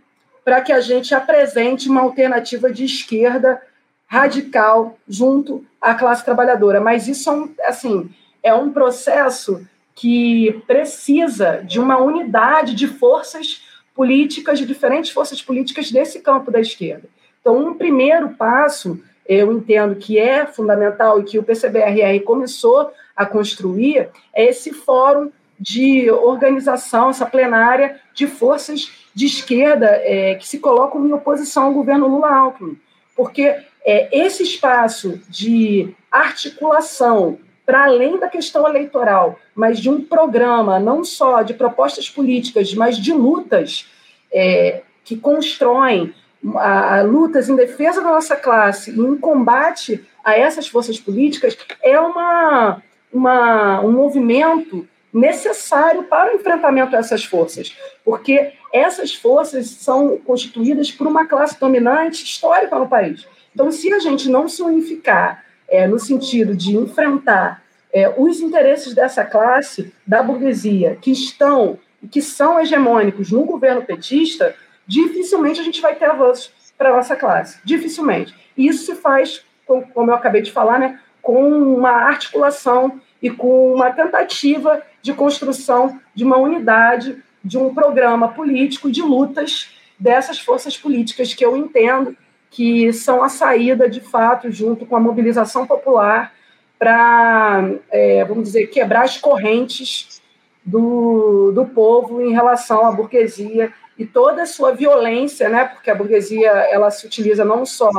para 0.43 0.61
que 0.61 0.71
a 0.71 0.81
gente 0.81 1.15
apresente 1.15 1.89
uma 1.89 2.01
alternativa 2.01 2.71
de 2.71 2.83
esquerda 2.83 3.61
radical 4.07 4.97
junto 5.07 5.65
à 5.81 5.93
classe 5.93 6.23
trabalhadora. 6.23 6.81
Mas 6.81 7.07
isso 7.07 7.29
é 7.29 7.33
um, 7.33 7.53
assim, 7.63 8.09
é 8.43 8.53
um 8.53 8.71
processo 8.71 9.65
que 9.95 10.61
precisa 10.67 11.63
de 11.63 11.79
uma 11.79 11.97
unidade 11.97 12.75
de 12.75 12.87
forças 12.87 13.61
políticas, 13.95 14.59
de 14.59 14.65
diferentes 14.65 15.11
forças 15.11 15.41
políticas 15.41 15.91
desse 15.91 16.19
campo 16.19 16.51
da 16.51 16.59
esquerda. 16.59 17.07
Então, 17.39 17.57
um 17.57 17.73
primeiro 17.73 18.29
passo, 18.29 18.99
eu 19.27 19.51
entendo 19.51 19.95
que 19.95 20.17
é 20.17 20.45
fundamental 20.45 21.19
e 21.19 21.23
que 21.23 21.37
o 21.37 21.43
PCBRR 21.43 22.19
começou 22.23 22.91
a 23.15 23.25
construir, 23.25 24.09
é 24.33 24.45
esse 24.45 24.73
fórum 24.73 25.29
de 25.59 26.09
organização, 26.09 27.09
essa 27.09 27.25
plenária 27.25 27.99
de 28.13 28.27
forças 28.27 28.91
de 29.13 29.25
esquerda 29.25 29.87
é, 29.87 30.35
que 30.35 30.47
se 30.47 30.59
colocam 30.59 31.05
em 31.05 31.13
oposição 31.13 31.65
ao 31.65 31.73
governo 31.73 32.07
Lula-Alckmin. 32.07 32.77
Porque 33.15 33.55
é, 33.85 34.09
esse 34.11 34.43
espaço 34.43 35.21
de 35.29 35.93
articulação 36.11 37.37
para 37.65 37.85
além 37.85 38.19
da 38.19 38.27
questão 38.27 38.67
eleitoral, 38.67 39.39
mas 39.55 39.79
de 39.79 39.89
um 39.89 40.01
programa 40.01 40.79
não 40.79 41.03
só 41.03 41.41
de 41.41 41.53
propostas 41.53 42.09
políticas, 42.09 42.73
mas 42.73 42.97
de 42.97 43.13
lutas 43.13 43.87
é, 44.31 44.81
que 45.03 45.15
constroem 45.15 46.13
a, 46.55 46.97
a, 46.97 47.01
lutas 47.03 47.47
em 47.47 47.55
defesa 47.55 48.01
da 48.01 48.09
nossa 48.09 48.35
classe 48.35 48.91
e 48.91 48.99
em 48.99 49.17
combate 49.17 50.05
a 50.23 50.37
essas 50.37 50.67
forças 50.67 50.99
políticas, 50.99 51.57
é 51.81 51.99
uma, 51.99 52.81
uma, 53.11 53.81
um 53.81 53.91
movimento 53.91 54.87
necessário 55.13 56.03
para 56.03 56.33
o 56.33 56.35
enfrentamento 56.35 56.95
a 56.95 56.99
essas 56.99 57.23
forças, 57.23 57.77
porque 58.03 58.53
essas 58.73 59.13
forças 59.13 59.67
são 59.67 60.17
constituídas 60.17 60.91
por 60.91 61.05
uma 61.05 61.25
classe 61.25 61.59
dominante 61.59 62.23
histórica 62.23 62.77
no 62.79 62.89
país. 62.89 63.27
Então, 63.53 63.71
se 63.71 63.93
a 63.93 63.99
gente 63.99 64.27
não 64.29 64.49
se 64.49 64.63
unificar 64.63 65.45
é, 65.73 65.87
no 65.87 65.97
sentido 65.97 66.55
de 66.55 66.77
enfrentar 66.77 67.63
é, 67.91 68.07
os 68.15 68.39
interesses 68.39 68.93
dessa 68.93 69.25
classe, 69.25 69.91
da 70.05 70.21
burguesia, 70.21 70.99
que 71.01 71.09
estão 71.11 71.79
e 71.99 72.07
que 72.07 72.21
são 72.21 72.59
hegemônicos 72.59 73.31
no 73.31 73.43
governo 73.43 73.81
petista, 73.81 74.55
dificilmente 74.85 75.59
a 75.59 75.63
gente 75.63 75.81
vai 75.81 75.95
ter 75.95 76.05
avanços 76.05 76.53
para 76.77 76.91
a 76.91 76.95
nossa 76.95 77.15
classe. 77.15 77.59
Dificilmente. 77.65 78.35
E 78.55 78.67
isso 78.67 78.85
se 78.85 79.01
faz, 79.01 79.43
como 79.65 80.11
eu 80.11 80.13
acabei 80.13 80.43
de 80.43 80.51
falar, 80.51 80.77
né, 80.77 80.99
com 81.23 81.41
uma 81.49 81.89
articulação 81.89 83.01
e 83.19 83.31
com 83.31 83.73
uma 83.73 83.91
tentativa 83.91 84.79
de 85.01 85.11
construção 85.11 85.99
de 86.13 86.23
uma 86.23 86.37
unidade, 86.37 87.17
de 87.43 87.57
um 87.57 87.73
programa 87.73 88.27
político 88.27 88.91
de 88.91 89.01
lutas 89.01 89.71
dessas 89.97 90.37
forças 90.37 90.77
políticas 90.77 91.33
que 91.33 91.43
eu 91.43 91.57
entendo 91.57 92.15
que 92.53 92.93
são 92.93 93.23
a 93.23 93.29
saída, 93.29 93.89
de 93.89 93.99
fato, 93.99 94.51
junto 94.51 94.85
com 94.85 94.95
a 94.95 94.99
mobilização 94.99 95.65
popular, 95.65 96.31
para, 96.77 97.67
é, 97.89 98.23
vamos 98.25 98.43
dizer, 98.43 98.67
quebrar 98.67 99.03
as 99.03 99.17
correntes 99.17 100.21
do, 100.63 101.51
do 101.51 101.65
povo 101.65 102.21
em 102.21 102.31
relação 102.31 102.85
à 102.85 102.91
burguesia 102.91 103.73
e 103.97 104.05
toda 104.05 104.43
a 104.43 104.45
sua 104.45 104.71
violência, 104.71 105.49
né? 105.49 105.65
porque 105.65 105.89
a 105.89 105.95
burguesia 105.95 106.49
ela 106.49 106.91
se 106.91 107.07
utiliza 107.07 107.43
não 107.43 107.65
só 107.65 107.89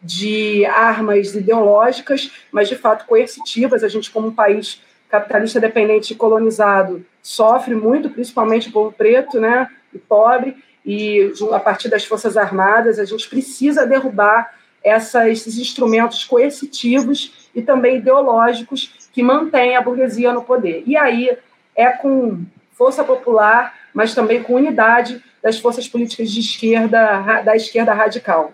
de 0.00 0.64
armas 0.66 1.34
ideológicas, 1.34 2.30
mas 2.52 2.68
de 2.68 2.76
fato 2.76 3.06
coercitivas. 3.06 3.82
A 3.82 3.88
gente, 3.88 4.10
como 4.10 4.28
um 4.28 4.34
país 4.34 4.80
capitalista 5.08 5.58
dependente 5.58 6.12
e 6.12 6.16
colonizado, 6.16 7.04
sofre 7.20 7.74
muito, 7.74 8.10
principalmente 8.10 8.68
o 8.68 8.72
povo 8.72 8.92
preto 8.92 9.40
né? 9.40 9.68
e 9.92 9.98
pobre, 9.98 10.56
e 10.86 11.32
a 11.52 11.58
partir 11.58 11.88
das 11.88 12.04
Forças 12.04 12.36
Armadas, 12.36 13.00
a 13.00 13.04
gente 13.04 13.28
precisa 13.28 13.84
derrubar 13.84 14.54
esses 14.84 15.58
instrumentos 15.58 16.24
coercitivos 16.24 17.48
e 17.52 17.60
também 17.60 17.96
ideológicos 17.96 19.08
que 19.12 19.20
mantêm 19.20 19.76
a 19.76 19.82
burguesia 19.82 20.32
no 20.32 20.44
poder. 20.44 20.84
E 20.86 20.96
aí 20.96 21.36
é 21.74 21.90
com 21.90 22.44
força 22.72 23.02
popular, 23.02 23.74
mas 23.92 24.14
também 24.14 24.42
com 24.44 24.54
unidade 24.54 25.20
das 25.42 25.58
forças 25.58 25.88
políticas 25.88 26.30
de 26.30 26.38
esquerda, 26.38 27.42
da 27.42 27.56
esquerda 27.56 27.92
radical. 27.92 28.52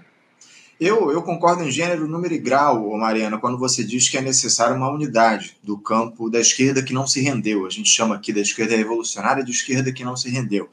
Eu, 0.80 1.12
eu 1.12 1.22
concordo 1.22 1.62
em 1.62 1.70
gênero, 1.70 2.08
número 2.08 2.32
e 2.32 2.38
grau, 2.38 2.96
Mariana, 2.96 3.38
quando 3.38 3.58
você 3.58 3.84
diz 3.84 4.08
que 4.08 4.16
é 4.16 4.22
necessária 4.22 4.74
uma 4.74 4.90
unidade 4.90 5.56
do 5.62 5.76
campo 5.76 6.30
da 6.30 6.40
esquerda 6.40 6.82
que 6.82 6.94
não 6.94 7.06
se 7.06 7.20
rendeu. 7.20 7.66
A 7.66 7.70
gente 7.70 7.90
chama 7.90 8.14
aqui 8.14 8.32
da 8.32 8.40
esquerda 8.40 8.74
revolucionária 8.74 9.44
de 9.44 9.50
esquerda 9.52 9.92
que 9.92 10.02
não 10.02 10.16
se 10.16 10.30
rendeu. 10.30 10.68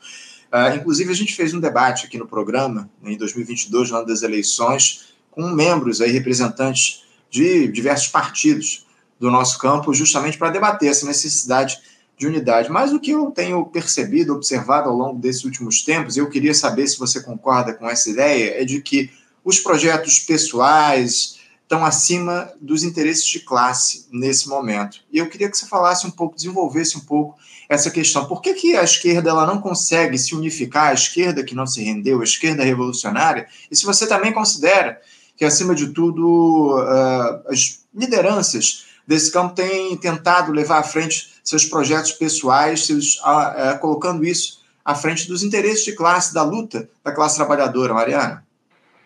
Uh, 0.51 0.75
inclusive, 0.75 1.11
a 1.11 1.15
gente 1.15 1.35
fez 1.35 1.53
um 1.53 1.59
debate 1.59 2.05
aqui 2.05 2.17
no 2.17 2.27
programa, 2.27 2.89
em 3.03 3.17
2022, 3.17 3.91
no 3.91 3.97
ano 3.97 4.07
das 4.07 4.23
eleições, 4.23 5.13
com 5.29 5.47
membros 5.49 6.01
aí, 6.01 6.11
representantes 6.11 7.03
de 7.29 7.67
diversos 7.67 8.07
partidos 8.07 8.87
do 9.19 9.29
nosso 9.29 9.59
campo, 9.59 9.93
justamente 9.93 10.37
para 10.37 10.49
debater 10.49 10.89
essa 10.89 11.05
necessidade 11.05 11.79
de 12.17 12.25
unidade. 12.25 12.69
Mas 12.69 12.91
o 12.91 12.99
que 12.99 13.11
eu 13.11 13.31
tenho 13.31 13.65
percebido, 13.67 14.33
observado 14.33 14.89
ao 14.89 14.95
longo 14.95 15.19
desses 15.19 15.43
últimos 15.45 15.83
tempos, 15.83 16.17
eu 16.17 16.29
queria 16.29 16.53
saber 16.53 16.87
se 16.87 16.97
você 16.97 17.21
concorda 17.21 17.73
com 17.73 17.87
essa 17.87 18.09
ideia, 18.09 18.61
é 18.61 18.65
de 18.65 18.81
que 18.81 19.09
os 19.43 19.59
projetos 19.59 20.19
pessoais 20.19 21.39
estão 21.63 21.85
acima 21.85 22.51
dos 22.59 22.83
interesses 22.83 23.25
de 23.25 23.39
classe 23.41 24.07
nesse 24.11 24.49
momento. 24.49 25.01
E 25.11 25.19
eu 25.19 25.29
queria 25.29 25.49
que 25.49 25.57
você 25.57 25.67
falasse 25.67 26.07
um 26.07 26.11
pouco, 26.11 26.35
desenvolvesse 26.35 26.97
um 26.97 27.01
pouco 27.01 27.37
essa 27.69 27.91
questão. 27.91 28.25
Por 28.25 28.41
que, 28.41 28.55
que 28.55 28.75
a 28.75 28.83
esquerda 28.83 29.29
ela 29.29 29.45
não 29.45 29.61
consegue 29.61 30.17
se 30.17 30.35
unificar, 30.35 30.87
a 30.87 30.93
esquerda 30.93 31.43
que 31.43 31.53
não 31.53 31.67
se 31.67 31.83
rendeu, 31.83 32.19
a 32.19 32.23
esquerda 32.23 32.63
revolucionária? 32.63 33.47
E 33.69 33.75
se 33.75 33.85
você 33.85 34.07
também 34.07 34.33
considera 34.33 34.99
que, 35.37 35.45
acima 35.45 35.75
de 35.75 35.93
tudo, 35.93 36.79
uh, 36.79 37.47
as 37.47 37.85
lideranças 37.93 38.87
desse 39.07 39.31
campo 39.31 39.53
têm 39.53 39.95
tentado 39.95 40.51
levar 40.51 40.79
à 40.79 40.83
frente 40.83 41.35
seus 41.43 41.63
projetos 41.63 42.11
pessoais, 42.11 42.87
seus, 42.87 43.17
uh, 43.17 43.75
uh, 43.75 43.79
colocando 43.79 44.25
isso 44.25 44.59
à 44.83 44.95
frente 44.95 45.27
dos 45.27 45.43
interesses 45.43 45.85
de 45.85 45.93
classe, 45.93 46.33
da 46.33 46.41
luta 46.41 46.89
da 47.03 47.11
classe 47.11 47.35
trabalhadora, 47.35 47.93
Mariana? 47.93 48.43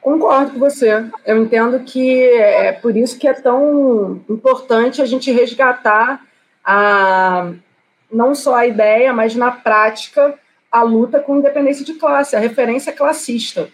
Concordo 0.02 0.52
com 0.52 0.60
você. 0.60 1.06
Eu 1.26 1.43
entendo 1.43 1.80
que 1.82 2.23
é 2.23 2.73
por 2.73 2.96
isso 2.96 3.17
que 3.17 3.27
é 3.27 3.33
tão 3.33 4.21
importante 4.29 5.02
a 5.02 5.06
gente 5.06 5.31
resgatar 5.31 6.21
a, 6.63 7.54
não 8.14 8.36
só 8.36 8.56
a 8.56 8.68
ideia, 8.68 9.12
mas 9.12 9.36
na 9.36 9.52
prática, 9.52 10.38
a 10.72 10.84
luta 10.84 11.20
com 11.20 11.38
independência 11.38 11.84
de 11.84 11.96
classe, 11.96 12.36
a 12.36 12.40
referência 12.40 12.94
classista. 12.94 13.68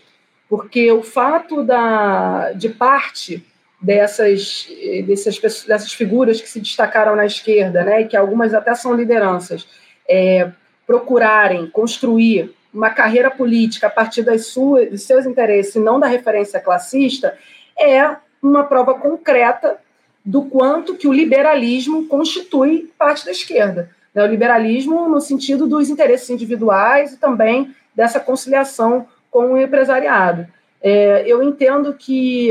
Porque 0.47 0.91
o 0.91 1.03
fato 1.03 1.63
da, 1.63 2.51
de 2.53 2.69
parte 2.69 3.45
dessas, 3.81 4.67
dessas, 5.05 5.39
dessas 5.65 5.93
figuras 5.93 6.41
que 6.41 6.49
se 6.49 6.59
destacaram 6.59 7.15
na 7.15 7.25
esquerda, 7.25 7.83
né, 7.83 8.01
e 8.01 8.07
que 8.07 8.17
algumas 8.17 8.53
até 8.53 8.73
são 8.75 8.93
lideranças, 8.93 9.67
é, 10.09 10.49
procurarem 10.87 11.67
construir 11.67 12.53
uma 12.73 12.89
carreira 12.89 13.29
política 13.29 13.87
a 13.87 13.89
partir 13.91 14.23
das 14.23 14.47
suas, 14.47 14.89
dos 14.89 15.03
seus 15.03 15.25
interesses 15.25 15.75
e 15.75 15.79
não 15.79 15.99
da 15.99 16.07
referência 16.07 16.59
classista, 16.59 17.37
é 17.77 18.15
uma 18.41 18.63
prova 18.63 18.93
concreta 18.95 19.77
do 20.25 20.43
quanto 20.43 20.95
que 20.95 21.07
o 21.07 21.13
liberalismo 21.13 22.07
constitui 22.07 22.91
parte 22.97 23.25
da 23.25 23.31
esquerda. 23.31 23.89
O 24.23 24.27
liberalismo 24.27 25.07
no 25.07 25.21
sentido 25.21 25.67
dos 25.67 25.89
interesses 25.89 26.29
individuais 26.29 27.13
e 27.13 27.17
também 27.17 27.73
dessa 27.95 28.19
conciliação 28.19 29.07
com 29.29 29.53
o 29.53 29.57
empresariado. 29.57 30.47
é, 30.81 31.23
eu 31.27 31.43
entendo 31.43 31.93
que, 31.93 32.49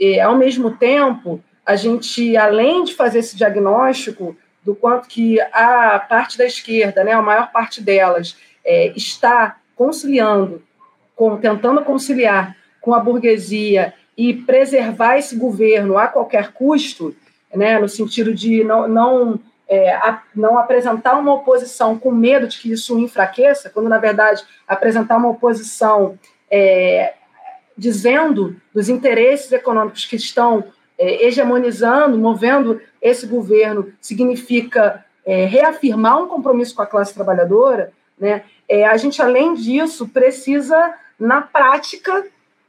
é, 0.00 0.20
ao 0.20 0.36
mesmo 0.36 0.76
tempo, 0.76 1.42
a 1.64 1.76
gente, 1.76 2.36
além 2.36 2.84
de 2.84 2.94
fazer 2.94 3.20
esse 3.20 3.36
diagnóstico 3.36 4.36
do 4.64 4.74
quanto 4.74 5.08
que 5.08 5.40
a 5.52 5.98
parte 5.98 6.38
da 6.38 6.46
esquerda, 6.46 7.04
né, 7.04 7.12
a 7.12 7.22
maior 7.22 7.52
parte 7.52 7.82
delas, 7.82 8.36
é, 8.64 8.92
está 8.96 9.58
conciliando, 9.76 10.62
com, 11.14 11.36
tentando 11.36 11.82
conciliar 11.82 12.56
com 12.80 12.94
a 12.94 13.00
burguesia 13.00 13.94
e 14.16 14.32
preservar 14.32 15.18
esse 15.18 15.36
governo 15.36 15.98
a 15.98 16.06
qualquer 16.06 16.52
custo, 16.52 17.14
né, 17.54 17.78
no 17.78 17.88
sentido 17.88 18.34
de 18.34 18.64
não, 18.64 18.88
não, 18.88 19.40
é, 19.68 19.94
a, 19.94 20.22
não 20.34 20.58
apresentar 20.58 21.18
uma 21.18 21.32
oposição 21.32 21.98
com 21.98 22.10
medo 22.10 22.46
de 22.46 22.58
que 22.58 22.72
isso 22.72 22.98
enfraqueça, 22.98 23.70
quando, 23.70 23.88
na 23.88 23.98
verdade, 23.98 24.44
apresentar 24.66 25.16
uma 25.16 25.30
oposição 25.30 26.18
é, 26.50 27.14
dizendo 27.76 28.56
dos 28.72 28.88
interesses 28.88 29.50
econômicos 29.52 30.04
que 30.04 30.16
estão 30.16 30.64
é, 30.98 31.26
hegemonizando, 31.26 32.18
movendo 32.18 32.80
esse 33.00 33.26
governo, 33.26 33.92
significa 34.00 35.04
é, 35.24 35.44
reafirmar 35.46 36.22
um 36.22 36.28
compromisso 36.28 36.74
com 36.74 36.82
a 36.82 36.86
classe 36.86 37.14
trabalhadora, 37.14 37.92
né? 38.18 38.44
É, 38.68 38.86
a 38.86 38.96
gente, 38.96 39.20
além 39.20 39.54
disso, 39.54 40.08
precisa, 40.08 40.94
na 41.18 41.42
prática, 41.42 42.26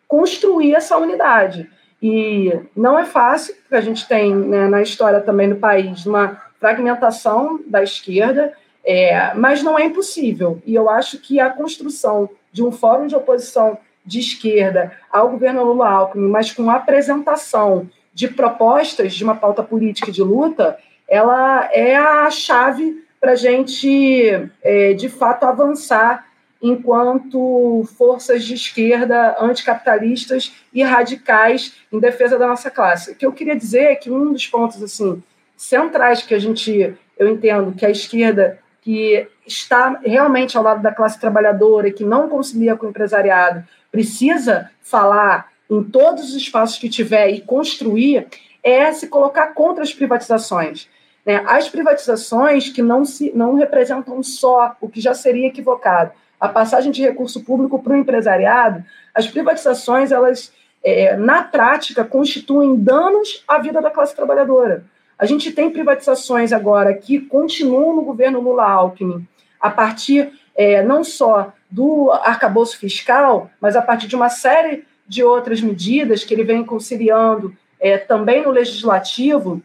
construir 0.07 0.75
essa 0.75 0.97
unidade. 0.97 1.69
E 2.01 2.51
não 2.75 2.99
é 2.99 3.05
fácil, 3.05 3.55
porque 3.55 3.75
a 3.75 3.81
gente 3.81 4.07
tem 4.07 4.35
né, 4.35 4.67
na 4.67 4.81
história 4.81 5.21
também 5.21 5.49
do 5.49 5.55
país 5.55 6.05
uma 6.05 6.41
fragmentação 6.65 7.59
da 7.67 7.83
esquerda, 7.83 8.53
é, 8.83 9.35
mas 9.35 9.61
não 9.61 9.77
é 9.77 9.85
impossível. 9.85 10.59
E 10.65 10.73
eu 10.73 10.89
acho 10.89 11.19
que 11.19 11.39
a 11.39 11.47
construção 11.47 12.27
de 12.51 12.63
um 12.63 12.71
fórum 12.71 13.05
de 13.05 13.15
oposição 13.15 13.77
de 14.03 14.19
esquerda 14.19 14.91
ao 15.11 15.29
governo 15.29 15.63
Lula 15.63 15.87
Alckmin, 15.87 16.27
mas 16.27 16.51
com 16.51 16.71
apresentação 16.71 17.87
de 18.15 18.27
propostas 18.27 19.13
de 19.13 19.23
uma 19.23 19.35
pauta 19.35 19.61
política 19.61 20.11
de 20.11 20.23
luta, 20.23 20.79
ela 21.07 21.69
é 21.71 21.95
a 21.95 22.31
chave 22.31 23.03
para 23.19 23.33
a 23.33 23.35
gente, 23.35 24.49
é, 24.63 24.93
de 24.93 25.07
fato, 25.07 25.43
avançar 25.43 26.25
enquanto 26.59 27.87
forças 27.95 28.43
de 28.43 28.55
esquerda 28.55 29.37
anticapitalistas 29.39 30.51
e 30.73 30.81
radicais 30.81 31.75
em 31.91 31.99
defesa 31.99 32.39
da 32.39 32.47
nossa 32.47 32.71
classe. 32.71 33.11
O 33.11 33.15
que 33.15 33.25
eu 33.25 33.31
queria 33.31 33.55
dizer 33.55 33.83
é 33.83 33.95
que 33.95 34.09
um 34.09 34.33
dos 34.33 34.47
pontos 34.47 34.81
assim 34.81 35.21
centrais 35.55 36.21
que 36.21 36.33
a 36.33 36.39
gente, 36.39 36.95
eu 37.17 37.27
entendo 37.27 37.73
que 37.73 37.85
a 37.85 37.89
esquerda 37.89 38.59
que 38.81 39.27
está 39.47 39.99
realmente 40.03 40.57
ao 40.57 40.63
lado 40.63 40.81
da 40.81 40.91
classe 40.91 41.19
trabalhadora 41.19 41.87
e 41.87 41.93
que 41.93 42.03
não 42.03 42.29
concilia 42.29 42.75
com 42.75 42.85
o 42.85 42.89
empresariado 42.89 43.63
precisa 43.91 44.69
falar 44.81 45.51
em 45.69 45.83
todos 45.83 46.29
os 46.29 46.35
espaços 46.35 46.77
que 46.77 46.89
tiver 46.89 47.29
e 47.29 47.41
construir 47.41 48.27
é 48.63 48.91
se 48.91 49.07
colocar 49.07 49.47
contra 49.53 49.83
as 49.83 49.93
privatizações. 49.93 50.87
Né? 51.25 51.43
As 51.47 51.67
privatizações 51.69 52.69
que 52.69 52.81
não, 52.81 53.03
se, 53.03 53.31
não 53.35 53.55
representam 53.55 54.21
só 54.21 54.75
o 54.79 54.87
que 54.87 55.01
já 55.01 55.13
seria 55.13 55.47
equivocado, 55.47 56.11
a 56.39 56.47
passagem 56.47 56.91
de 56.91 57.01
recurso 57.01 57.43
público 57.43 57.81
para 57.81 57.93
o 57.93 57.97
empresariado, 57.97 58.83
as 59.13 59.27
privatizações, 59.27 60.11
elas, 60.11 60.53
é, 60.83 61.15
na 61.15 61.43
prática, 61.43 62.03
constituem 62.03 62.75
danos 62.75 63.43
à 63.47 63.57
vida 63.57 63.81
da 63.81 63.89
classe 63.89 64.15
trabalhadora. 64.15 64.83
A 65.17 65.25
gente 65.25 65.51
tem 65.51 65.71
privatizações 65.71 66.51
agora 66.51 66.93
que 66.93 67.19
continuam 67.19 67.95
no 67.95 68.01
governo 68.01 68.41
Lula-Alckmin, 68.41 69.25
a 69.59 69.69
partir 69.69 70.31
é, 70.55 70.83
não 70.83 71.03
só 71.03 71.53
do 71.69 72.11
arcabouço 72.11 72.77
fiscal, 72.77 73.49
mas 73.59 73.75
a 73.75 73.81
partir 73.81 74.07
de 74.07 74.15
uma 74.15 74.29
série 74.29 74.85
de 75.07 75.23
outras 75.23 75.61
medidas 75.61 76.23
que 76.23 76.33
ele 76.33 76.43
vem 76.43 76.63
conciliando 76.63 77.55
é, 77.79 77.97
também 77.97 78.43
no 78.43 78.49
legislativo, 78.49 79.61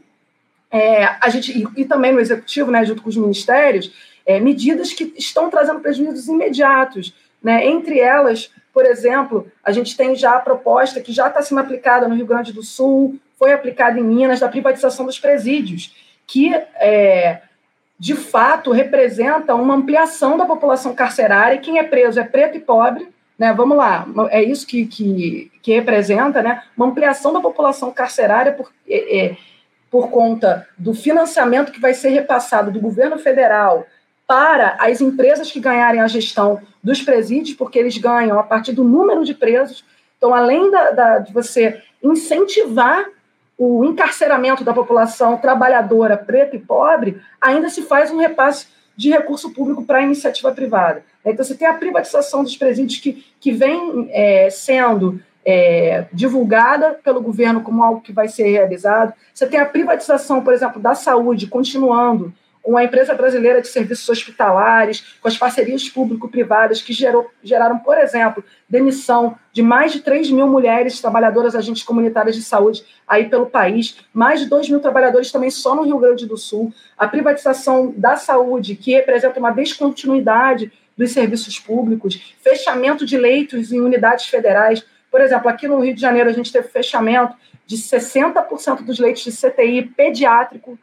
é, 0.71 1.05
a 1.21 1.29
gente, 1.29 1.59
e, 1.59 1.81
e, 1.81 1.85
também 1.85 2.13
no 2.13 2.21
executivo, 2.21 2.71
né, 2.71 2.85
junto 2.85 3.03
com 3.03 3.09
os 3.09 3.17
ministérios, 3.17 3.93
é, 4.25 4.39
medidas 4.39 4.93
que 4.93 5.13
estão 5.17 5.51
trazendo 5.51 5.81
prejuízos 5.81 6.29
imediatos. 6.29 7.15
Né? 7.43 7.67
Entre 7.67 7.99
elas, 7.99 8.51
por 8.73 8.87
exemplo, 8.87 9.51
a 9.65 9.73
gente 9.73 9.97
tem 9.97 10.15
já 10.15 10.37
a 10.37 10.41
proposta 10.41 11.01
que 11.01 11.13
já 11.13 11.29
está 11.29 11.43
sendo 11.43 11.61
aplicada 11.61 12.07
no 12.07 12.15
Rio 12.15 12.27
Grande 12.27 12.53
do 12.53 12.63
Sul, 12.63 13.19
foi 13.41 13.55
aplicada 13.55 13.99
em 13.99 14.05
Minas, 14.05 14.41
da 14.41 14.51
privatização 14.51 15.07
dos 15.07 15.19
presídios, 15.19 15.97
que 16.27 16.55
é, 16.55 17.41
de 17.99 18.15
fato 18.15 18.71
representa 18.71 19.55
uma 19.55 19.75
ampliação 19.75 20.37
da 20.37 20.45
população 20.45 20.95
carcerária. 20.95 21.57
Quem 21.57 21.79
é 21.79 21.83
preso 21.83 22.21
é 22.21 22.25
preto 22.25 22.59
e 22.59 22.61
pobre, 22.61 23.09
né? 23.39 23.55
Vamos 23.55 23.79
lá, 23.79 24.07
é 24.29 24.43
isso 24.43 24.67
que, 24.67 24.85
que, 24.85 25.51
que 25.63 25.73
representa, 25.73 26.43
né? 26.43 26.63
Uma 26.77 26.89
ampliação 26.89 27.33
da 27.33 27.41
população 27.41 27.91
carcerária 27.91 28.53
por, 28.53 28.71
é, 28.87 29.19
é, 29.19 29.37
por 29.91 30.11
conta 30.11 30.69
do 30.77 30.93
financiamento 30.93 31.73
que 31.73 31.81
vai 31.81 31.95
ser 31.95 32.11
repassado 32.11 32.71
do 32.71 32.79
governo 32.79 33.19
federal 33.19 33.87
para 34.27 34.77
as 34.79 35.01
empresas 35.01 35.51
que 35.51 35.59
ganharem 35.59 36.03
a 36.03 36.07
gestão 36.07 36.61
dos 36.85 37.01
presídios, 37.01 37.57
porque 37.57 37.79
eles 37.79 37.97
ganham 37.97 38.39
a 38.39 38.43
partir 38.43 38.73
do 38.73 38.85
número 38.85 39.25
de 39.25 39.33
presos. 39.33 39.83
Então, 40.19 40.35
além 40.35 40.71
da, 40.71 40.91
da, 40.91 41.19
de 41.21 41.33
você 41.33 41.83
incentivar 42.03 43.07
o 43.63 43.85
encarceramento 43.85 44.65
da 44.65 44.73
população 44.73 45.37
trabalhadora 45.37 46.17
preta 46.17 46.57
e 46.57 46.59
pobre, 46.59 47.21
ainda 47.39 47.69
se 47.69 47.83
faz 47.83 48.11
um 48.11 48.17
repasse 48.17 48.69
de 48.97 49.11
recurso 49.11 49.53
público 49.53 49.85
para 49.85 49.99
a 49.99 50.03
iniciativa 50.03 50.51
privada. 50.51 51.05
Então, 51.23 51.45
você 51.45 51.55
tem 51.55 51.69
a 51.69 51.75
privatização 51.75 52.43
dos 52.43 52.57
presídios 52.57 52.99
que, 52.99 53.23
que 53.39 53.53
vem 53.53 54.09
é, 54.13 54.49
sendo 54.49 55.21
é, 55.45 56.07
divulgada 56.11 56.99
pelo 57.05 57.21
governo 57.21 57.61
como 57.61 57.85
algo 57.85 58.01
que 58.01 58.15
vai 58.15 58.29
ser 58.29 58.45
realizado. 58.45 59.13
Você 59.35 59.47
tem 59.47 59.61
a 59.61 59.67
privatização, 59.67 60.43
por 60.43 60.55
exemplo, 60.55 60.81
da 60.81 60.95
saúde, 60.95 61.47
continuando 61.47 62.33
com 62.63 62.77
a 62.77 62.85
empresa 62.85 63.15
brasileira 63.15 63.61
de 63.61 63.69
serviços 63.69 64.09
hospitalares, 64.09 65.17
com 65.21 65.29
as 65.29 65.37
parcerias 65.37 65.89
público-privadas 65.89 66.83
que 66.83 66.93
gerou, 66.93 67.31
geraram, 67.43 67.79
por 67.79 67.97
exemplo, 67.99 68.45
demissão 68.69 69.37
de 69.53 69.63
mais 69.63 69.93
de 69.93 70.01
3 70.01 70.31
mil 70.31 70.47
mulheres 70.47 71.01
trabalhadoras 71.01 71.55
agentes 71.55 71.83
comunitárias 71.83 72.37
de 72.37 72.43
saúde 72.43 72.85
aí 73.09 73.29
pelo 73.29 73.47
país, 73.47 73.99
mais 74.13 74.41
de 74.41 74.47
2 74.47 74.69
mil 74.69 74.81
trabalhadores 74.81 75.33
também 75.33 75.51
só 75.51 75.75
no 75.75 75.83
Rio 75.83 75.99
Grande 75.99 76.27
do 76.27 76.37
Sul, 76.37 76.73
a 76.97 77.09
privatização 77.09 77.93
da 77.97 78.17
saúde, 78.17 78.77
que 78.77 78.93
representa 78.93 79.41
uma 79.41 79.51
descontinuidade 79.51 80.71
dos 80.97 81.13
serviços 81.13 81.59
públicos, 81.59 82.37
fechamento 82.43 83.07
de 83.07 83.17
leitos 83.17 83.73
em 83.73 83.81
unidades 83.81 84.27
federais. 84.27 84.85
Por 85.11 85.21
exemplo, 85.21 85.49
aqui 85.49 85.67
no 85.67 85.81
Rio 85.81 85.95
de 85.95 86.01
Janeiro 86.01 86.29
a 86.29 86.33
gente 86.33 86.53
teve 86.53 86.69
fechamento 86.69 87.35
de 87.67 87.77
60% 87.77 88.83
dos 88.83 88.99
leitos 88.99 89.23
de 89.23 89.33
CTI 89.33 89.83
pediátrico 89.83 90.79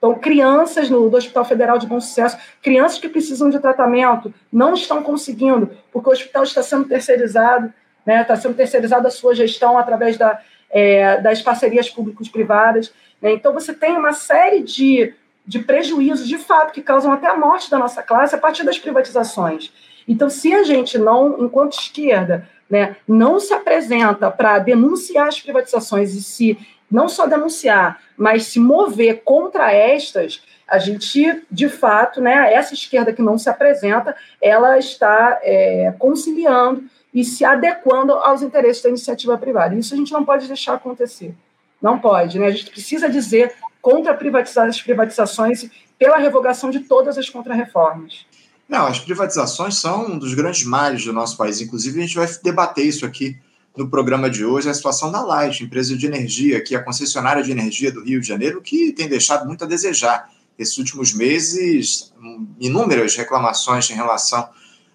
então, 0.00 0.14
crianças 0.14 0.88
no, 0.88 1.10
do 1.10 1.16
Hospital 1.18 1.44
Federal 1.44 1.76
de 1.76 1.86
Bom 1.86 2.00
Sucesso, 2.00 2.38
crianças 2.62 2.98
que 2.98 3.06
precisam 3.06 3.50
de 3.50 3.58
tratamento, 3.58 4.32
não 4.50 4.72
estão 4.72 5.02
conseguindo, 5.02 5.70
porque 5.92 6.08
o 6.08 6.12
hospital 6.12 6.42
está 6.42 6.62
sendo 6.62 6.88
terceirizado, 6.88 7.70
né, 8.06 8.22
está 8.22 8.34
sendo 8.34 8.54
terceirizada 8.54 9.08
a 9.08 9.10
sua 9.10 9.34
gestão 9.34 9.76
através 9.76 10.16
da, 10.16 10.40
é, 10.70 11.20
das 11.20 11.42
parcerias 11.42 11.90
públicos-privadas. 11.90 12.90
Né? 13.20 13.32
Então, 13.34 13.52
você 13.52 13.74
tem 13.74 13.94
uma 13.94 14.14
série 14.14 14.62
de, 14.62 15.12
de 15.46 15.58
prejuízos, 15.58 16.26
de 16.26 16.38
fato, 16.38 16.72
que 16.72 16.80
causam 16.80 17.12
até 17.12 17.26
a 17.26 17.36
morte 17.36 17.70
da 17.70 17.76
nossa 17.76 18.02
classe 18.02 18.34
a 18.34 18.38
partir 18.38 18.64
das 18.64 18.78
privatizações. 18.78 19.70
Então, 20.08 20.30
se 20.30 20.54
a 20.54 20.62
gente 20.62 20.96
não, 20.96 21.44
enquanto 21.44 21.78
esquerda, 21.78 22.48
né, 22.70 22.96
não 23.06 23.38
se 23.38 23.52
apresenta 23.52 24.30
para 24.30 24.58
denunciar 24.60 25.28
as 25.28 25.38
privatizações 25.38 26.14
e 26.14 26.22
se 26.22 26.58
não 26.90 27.08
só 27.08 27.26
denunciar, 27.26 28.00
mas 28.16 28.46
se 28.46 28.58
mover 28.58 29.22
contra 29.22 29.72
estas, 29.72 30.42
a 30.66 30.78
gente, 30.78 31.42
de 31.50 31.68
fato, 31.68 32.20
né, 32.20 32.52
essa 32.52 32.74
esquerda 32.74 33.12
que 33.12 33.22
não 33.22 33.38
se 33.38 33.48
apresenta, 33.48 34.16
ela 34.40 34.78
está 34.78 35.38
é, 35.42 35.94
conciliando 35.98 36.84
e 37.12 37.24
se 37.24 37.44
adequando 37.44 38.12
aos 38.12 38.42
interesses 38.42 38.82
da 38.82 38.88
iniciativa 38.88 39.36
privada. 39.36 39.74
Isso 39.74 39.94
a 39.94 39.96
gente 39.96 40.12
não 40.12 40.24
pode 40.24 40.46
deixar 40.46 40.74
acontecer. 40.74 41.34
Não 41.80 41.98
pode. 41.98 42.38
Né? 42.38 42.46
A 42.46 42.50
gente 42.50 42.70
precisa 42.70 43.08
dizer 43.08 43.54
contra 43.82 44.14
privatizar 44.14 44.68
as 44.68 44.80
privatizações 44.80 45.68
pela 45.98 46.18
revogação 46.18 46.70
de 46.70 46.80
todas 46.80 47.18
as 47.18 47.28
contrarreformas. 47.28 48.26
Não, 48.68 48.86
as 48.86 49.00
privatizações 49.00 49.80
são 49.80 50.06
um 50.06 50.18
dos 50.18 50.34
grandes 50.34 50.64
males 50.64 51.04
do 51.04 51.12
nosso 51.12 51.36
país. 51.36 51.60
Inclusive, 51.60 51.98
a 51.98 52.02
gente 52.02 52.14
vai 52.14 52.28
debater 52.42 52.86
isso 52.86 53.04
aqui 53.04 53.36
no 53.76 53.88
programa 53.88 54.28
de 54.28 54.44
hoje 54.44 54.68
a 54.68 54.74
situação 54.74 55.10
da 55.10 55.22
Light, 55.22 55.62
empresa 55.62 55.96
de 55.96 56.06
energia, 56.06 56.60
que 56.60 56.74
é 56.74 56.78
a 56.78 56.82
concessionária 56.82 57.42
de 57.42 57.50
energia 57.50 57.92
do 57.92 58.02
Rio 58.02 58.20
de 58.20 58.26
Janeiro, 58.26 58.60
que 58.60 58.92
tem 58.92 59.08
deixado 59.08 59.46
muito 59.46 59.64
a 59.64 59.66
desejar. 59.66 60.30
Esses 60.58 60.76
últimos 60.76 61.14
meses, 61.14 62.12
inúmeras 62.58 63.16
reclamações 63.16 63.88
em 63.88 63.94
relação 63.94 64.48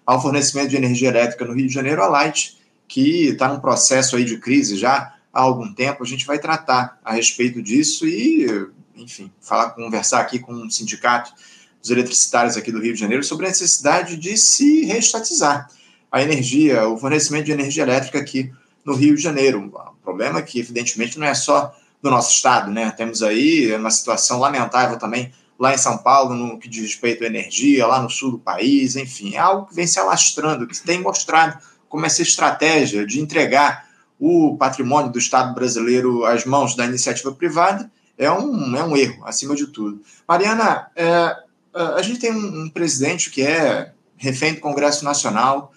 ao 0.04 0.22
fornecimento 0.22 0.68
de 0.68 0.76
energia 0.76 1.08
elétrica 1.08 1.44
no 1.44 1.54
Rio 1.54 1.66
de 1.66 1.74
Janeiro, 1.74 2.02
a 2.02 2.06
Light, 2.06 2.56
que 2.86 3.28
está 3.28 3.48
num 3.48 3.58
processo 3.58 4.16
aí 4.16 4.24
de 4.24 4.38
crise 4.38 4.76
já 4.76 5.14
há 5.32 5.40
algum 5.40 5.72
tempo, 5.74 6.04
a 6.04 6.06
gente 6.06 6.24
vai 6.24 6.38
tratar 6.38 7.00
a 7.04 7.12
respeito 7.12 7.60
disso 7.60 8.06
e, 8.06 8.46
enfim, 8.94 9.30
falar, 9.40 9.70
conversar 9.70 10.20
aqui 10.20 10.38
com 10.38 10.52
o 10.52 10.64
um 10.64 10.70
sindicato 10.70 11.32
dos 11.80 11.90
eletricitários 11.90 12.56
aqui 12.56 12.70
do 12.70 12.80
Rio 12.80 12.94
de 12.94 13.00
Janeiro 13.00 13.24
sobre 13.24 13.46
a 13.46 13.48
necessidade 13.48 14.16
de 14.16 14.36
se 14.36 14.84
reestatizar 14.84 15.68
a 16.10 16.22
energia, 16.22 16.88
o 16.88 16.96
fornecimento 16.96 17.46
de 17.46 17.52
energia 17.52 17.82
elétrica 17.82 18.18
aqui 18.18 18.52
no 18.86 18.94
Rio 18.94 19.16
de 19.16 19.22
Janeiro. 19.22 19.60
O 19.60 20.02
problema 20.04 20.38
é 20.38 20.42
que, 20.42 20.60
evidentemente, 20.60 21.18
não 21.18 21.26
é 21.26 21.34
só 21.34 21.74
do 22.00 22.10
nosso 22.10 22.32
estado, 22.32 22.70
né? 22.70 22.90
Temos 22.92 23.22
aí 23.22 23.74
uma 23.74 23.90
situação 23.90 24.38
lamentável 24.38 24.98
também 24.98 25.32
lá 25.58 25.74
em 25.74 25.78
São 25.78 25.98
Paulo, 25.98 26.34
no 26.34 26.58
que 26.58 26.68
diz 26.68 26.82
respeito 26.82 27.24
à 27.24 27.26
energia, 27.26 27.86
lá 27.86 28.00
no 28.00 28.10
sul 28.10 28.32
do 28.32 28.38
país, 28.38 28.94
enfim, 28.94 29.34
é 29.34 29.38
algo 29.38 29.66
que 29.66 29.74
vem 29.74 29.86
se 29.86 29.98
alastrando, 29.98 30.66
que 30.66 30.78
tem 30.82 31.00
mostrado 31.00 31.58
como 31.88 32.04
essa 32.04 32.22
estratégia 32.22 33.06
de 33.06 33.20
entregar 33.20 33.86
o 34.20 34.56
patrimônio 34.58 35.10
do 35.10 35.18
Estado 35.18 35.54
brasileiro 35.54 36.24
às 36.24 36.44
mãos 36.44 36.74
da 36.74 36.84
iniciativa 36.84 37.32
privada 37.32 37.90
é 38.18 38.30
um, 38.30 38.76
é 38.76 38.84
um 38.84 38.96
erro, 38.96 39.24
acima 39.26 39.54
de 39.54 39.66
tudo. 39.66 40.00
Mariana, 40.26 40.90
é 40.96 41.36
a 41.76 42.00
gente 42.00 42.18
tem 42.18 42.32
um, 42.32 42.62
um 42.62 42.70
presidente 42.70 43.30
que 43.30 43.42
é 43.42 43.92
refém 44.16 44.54
do 44.54 44.60
Congresso 44.60 45.04
Nacional, 45.04 45.72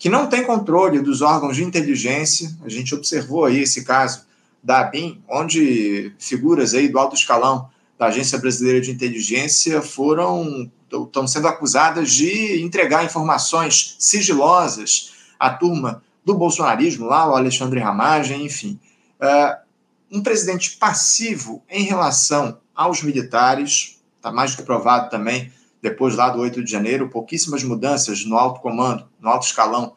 que 0.00 0.08
não 0.08 0.26
tem 0.26 0.42
controle 0.42 1.02
dos 1.02 1.20
órgãos 1.20 1.56
de 1.56 1.62
inteligência. 1.62 2.50
A 2.64 2.70
gente 2.70 2.94
observou 2.94 3.44
aí 3.44 3.60
esse 3.60 3.84
caso 3.84 4.24
da 4.64 4.80
ABIN, 4.80 5.22
onde 5.28 6.14
figuras 6.18 6.72
aí 6.72 6.88
do 6.88 6.98
alto 6.98 7.14
escalão 7.14 7.68
da 7.98 8.06
Agência 8.06 8.38
Brasileira 8.38 8.80
de 8.80 8.90
Inteligência 8.90 9.82
foram 9.82 10.72
estão 10.90 11.26
sendo 11.28 11.46
acusadas 11.46 12.10
de 12.10 12.62
entregar 12.62 13.04
informações 13.04 13.94
sigilosas 13.98 15.12
à 15.38 15.50
turma 15.50 16.02
do 16.24 16.34
bolsonarismo, 16.34 17.06
lá 17.06 17.30
o 17.30 17.36
Alexandre 17.36 17.78
Ramagem, 17.78 18.44
enfim. 18.44 18.80
Uh, 19.20 20.16
um 20.18 20.22
presidente 20.22 20.78
passivo 20.78 21.62
em 21.70 21.84
relação 21.84 22.58
aos 22.74 23.02
militares, 23.02 24.00
está 24.16 24.32
mais 24.32 24.52
do 24.52 24.56
que 24.56 24.62
provado 24.64 25.10
também, 25.10 25.52
depois 25.82 26.14
lá 26.14 26.30
do 26.30 26.40
8 26.40 26.62
de 26.62 26.70
janeiro, 26.70 27.08
pouquíssimas 27.08 27.62
mudanças 27.62 28.24
no 28.24 28.36
alto 28.36 28.60
comando, 28.60 29.08
no 29.20 29.28
alto 29.28 29.46
escalão 29.46 29.94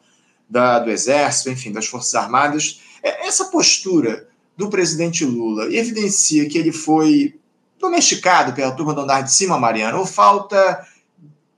da, 0.48 0.78
do 0.78 0.90
Exército, 0.90 1.50
enfim, 1.50 1.72
das 1.72 1.86
Forças 1.86 2.14
Armadas. 2.14 2.80
É, 3.02 3.26
essa 3.26 3.46
postura 3.46 4.28
do 4.56 4.68
presidente 4.70 5.24
Lula 5.24 5.74
evidencia 5.74 6.48
que 6.48 6.56
ele 6.56 6.72
foi 6.72 7.38
domesticado 7.78 8.52
pela 8.52 8.72
turma 8.72 8.94
do 8.94 9.02
andar 9.02 9.22
de 9.22 9.32
cima, 9.32 9.58
Mariana, 9.58 9.98
ou 9.98 10.06
falta 10.06 10.86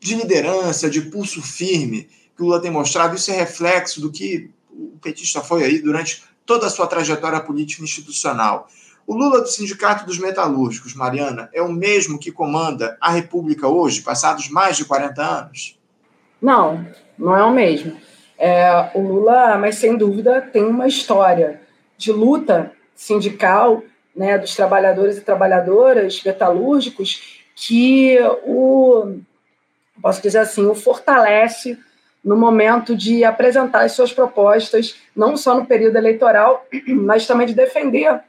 de 0.01 0.15
liderança, 0.15 0.91
de 0.91 1.03
pulso 1.03 1.43
firme 1.43 2.09
que 2.37 2.43
o 2.43 2.47
Lula 2.47 2.61
tem 2.61 2.71
mostrado, 2.71 3.17
isso 3.17 3.31
é 3.31 3.35
reflexo 3.35 4.01
do 4.01 4.13
que 4.13 4.51
o 4.71 4.99
petista 5.01 5.41
foi 5.41 5.65
aí 5.65 5.79
durante 5.79 6.23
toda 6.45 6.67
a 6.67 6.71
sua 6.71 6.87
trajetória 6.87 7.41
política 7.41 7.83
institucional. 7.83 8.69
O 9.07 9.15
Lula 9.15 9.41
do 9.41 9.47
Sindicato 9.47 10.05
dos 10.05 10.19
Metalúrgicos, 10.19 10.93
Mariana, 10.93 11.49
é 11.53 11.63
o 11.63 11.71
mesmo 11.71 12.19
que 12.19 12.33
comanda 12.33 12.97
a 13.01 13.11
República 13.11 13.69
hoje, 13.69 14.03
passados 14.03 14.49
mais 14.49 14.77
de 14.77 14.85
40 14.85 15.23
anos? 15.23 15.79
Não, 16.43 16.85
não 17.17 17.37
é 17.37 17.45
o 17.45 17.53
mesmo. 17.53 17.97
É, 18.37 18.91
o 18.95 19.01
Lula, 19.01 19.57
mas 19.59 19.77
sem 19.77 19.97
dúvida, 19.97 20.41
tem 20.41 20.65
uma 20.65 20.89
história 20.89 21.61
de 21.97 22.11
luta 22.11 22.73
sindical 22.97 23.83
né, 24.15 24.37
dos 24.39 24.57
trabalhadores 24.57 25.17
e 25.19 25.21
trabalhadoras 25.21 26.21
metalúrgicos 26.25 27.45
que 27.55 28.19
o, 28.45 29.19
posso 30.03 30.21
dizer 30.21 30.39
assim, 30.39 30.67
o 30.67 30.75
fortalece 30.75 31.79
no 32.25 32.37
momento 32.37 32.97
de 32.97 33.23
apresentar 33.23 33.83
as 33.83 33.93
suas 33.93 34.13
propostas, 34.13 34.97
não 35.15 35.37
só 35.37 35.55
no 35.55 35.65
período 35.65 35.97
eleitoral, 35.97 36.67
mas 36.89 37.25
também 37.25 37.47
de 37.47 37.55
defender 37.55 38.21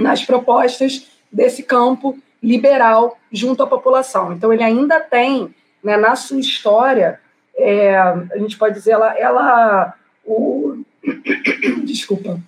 nas 0.00 0.24
propostas 0.24 1.06
desse 1.30 1.62
campo 1.62 2.18
liberal 2.42 3.18
junto 3.32 3.62
à 3.62 3.66
população. 3.66 4.32
Então, 4.32 4.52
ele 4.52 4.62
ainda 4.62 5.00
tem, 5.00 5.54
né, 5.82 5.96
na 5.96 6.16
sua 6.16 6.40
história, 6.40 7.20
é, 7.56 7.96
a 7.96 8.38
gente 8.38 8.56
pode 8.56 8.74
dizer, 8.74 8.92
ela, 8.92 9.18
ela 9.18 9.94
o, 10.24 10.82
desculpa, 11.84 12.40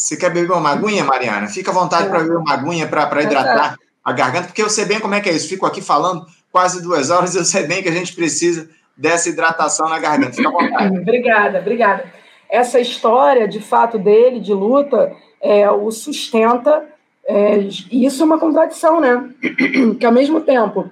você 0.00 0.16
quer 0.16 0.30
beber 0.30 0.52
uma 0.52 0.70
aguinha, 0.70 1.04
Mariana? 1.04 1.46
Fica 1.46 1.70
à 1.70 1.74
vontade 1.74 2.08
para 2.08 2.20
beber 2.20 2.38
uma 2.38 2.54
aguinha 2.54 2.88
para 2.88 3.22
hidratar 3.22 3.76
a 4.02 4.12
garganta, 4.12 4.46
porque 4.46 4.62
eu 4.62 4.70
sei 4.70 4.86
bem 4.86 4.98
como 4.98 5.14
é 5.14 5.20
que 5.20 5.28
é 5.28 5.32
isso. 5.32 5.48
Fico 5.48 5.66
aqui 5.66 5.82
falando 5.82 6.24
quase 6.50 6.82
duas 6.82 7.10
horas, 7.10 7.36
eu 7.36 7.44
sei 7.44 7.66
bem 7.66 7.82
que 7.82 7.88
a 7.88 7.92
gente 7.92 8.14
precisa 8.14 8.68
dessa 8.96 9.28
hidratação 9.28 9.88
na 9.88 9.98
garganta. 9.98 10.32
Fica 10.32 10.48
à 10.48 10.52
vontade. 10.52 10.98
obrigada, 10.98 11.58
obrigada. 11.58 12.04
Essa 12.48 12.80
história, 12.80 13.46
de 13.46 13.60
fato, 13.60 13.98
dele, 13.98 14.40
de 14.40 14.54
luta, 14.54 15.14
é, 15.40 15.70
o 15.70 15.90
sustenta, 15.90 16.86
é, 17.24 17.58
e 17.90 18.04
isso 18.04 18.22
é 18.22 18.26
uma 18.26 18.38
contradição, 18.38 19.00
né? 19.00 19.30
Que, 19.98 20.06
ao 20.06 20.12
mesmo 20.12 20.40
tempo, 20.40 20.90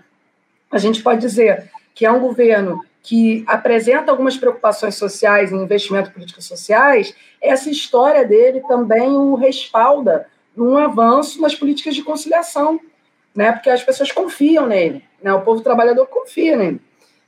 a 0.71 0.79
gente 0.79 1.03
pode 1.03 1.21
dizer 1.21 1.71
que 1.95 2.07
é 2.07 2.13
um 2.13 2.21
governo 2.21 2.81
que 3.03 3.43
apresenta 3.47 4.11
algumas 4.11 4.37
preocupações 4.37 4.95
sociais 4.95 5.51
em 5.51 5.63
investimento 5.63 6.11
em 6.11 6.13
políticas 6.13 6.45
sociais, 6.45 7.15
essa 7.41 7.71
história 7.71 8.25
dele 8.25 8.61
também 8.69 9.09
o 9.09 9.35
respalda 9.35 10.27
num 10.55 10.77
avanço 10.77 11.41
nas 11.41 11.55
políticas 11.55 11.95
de 11.95 12.03
conciliação, 12.03 12.79
né? 13.35 13.53
porque 13.53 13.71
as 13.71 13.83
pessoas 13.83 14.13
confiam 14.13 14.67
nele, 14.67 15.03
né? 15.23 15.33
o 15.33 15.41
povo 15.41 15.63
trabalhador 15.63 16.07
confia 16.07 16.57
nele. 16.57 16.81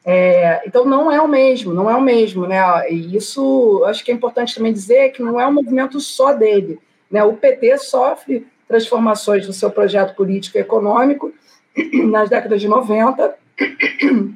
É, 0.05 0.63
então 0.67 0.85
não 0.85 1.11
é 1.11 1.21
o 1.21 1.29
mesmo, 1.29 1.73
não 1.75 1.89
é 1.91 1.95
o 1.95 2.01
mesmo, 2.01 2.47
né? 2.47 2.59
E 2.91 3.17
isso 3.17 3.83
acho 3.87 4.03
que 4.03 4.11
é 4.11 4.15
importante 4.15 4.55
também 4.55 4.73
dizer 4.73 5.11
que 5.11 5.23
não 5.23 5.39
é 5.39 5.47
um 5.47 5.53
movimento 5.53 6.01
só 6.01 6.33
dele, 6.33 6.79
né? 7.11 7.25
O 7.25 7.35
PT 7.35 7.79
sofre 7.79 8.47
transformações 8.69 9.47
no 9.47 9.53
seu 9.53 9.71
projeto 9.71 10.15
político 10.15 10.57
e 10.57 10.61
econômico 10.61 11.33
nas 12.09 12.31
décadas 12.31 12.61
de 12.61 12.69
90 12.69 13.35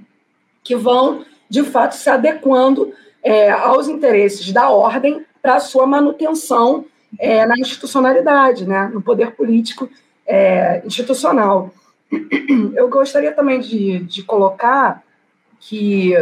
que 0.62 0.74
vão 0.74 1.24
de 1.48 1.62
fato, 1.62 1.94
se 1.94 2.10
adequando 2.10 2.92
é, 3.22 3.50
aos 3.50 3.88
interesses 3.88 4.52
da 4.52 4.70
ordem 4.70 5.24
para 5.40 5.56
a 5.56 5.60
sua 5.60 5.86
manutenção 5.86 6.84
é, 7.18 7.46
na 7.46 7.54
institucionalidade, 7.56 8.66
né, 8.66 8.90
no 8.92 9.00
poder 9.00 9.32
político 9.32 9.88
é, 10.26 10.82
institucional. 10.84 11.72
Eu 12.74 12.88
gostaria 12.88 13.32
também 13.32 13.60
de, 13.60 14.00
de 14.00 14.22
colocar 14.22 15.02
que 15.60 16.14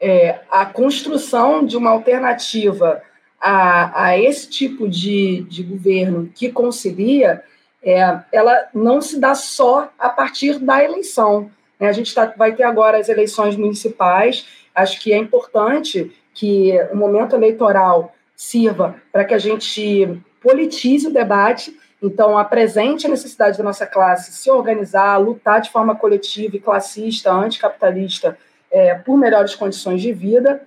é, 0.00 0.40
a 0.50 0.64
construção 0.64 1.64
de 1.64 1.76
uma 1.76 1.90
alternativa 1.90 3.02
a, 3.40 4.06
a 4.06 4.18
esse 4.18 4.48
tipo 4.48 4.88
de, 4.88 5.42
de 5.48 5.62
governo 5.62 6.30
que 6.34 6.52
concilia, 6.52 7.42
é, 7.82 8.20
ela 8.30 8.68
não 8.74 9.00
se 9.00 9.18
dá 9.18 9.34
só 9.34 9.90
a 9.98 10.10
partir 10.10 10.58
da 10.58 10.84
eleição. 10.84 11.50
Né? 11.78 11.88
A 11.88 11.92
gente 11.92 12.14
tá, 12.14 12.32
vai 12.36 12.54
ter 12.54 12.64
agora 12.64 12.98
as 12.98 13.08
eleições 13.08 13.56
municipais. 13.56 14.46
Acho 14.74 15.00
que 15.00 15.12
é 15.12 15.16
importante 15.16 16.12
que 16.34 16.72
o 16.92 16.96
momento 16.96 17.34
eleitoral 17.34 18.14
sirva 18.36 18.96
para 19.12 19.24
que 19.24 19.34
a 19.34 19.38
gente 19.38 20.20
politize 20.42 21.06
o 21.06 21.12
debate, 21.12 21.76
então 22.02 22.38
apresente 22.38 23.06
a 23.06 23.10
necessidade 23.10 23.58
da 23.58 23.64
nossa 23.64 23.86
classe 23.86 24.32
se 24.32 24.50
organizar, 24.50 25.18
lutar 25.18 25.60
de 25.60 25.70
forma 25.70 25.94
coletiva 25.94 26.56
e 26.56 26.60
classista, 26.60 27.30
anticapitalista, 27.30 28.38
é, 28.70 28.94
por 28.94 29.18
melhores 29.18 29.54
condições 29.54 30.00
de 30.00 30.12
vida, 30.12 30.62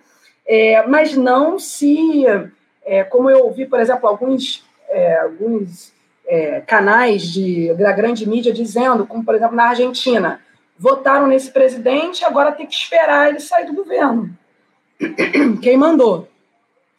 é, 0.45 0.85
mas 0.85 1.15
não 1.15 1.57
se, 1.57 2.25
é, 2.85 3.03
como 3.03 3.29
eu 3.29 3.45
ouvi, 3.45 3.65
por 3.65 3.79
exemplo, 3.79 4.07
alguns, 4.07 4.63
é, 4.89 5.19
alguns 5.19 5.93
é, 6.25 6.61
canais 6.61 7.23
de, 7.23 7.73
da 7.73 7.91
grande 7.91 8.27
mídia 8.27 8.53
dizendo, 8.53 9.05
como 9.05 9.23
por 9.23 9.35
exemplo 9.35 9.55
na 9.55 9.69
Argentina, 9.69 10.41
votaram 10.77 11.27
nesse 11.27 11.51
presidente, 11.51 12.25
agora 12.25 12.51
tem 12.51 12.65
que 12.65 12.73
esperar 12.73 13.29
ele 13.29 13.39
sair 13.39 13.65
do 13.65 13.73
governo. 13.73 14.35
Quem 15.61 15.77
mandou? 15.77 16.27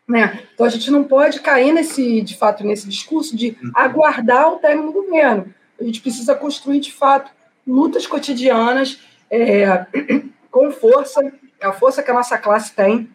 Né? 0.06 0.40
Então 0.52 0.66
a 0.66 0.68
gente 0.68 0.90
não 0.90 1.04
pode 1.04 1.40
cair 1.40 1.72
nesse, 1.72 2.20
de 2.20 2.36
fato, 2.36 2.64
nesse 2.64 2.88
discurso 2.88 3.36
de 3.36 3.56
aguardar 3.74 4.52
o 4.52 4.58
término 4.58 4.92
do 4.92 5.02
governo. 5.02 5.52
A 5.80 5.84
gente 5.84 6.00
precisa 6.00 6.34
construir, 6.34 6.80
de 6.80 6.92
fato, 6.92 7.30
lutas 7.66 8.06
cotidianas 8.06 9.00
é, 9.30 9.86
com 10.50 10.70
força, 10.70 11.20
a 11.62 11.72
força 11.72 12.02
que 12.02 12.10
a 12.10 12.14
nossa 12.14 12.36
classe 12.38 12.74
tem, 12.74 13.08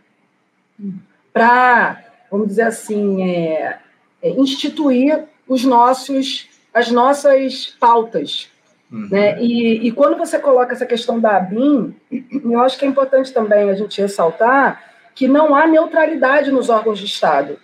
para, 1.31 2.03
vamos 2.31 2.47
dizer 2.47 2.63
assim, 2.63 3.23
é, 3.29 3.79
é, 4.21 4.29
instituir 4.31 5.23
os 5.47 5.63
nossos, 5.63 6.47
as 6.73 6.91
nossas 6.91 7.67
pautas, 7.79 8.49
Uhum. 8.91 9.07
Né? 9.09 9.39
E, 9.41 9.87
e, 9.87 9.91
quando 9.91 10.17
você 10.17 10.39
coloca 10.39 10.73
essa 10.73 10.85
questão 10.85 11.19
da 11.19 11.37
ABIN, 11.37 11.95
eu 12.11 12.59
acho 12.59 12.77
que 12.77 12.85
é 12.85 12.87
importante 12.87 13.31
também 13.31 13.69
a 13.69 13.75
gente 13.75 14.01
ressaltar 14.01 14.83
que 15.13 15.27
não 15.27 15.53
há 15.53 15.67
neutralidade 15.67 16.51
nos 16.51 16.69
órgãos 16.69 16.97
de 16.97 17.05
Estado. 17.05 17.59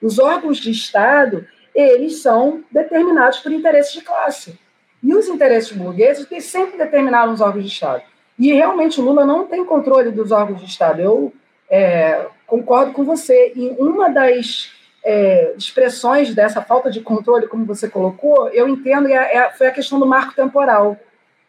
Os 0.00 0.18
órgãos 0.18 0.58
de 0.58 0.70
Estado, 0.70 1.46
eles 1.74 2.22
são 2.22 2.62
determinados 2.70 3.38
por 3.38 3.50
interesses 3.50 3.92
de 3.92 4.02
classe. 4.02 4.58
E 5.02 5.14
os 5.14 5.26
interesses 5.26 5.72
burgueses 5.72 6.26
eles 6.30 6.44
sempre 6.44 6.78
determinaram 6.78 7.32
os 7.32 7.40
órgãos 7.40 7.64
de 7.64 7.70
Estado. 7.70 8.02
E 8.38 8.52
realmente 8.52 9.00
o 9.00 9.04
Lula 9.04 9.24
não 9.24 9.46
tem 9.46 9.64
controle 9.64 10.12
dos 10.12 10.30
órgãos 10.30 10.60
de 10.60 10.66
Estado. 10.66 11.00
Eu 11.00 11.32
é, 11.68 12.26
concordo 12.48 12.92
com 12.92 13.04
você. 13.04 13.52
E 13.54 13.76
uma 13.78 14.08
das 14.08 14.72
é, 15.04 15.54
expressões 15.56 16.34
dessa 16.34 16.60
falta 16.62 16.90
de 16.90 17.00
controle, 17.00 17.46
como 17.46 17.64
você 17.64 17.88
colocou, 17.88 18.48
eu 18.48 18.66
entendo, 18.66 19.06
é, 19.06 19.36
é, 19.36 19.50
foi 19.50 19.68
a 19.68 19.72
questão 19.72 20.00
do 20.00 20.06
marco 20.06 20.34
temporal. 20.34 20.96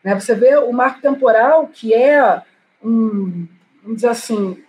Né? 0.03 0.13
Você 0.13 0.35
vê 0.35 0.55
o 0.57 0.71
marco 0.71 1.01
temporal, 1.01 1.67
que 1.67 1.93
é 1.93 2.41
um, 2.83 3.47
vamos 3.81 3.95
dizer 3.95 4.09
assim, 4.09 4.61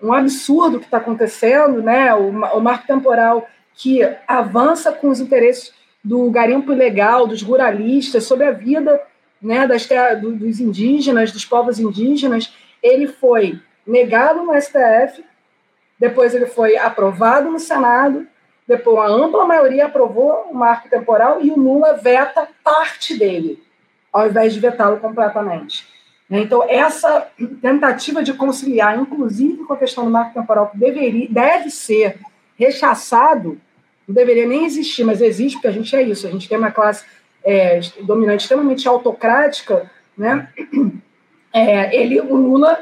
um 0.00 0.12
absurdo 0.12 0.78
que 0.78 0.84
está 0.84 0.98
acontecendo, 0.98 1.82
né? 1.82 2.14
O, 2.14 2.28
o 2.28 2.60
marco 2.60 2.86
temporal 2.86 3.48
que 3.74 4.02
avança 4.28 4.92
com 4.92 5.08
os 5.08 5.18
interesses 5.18 5.72
do 6.02 6.30
garimpo 6.30 6.72
ilegal, 6.72 7.26
dos 7.26 7.42
ruralistas, 7.42 8.24
sobre 8.24 8.46
a 8.46 8.52
vida 8.52 9.00
né, 9.40 9.66
das, 9.66 9.88
dos 10.20 10.60
indígenas, 10.60 11.32
dos 11.32 11.44
povos 11.44 11.78
indígenas, 11.78 12.54
ele 12.82 13.06
foi 13.06 13.58
negado 13.86 14.42
no 14.42 14.54
STF, 14.60 15.24
depois 15.98 16.34
ele 16.34 16.46
foi 16.46 16.76
aprovado 16.76 17.50
no 17.50 17.58
Senado, 17.58 18.26
depois 18.66 18.96
uma 18.96 19.26
ampla 19.26 19.44
maioria 19.44 19.86
aprovou 19.86 20.48
o 20.50 20.54
marco 20.54 20.88
temporal 20.88 21.40
e 21.40 21.50
o 21.50 21.58
Lula 21.58 21.94
veta 21.94 22.48
parte 22.62 23.16
dele, 23.16 23.62
ao 24.12 24.26
invés 24.26 24.54
de 24.54 24.60
vetá-lo 24.60 24.98
completamente. 24.98 25.86
Então, 26.30 26.64
essa 26.68 27.28
tentativa 27.60 28.22
de 28.22 28.32
conciliar, 28.32 28.98
inclusive 28.98 29.64
com 29.64 29.74
a 29.74 29.76
questão 29.76 30.04
do 30.04 30.10
marco 30.10 30.34
temporal, 30.34 30.70
que 30.70 30.78
deveria, 30.78 31.28
deve 31.30 31.70
ser 31.70 32.18
rechaçado, 32.58 33.60
não 34.08 34.14
deveria 34.14 34.46
nem 34.46 34.64
existir, 34.64 35.04
mas 35.04 35.20
existe, 35.20 35.56
porque 35.56 35.68
a 35.68 35.72
gente 35.72 35.94
é 35.94 36.02
isso, 36.02 36.26
a 36.26 36.30
gente 36.30 36.48
tem 36.48 36.56
uma 36.56 36.70
classe 36.70 37.04
é, 37.44 37.80
dominante 38.02 38.42
extremamente 38.42 38.88
autocrática, 38.88 39.90
né? 40.16 40.48
É, 41.52 41.94
ele, 41.94 42.20
o 42.20 42.34
Lula 42.34 42.76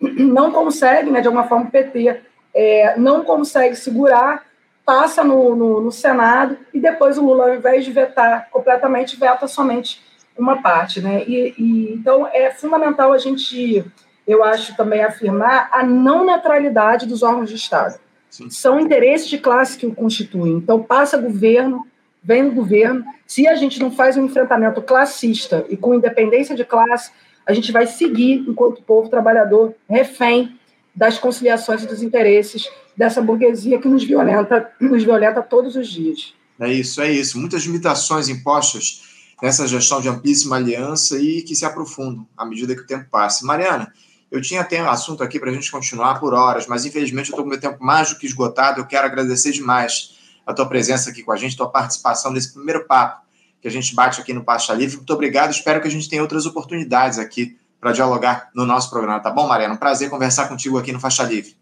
não 0.00 0.50
consegue, 0.50 1.10
né, 1.10 1.20
de 1.20 1.26
alguma 1.26 1.46
forma, 1.46 1.66
o 1.66 1.70
PT 1.70 2.22
é, 2.56 2.98
não 2.98 3.22
consegue 3.22 3.76
segurar, 3.76 4.46
passa 4.82 5.22
no, 5.22 5.54
no, 5.54 5.80
no, 5.82 5.92
Senado 5.92 6.56
e 6.72 6.80
depois 6.80 7.18
o 7.18 7.22
Lula, 7.22 7.48
ao 7.48 7.54
invés 7.54 7.84
de 7.84 7.92
vetar 7.92 8.48
completamente, 8.50 9.16
veta 9.16 9.46
somente 9.46 10.00
uma 10.38 10.62
parte. 10.62 11.02
Né? 11.02 11.22
E, 11.26 11.54
e, 11.58 11.92
então, 11.92 12.26
é 12.26 12.50
fundamental 12.50 13.12
a 13.12 13.18
gente, 13.18 13.84
eu 14.26 14.42
acho, 14.42 14.74
também 14.74 15.04
afirmar 15.04 15.68
a 15.70 15.82
não 15.82 16.24
neutralidade 16.24 17.04
dos 17.04 17.22
órgãos 17.22 17.50
de 17.50 17.56
Estado. 17.56 18.00
Sim. 18.30 18.48
São 18.48 18.80
interesses 18.80 19.28
de 19.28 19.36
classe 19.36 19.76
que 19.76 19.86
o 19.86 19.94
constituem. 19.94 20.54
Então, 20.54 20.82
passa 20.82 21.18
governo, 21.18 21.86
vem 22.22 22.48
o 22.48 22.52
governo. 22.52 23.04
Se 23.26 23.46
a 23.46 23.54
gente 23.54 23.78
não 23.78 23.90
faz 23.90 24.16
um 24.16 24.24
enfrentamento 24.24 24.80
classista 24.80 25.66
e 25.68 25.76
com 25.76 25.94
independência 25.94 26.56
de 26.56 26.64
classe, 26.64 27.10
a 27.44 27.52
gente 27.52 27.70
vai 27.70 27.86
seguir, 27.86 28.44
enquanto 28.48 28.82
povo 28.82 29.10
trabalhador, 29.10 29.74
refém 29.88 30.58
das 30.96 31.18
conciliações 31.18 31.82
e 31.82 31.86
dos 31.86 32.02
interesses 32.02 32.68
dessa 32.96 33.20
burguesia 33.20 33.78
que 33.78 33.86
nos 33.86 34.02
violenta, 34.02 34.72
nos 34.80 35.04
violenta 35.04 35.42
todos 35.42 35.76
os 35.76 35.88
dias. 35.88 36.34
É 36.58 36.72
isso, 36.72 37.02
é 37.02 37.12
isso. 37.12 37.38
Muitas 37.38 37.62
limitações 37.64 38.28
impostas 38.28 39.02
nessa 39.42 39.68
gestão 39.68 40.00
de 40.00 40.08
amplíssima 40.08 40.56
aliança 40.56 41.18
e 41.18 41.42
que 41.42 41.54
se 41.54 41.66
aprofundam 41.66 42.26
à 42.34 42.46
medida 42.46 42.74
que 42.74 42.80
o 42.80 42.86
tempo 42.86 43.06
passa. 43.10 43.44
Mariana, 43.44 43.92
eu 44.30 44.40
tinha 44.40 44.62
até 44.62 44.82
um 44.82 44.88
assunto 44.88 45.22
aqui 45.22 45.38
para 45.38 45.50
a 45.50 45.52
gente 45.52 45.70
continuar 45.70 46.18
por 46.18 46.32
horas, 46.32 46.66
mas 46.66 46.86
infelizmente 46.86 47.28
eu 47.28 47.32
estou 47.32 47.44
com 47.44 47.50
meu 47.50 47.60
tempo 47.60 47.84
mais 47.84 48.08
do 48.08 48.18
que 48.18 48.24
esgotado. 48.24 48.80
Eu 48.80 48.86
quero 48.86 49.06
agradecer 49.06 49.52
demais 49.52 50.16
a 50.46 50.54
tua 50.54 50.66
presença 50.66 51.10
aqui 51.10 51.22
com 51.22 51.32
a 51.32 51.36
gente, 51.36 51.56
tua 51.56 51.68
participação 51.68 52.32
nesse 52.32 52.54
primeiro 52.54 52.86
papo 52.86 53.26
que 53.60 53.68
a 53.68 53.70
gente 53.70 53.94
bate 53.94 54.20
aqui 54.20 54.32
no 54.32 54.44
Pasta 54.44 54.72
Livre. 54.72 54.96
Muito 54.96 55.12
obrigado. 55.12 55.50
Espero 55.50 55.80
que 55.80 55.88
a 55.88 55.90
gente 55.90 56.08
tenha 56.08 56.22
outras 56.22 56.46
oportunidades 56.46 57.18
aqui 57.18 57.58
para 57.80 57.92
dialogar 57.92 58.50
no 58.54 58.64
nosso 58.64 58.90
programa, 58.90 59.20
tá 59.20 59.30
bom, 59.30 59.46
Mariana? 59.46 59.74
Um 59.74 59.78
prazer 59.78 60.10
conversar 60.10 60.48
contigo 60.48 60.78
aqui 60.78 60.92
no 60.92 61.00
Faixa 61.00 61.22
Livre. 61.22 61.56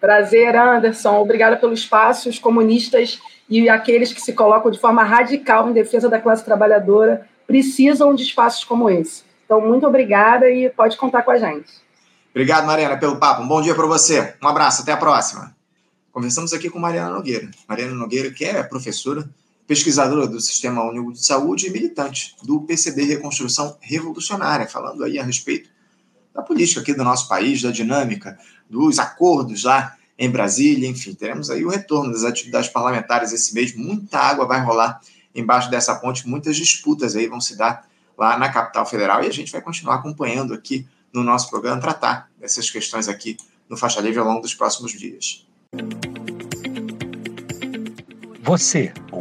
Prazer, 0.00 0.56
Anderson. 0.56 1.18
Obrigada 1.18 1.56
pelo 1.56 1.74
espaço. 1.74 2.28
Os 2.28 2.38
comunistas 2.38 3.20
e 3.48 3.68
aqueles 3.68 4.12
que 4.12 4.20
se 4.20 4.32
colocam 4.32 4.70
de 4.70 4.78
forma 4.78 5.04
radical 5.04 5.68
em 5.68 5.72
defesa 5.72 6.08
da 6.08 6.20
classe 6.20 6.44
trabalhadora 6.44 7.28
precisam 7.46 8.14
de 8.14 8.22
espaços 8.22 8.64
como 8.64 8.88
esse. 8.88 9.24
Então, 9.44 9.60
muito 9.60 9.86
obrigada 9.86 10.48
e 10.48 10.70
pode 10.70 10.96
contar 10.96 11.22
com 11.22 11.32
a 11.32 11.36
gente. 11.36 11.70
Obrigado, 12.30 12.64
Mariana, 12.64 12.96
pelo 12.96 13.16
papo. 13.16 13.42
Um 13.42 13.48
bom 13.48 13.60
dia 13.60 13.74
para 13.74 13.86
você. 13.86 14.34
Um 14.40 14.46
abraço, 14.46 14.82
até 14.82 14.92
a 14.92 14.96
próxima. 14.96 15.54
Conversamos 16.12 16.52
aqui 16.52 16.70
com 16.70 16.78
Mariana 16.78 17.10
Nogueira. 17.10 17.50
Mariana 17.68 17.94
Nogueira, 17.94 18.30
que 18.30 18.44
é 18.44 18.62
professora, 18.62 19.28
pesquisadora 19.70 20.26
do 20.26 20.40
Sistema 20.40 20.82
Único 20.82 21.12
de 21.12 21.24
Saúde 21.24 21.68
e 21.68 21.70
militante 21.70 22.34
do 22.42 22.60
PCB 22.62 23.04
Reconstrução 23.04 23.78
Revolucionária, 23.80 24.66
falando 24.66 25.04
aí 25.04 25.16
a 25.16 25.22
respeito 25.22 25.70
da 26.34 26.42
política 26.42 26.80
aqui 26.80 26.92
do 26.92 27.04
nosso 27.04 27.28
país, 27.28 27.62
da 27.62 27.70
dinâmica, 27.70 28.36
dos 28.68 28.98
acordos 28.98 29.62
lá 29.62 29.94
em 30.18 30.28
Brasília, 30.28 30.88
enfim, 30.88 31.14
teremos 31.14 31.50
aí 31.50 31.64
o 31.64 31.68
retorno 31.68 32.10
das 32.10 32.24
atividades 32.24 32.68
parlamentares 32.68 33.30
esse 33.30 33.54
mês, 33.54 33.72
muita 33.72 34.18
água 34.18 34.44
vai 34.44 34.60
rolar 34.60 35.00
embaixo 35.32 35.70
dessa 35.70 35.94
ponte, 35.94 36.26
muitas 36.26 36.56
disputas 36.56 37.14
aí 37.14 37.28
vão 37.28 37.40
se 37.40 37.56
dar 37.56 37.88
lá 38.18 38.36
na 38.36 38.48
capital 38.48 38.84
federal 38.84 39.22
e 39.22 39.28
a 39.28 39.32
gente 39.32 39.52
vai 39.52 39.60
continuar 39.60 39.94
acompanhando 39.94 40.52
aqui 40.52 40.84
no 41.12 41.22
nosso 41.22 41.48
programa, 41.48 41.80
tratar 41.80 42.28
dessas 42.40 42.68
questões 42.68 43.06
aqui 43.06 43.36
no 43.68 43.76
Faixa 43.76 44.00
Livre 44.00 44.18
ao 44.18 44.26
longo 44.26 44.40
dos 44.40 44.52
próximos 44.52 44.90
dias. 44.90 45.46
Você, 48.50 48.92